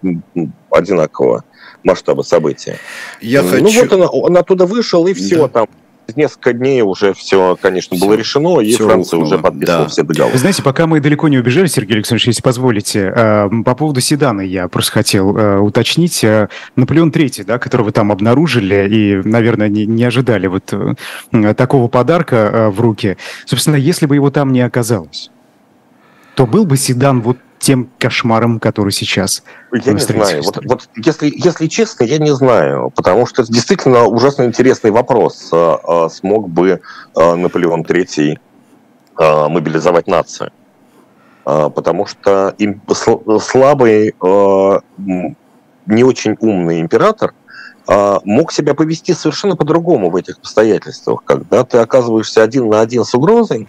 одинакового 0.70 1.46
масштаба 1.84 2.24
события. 2.24 2.78
Я 3.22 3.44
ну 3.44 3.50
хочу... 3.50 3.82
вот 3.82 3.94
он, 3.94 4.10
он 4.12 4.38
оттуда 4.38 4.66
вышел, 4.66 5.08
и 5.08 5.14
все, 5.14 5.44
да. 5.44 5.48
там 5.48 5.68
несколько 6.16 6.54
дней 6.54 6.82
уже 6.82 7.14
все, 7.14 7.58
конечно, 7.62 7.98
было 7.98 8.14
решено, 8.14 8.60
и 8.60 8.74
все 8.74 8.86
Франция 8.86 9.20
уже 9.20 9.38
подписала 9.38 9.84
да. 9.84 9.90
все 9.90 10.04
договоры. 10.04 10.34
Вы 10.34 10.40
знаете, 10.40 10.64
пока 10.64 10.88
мы 10.88 11.00
далеко 11.00 11.28
не 11.28 11.38
убежали, 11.38 11.68
Сергей 11.68 11.96
Александрович, 11.96 12.28
если 12.28 12.42
позволите, 12.42 13.12
э, 13.16 13.50
по 13.66 13.76
поводу 13.76 14.00
седана 14.02 14.42
я 14.42 14.68
просто 14.68 14.92
хотел 14.92 15.36
э, 15.36 15.58
уточнить. 15.60 16.24
Э, 16.24 16.48
Наполеон 16.76 17.10
III, 17.10 17.44
да, 17.44 17.58
которого 17.58 17.92
там 17.92 18.12
обнаружили 18.12 18.88
и, 18.90 19.28
наверное, 19.28 19.68
не, 19.68 19.86
не 19.86 20.04
ожидали 20.04 20.48
вот 20.48 20.74
такого 21.58 21.88
подарка 21.88 22.72
в 22.74 22.80
руки. 22.80 23.18
Собственно, 23.46 23.76
если 23.76 24.06
бы 24.06 24.16
его 24.16 24.30
там 24.30 24.52
не 24.52 24.62
оказалось, 24.62 25.32
то 26.36 26.46
был 26.46 26.66
бы 26.66 26.78
седан 26.78 27.22
вот 27.22 27.38
тем 27.60 27.90
кошмаром, 27.98 28.60
который 28.60 28.92
сейчас 28.92 29.44
Я 29.72 29.94
не 29.94 30.00
знаю. 30.00 30.44
Вот, 30.44 30.60
вот 30.64 30.90
если, 30.96 31.32
если 31.36 31.68
честно, 31.68 32.04
я 32.04 32.18
не 32.18 32.34
знаю, 32.34 32.92
потому 32.96 33.26
что 33.26 33.42
это 33.42 33.52
действительно 33.52 34.06
ужасно 34.06 34.44
интересный 34.44 34.92
вопрос. 34.92 35.50
А, 35.52 35.80
а, 35.84 36.10
смог 36.10 36.50
бы 36.50 36.82
а, 37.16 37.36
Наполеон 37.36 37.82
III 37.82 38.38
мобилизовать 39.20 40.06
нацию? 40.06 40.52
Потому 41.44 42.06
что 42.06 42.54
слабый, 43.42 44.14
не 45.88 46.04
очень 46.04 46.38
умный 46.40 46.82
император 46.82 47.34
мог 47.88 48.52
себя 48.52 48.76
повести 48.76 49.14
совершенно 49.14 49.56
по-другому 49.56 50.12
в 50.12 50.16
этих 50.18 50.38
обстоятельствах, 50.38 51.24
когда 51.24 51.64
ты 51.64 51.80
оказываешься 51.80 52.44
один 52.44 52.70
на 52.70 52.82
один 52.82 53.06
с 53.06 53.16
угрозой, 53.16 53.68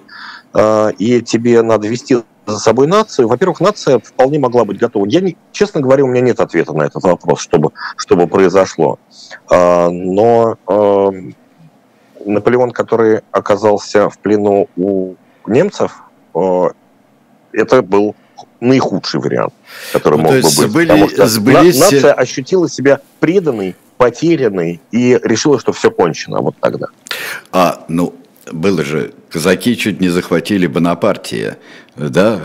и 0.98 1.22
тебе 1.22 1.62
надо 1.62 1.88
вести 1.88 2.18
за 2.48 2.58
собой 2.58 2.86
нацию. 2.86 3.28
Во-первых, 3.28 3.60
нация 3.60 3.98
вполне 3.98 4.38
могла 4.38 4.64
быть 4.64 4.78
готова. 4.78 5.06
Я, 5.06 5.20
не, 5.20 5.36
честно 5.52 5.80
говоря, 5.80 6.04
у 6.04 6.08
меня 6.08 6.22
нет 6.22 6.40
ответа 6.40 6.72
на 6.72 6.84
этот 6.84 7.02
вопрос, 7.02 7.40
чтобы, 7.40 7.72
чтобы 7.96 8.26
произошло. 8.26 8.98
Но 9.50 10.56
Наполеон, 12.24 12.70
который 12.70 13.20
оказался 13.30 14.08
в 14.08 14.18
плену 14.18 14.68
у 14.76 15.14
немцев, 15.46 16.02
это 17.52 17.82
был 17.82 18.16
наихудший 18.60 19.20
вариант, 19.20 19.52
который 19.92 20.16
ну, 20.16 20.22
мог 20.24 20.32
бы 20.32 20.40
быть. 20.40 20.50
Сбыли, 20.50 20.88
потому 20.88 21.08
что 21.10 21.26
сбылись... 21.26 21.78
нация 21.78 22.12
ощутила 22.12 22.68
себя 22.68 23.00
преданной, 23.20 23.76
потерянной 23.96 24.80
и 24.90 25.18
решила, 25.22 25.60
что 25.60 25.72
все 25.72 25.90
кончено 25.90 26.40
вот 26.40 26.56
тогда. 26.60 26.86
А, 27.52 27.84
ну, 27.88 28.14
было 28.52 28.84
же, 28.84 29.12
казаки 29.30 29.76
чуть 29.76 30.00
не 30.00 30.08
захватили 30.08 30.66
Бонапартия, 30.66 31.58
да, 31.98 32.40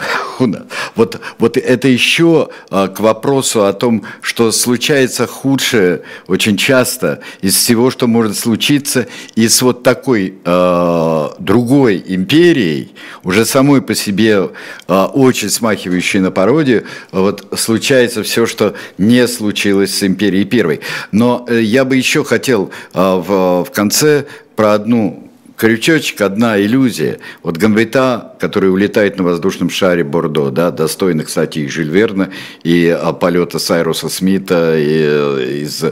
вот, 0.95 1.21
вот 1.37 1.57
это 1.57 1.87
еще 1.87 2.49
а, 2.71 2.87
к 2.87 2.99
вопросу 2.99 3.65
о 3.65 3.73
том, 3.73 4.03
что 4.21 4.51
случается 4.51 5.27
худшее 5.27 6.01
очень 6.27 6.57
часто 6.57 7.21
из 7.41 7.55
всего, 7.55 7.91
что 7.91 8.07
может 8.07 8.37
случиться, 8.37 9.07
и 9.35 9.47
с 9.47 9.61
вот 9.61 9.83
такой 9.83 10.35
э, 10.43 11.29
другой 11.39 12.03
империей, 12.05 12.95
уже 13.23 13.45
самой 13.45 13.83
по 13.83 13.93
себе 13.93 14.49
э, 14.87 15.03
очень 15.13 15.49
смахивающей 15.49 16.19
на 16.19 16.31
пародию, 16.31 16.85
вот 17.11 17.47
случается 17.55 18.23
все, 18.23 18.47
что 18.47 18.73
не 18.97 19.27
случилось 19.27 19.95
с 19.95 20.03
империей 20.03 20.45
первой. 20.45 20.81
Но 21.11 21.45
э, 21.47 21.61
я 21.61 21.85
бы 21.85 21.95
еще 21.95 22.23
хотел 22.23 22.71
э, 22.93 22.99
в, 22.99 23.65
в 23.65 23.71
конце 23.71 24.25
про 24.55 24.73
одну 24.73 25.29
крючочек, 25.57 26.21
одна 26.21 26.59
иллюзия. 26.59 27.19
Вот 27.41 27.57
Гамбрита, 27.57 28.35
который 28.39 28.71
улетает 28.71 29.17
на 29.17 29.23
воздушном 29.23 29.69
шаре 29.69 30.03
Бордо, 30.03 30.49
да, 30.49 30.71
достойный, 30.71 31.23
кстати, 31.23 31.59
и 31.59 31.67
Жиль 31.67 31.89
Верна, 31.89 32.29
и 32.63 32.87
а, 32.87 33.13
полета 33.13 33.59
Сайруса 33.59 34.09
Смита 34.09 34.77
и, 34.77 34.87
э, 34.87 35.61
из 35.61 35.83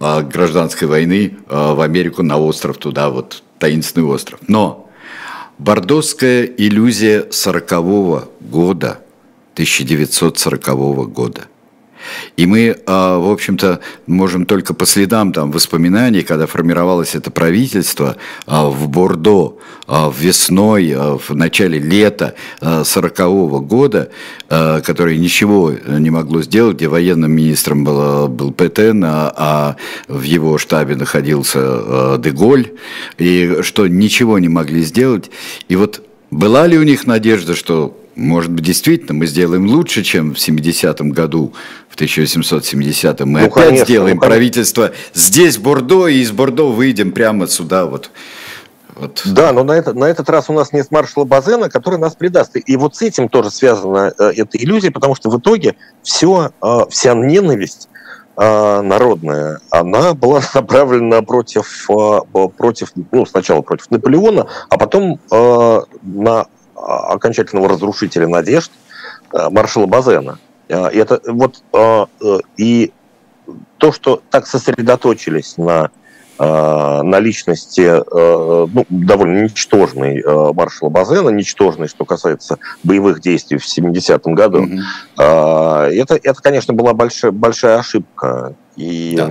а, 0.00 0.22
гражданской 0.22 0.88
войны 0.88 1.36
а, 1.48 1.74
в 1.74 1.80
Америку 1.80 2.22
на 2.22 2.38
остров 2.38 2.78
туда, 2.78 3.10
вот 3.10 3.42
таинственный 3.58 4.06
остров. 4.06 4.40
Но 4.48 4.90
бордоская 5.58 6.44
иллюзия 6.44 7.26
40 7.30 8.28
года, 8.40 9.00
1940 9.54 11.12
года– 11.12 11.42
и 12.36 12.46
мы, 12.46 12.76
а, 12.86 13.18
в 13.18 13.30
общем-то, 13.30 13.80
можем 14.06 14.46
только 14.46 14.74
по 14.74 14.86
следам 14.86 15.32
там 15.32 15.50
воспоминаний, 15.50 16.22
когда 16.22 16.46
формировалось 16.46 17.14
это 17.14 17.30
правительство 17.30 18.16
а, 18.46 18.68
в 18.68 18.88
Бордо 18.88 19.58
а, 19.86 20.12
весной, 20.16 20.94
в 20.94 21.34
начале 21.34 21.78
лета 21.78 22.34
40 22.60 23.66
года, 23.66 24.10
которое 24.48 25.16
ничего 25.16 25.72
не 25.72 26.10
могло 26.10 26.42
сделать, 26.42 26.76
где 26.76 26.88
военным 26.88 27.32
министром 27.32 27.84
был, 27.84 28.28
был 28.28 28.52
Петен, 28.52 29.02
а 29.04 29.76
в 30.08 30.22
его 30.22 30.58
штабе 30.58 30.96
находился 30.96 32.18
Деголь, 32.18 32.72
и 33.18 33.58
что 33.62 33.86
ничего 33.86 34.38
не 34.38 34.48
могли 34.48 34.82
сделать. 34.82 35.30
И 35.68 35.76
вот 35.76 36.02
была 36.30 36.66
ли 36.66 36.78
у 36.78 36.82
них 36.82 37.06
надежда, 37.06 37.54
что 37.54 37.99
может 38.16 38.50
быть, 38.50 38.64
действительно, 38.64 39.14
мы 39.14 39.26
сделаем 39.26 39.66
лучше, 39.66 40.02
чем 40.02 40.34
в 40.34 40.38
70-м 40.38 41.10
году, 41.10 41.52
в 41.88 41.96
1870-м. 41.96 43.28
Мы 43.28 43.40
ну, 43.40 43.46
опять 43.46 43.64
конечно, 43.64 43.84
сделаем 43.84 44.16
ну, 44.16 44.22
правительство 44.22 44.92
здесь, 45.14 45.58
Бордо, 45.58 46.08
и 46.08 46.18
из 46.18 46.32
Бордо 46.32 46.70
выйдем 46.70 47.12
прямо 47.12 47.46
сюда. 47.46 47.86
Вот. 47.86 48.10
Вот. 49.00 49.22
Да, 49.24 49.52
но 49.52 49.64
на, 49.64 49.72
это, 49.72 49.94
на 49.94 50.04
этот 50.04 50.28
раз 50.28 50.50
у 50.50 50.52
нас 50.52 50.72
нет 50.72 50.90
маршала 50.90 51.24
Базена, 51.24 51.70
который 51.70 51.98
нас 51.98 52.14
предаст. 52.14 52.56
И 52.56 52.76
вот 52.76 52.96
с 52.96 53.02
этим 53.02 53.28
тоже 53.28 53.50
связана 53.50 54.12
э, 54.18 54.32
эта 54.36 54.58
иллюзия, 54.58 54.90
потому 54.90 55.14
что 55.14 55.30
в 55.30 55.38
итоге 55.38 55.76
все, 56.02 56.50
э, 56.62 56.78
вся 56.90 57.14
ненависть 57.14 57.88
э, 58.36 58.80
народная, 58.82 59.60
она 59.70 60.12
была 60.12 60.42
направлена 60.54 61.22
против, 61.22 61.88
э, 61.88 62.20
против, 62.56 62.92
ну, 63.10 63.24
сначала 63.24 63.62
против 63.62 63.90
Наполеона, 63.90 64.48
а 64.68 64.76
потом 64.76 65.18
э, 65.30 65.80
на 66.02 66.46
окончательного 66.80 67.68
разрушителя 67.68 68.28
надежд 68.28 68.70
э, 69.32 69.48
маршала 69.50 69.86
Базена. 69.86 70.38
Э, 70.68 70.90
и 70.92 70.98
это 70.98 71.20
вот 71.26 71.62
э, 71.72 72.06
и 72.56 72.92
то, 73.78 73.92
что 73.92 74.22
так 74.30 74.46
сосредоточились 74.46 75.56
на 75.56 75.90
на 76.42 77.20
личности 77.20 78.02
ну, 78.10 78.86
довольно 78.88 79.42
ничтожной 79.42 80.24
маршала 80.54 80.88
Базена, 80.88 81.28
ничтожной, 81.28 81.86
что 81.86 82.06
касается 82.06 82.56
боевых 82.82 83.20
действий 83.20 83.58
в 83.58 83.66
70-м 83.66 84.34
году, 84.34 84.64
mm-hmm. 84.64 85.90
это, 85.92 86.14
это, 86.14 86.40
конечно, 86.40 86.72
была 86.72 86.94
большая, 86.94 87.30
большая 87.30 87.80
ошибка. 87.80 88.54
И 88.76 89.16
да. 89.18 89.28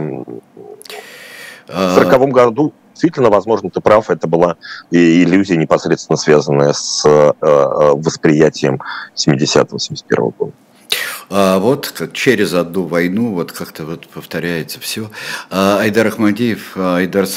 в 1.68 1.96
40 1.96 2.30
году 2.30 2.74
действительно, 3.00 3.30
возможно, 3.30 3.70
ты 3.70 3.80
прав, 3.80 4.10
это 4.10 4.28
была 4.28 4.58
иллюзия 4.92 5.56
непосредственно 5.56 6.18
связанная 6.18 6.74
с 6.74 7.06
э, 7.06 7.32
э, 7.42 7.92
восприятием 7.96 8.82
70-71 9.16 10.34
года. 10.38 10.52
А 11.32 11.60
вот 11.60 11.94
через 12.14 12.54
одну 12.54 12.86
войну 12.86 13.34
вот 13.34 13.52
как-то 13.52 13.86
вот 13.86 14.08
повторяется 14.08 14.80
все. 14.80 15.12
А, 15.52 15.80
Айдар 15.80 16.08
Ахмадиев, 16.08 16.72
а, 16.76 16.98
Айдар, 16.98 17.28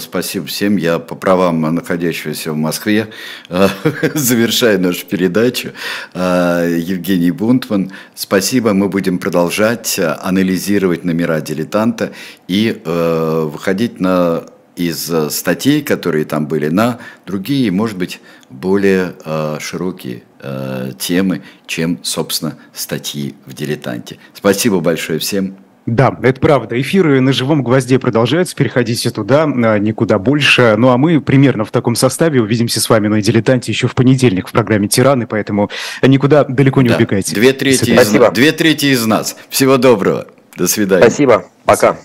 спасибо 0.00 0.46
всем. 0.46 0.76
Я 0.76 0.98
по 0.98 1.14
правам 1.14 1.62
находящегося 1.74 2.52
в 2.52 2.56
Москве 2.56 3.08
завершаю 4.14 4.80
нашу 4.80 5.06
передачу. 5.06 5.70
А, 6.12 6.66
Евгений 6.66 7.30
Бунтман, 7.30 7.92
спасибо. 8.14 8.74
Мы 8.74 8.88
будем 8.88 9.18
продолжать 9.18 9.98
анализировать 9.98 11.04
номера 11.04 11.40
дилетанта 11.40 12.12
и 12.48 12.82
э, 12.84 13.48
выходить 13.50 13.98
на 13.98 14.44
из 14.78 15.10
э, 15.10 15.30
статей, 15.30 15.82
которые 15.82 16.24
там 16.24 16.46
были, 16.46 16.68
на 16.68 16.98
другие, 17.26 17.70
может 17.70 17.98
быть, 17.98 18.20
более 18.48 19.14
э, 19.24 19.58
широкие 19.60 20.22
э, 20.40 20.92
темы, 20.98 21.42
чем, 21.66 21.98
собственно, 22.02 22.56
статьи 22.72 23.34
в 23.46 23.54
«Дилетанте». 23.54 24.18
Спасибо 24.34 24.80
большое 24.80 25.18
всем. 25.18 25.56
Да, 25.86 26.14
это 26.22 26.38
правда. 26.38 26.78
Эфиры 26.78 27.18
на 27.20 27.32
живом 27.32 27.62
гвозде 27.62 27.98
продолжаются. 27.98 28.54
Переходите 28.54 29.08
туда, 29.10 29.44
а, 29.44 29.78
никуда 29.78 30.18
больше. 30.18 30.74
Ну 30.76 30.90
а 30.90 30.98
мы 30.98 31.18
примерно 31.18 31.64
в 31.64 31.70
таком 31.70 31.96
составе 31.96 32.42
увидимся 32.42 32.78
с 32.80 32.90
вами 32.90 33.08
на 33.08 33.22
дилетанте 33.22 33.72
еще 33.72 33.88
в 33.88 33.94
понедельник 33.94 34.48
в 34.48 34.52
программе 34.52 34.86
Тираны, 34.86 35.26
поэтому 35.26 35.70
никуда 36.02 36.44
далеко 36.44 36.82
не 36.82 36.90
да. 36.90 36.96
убегайте. 36.96 37.34
Две 37.34 37.54
трети, 37.54 37.90
из, 37.90 38.32
две 38.34 38.52
трети 38.52 38.86
из 38.86 39.06
нас. 39.06 39.36
Всего 39.48 39.78
доброго. 39.78 40.26
До 40.56 40.66
свидания. 40.66 41.02
Спасибо. 41.02 41.46
Пока. 41.64 41.96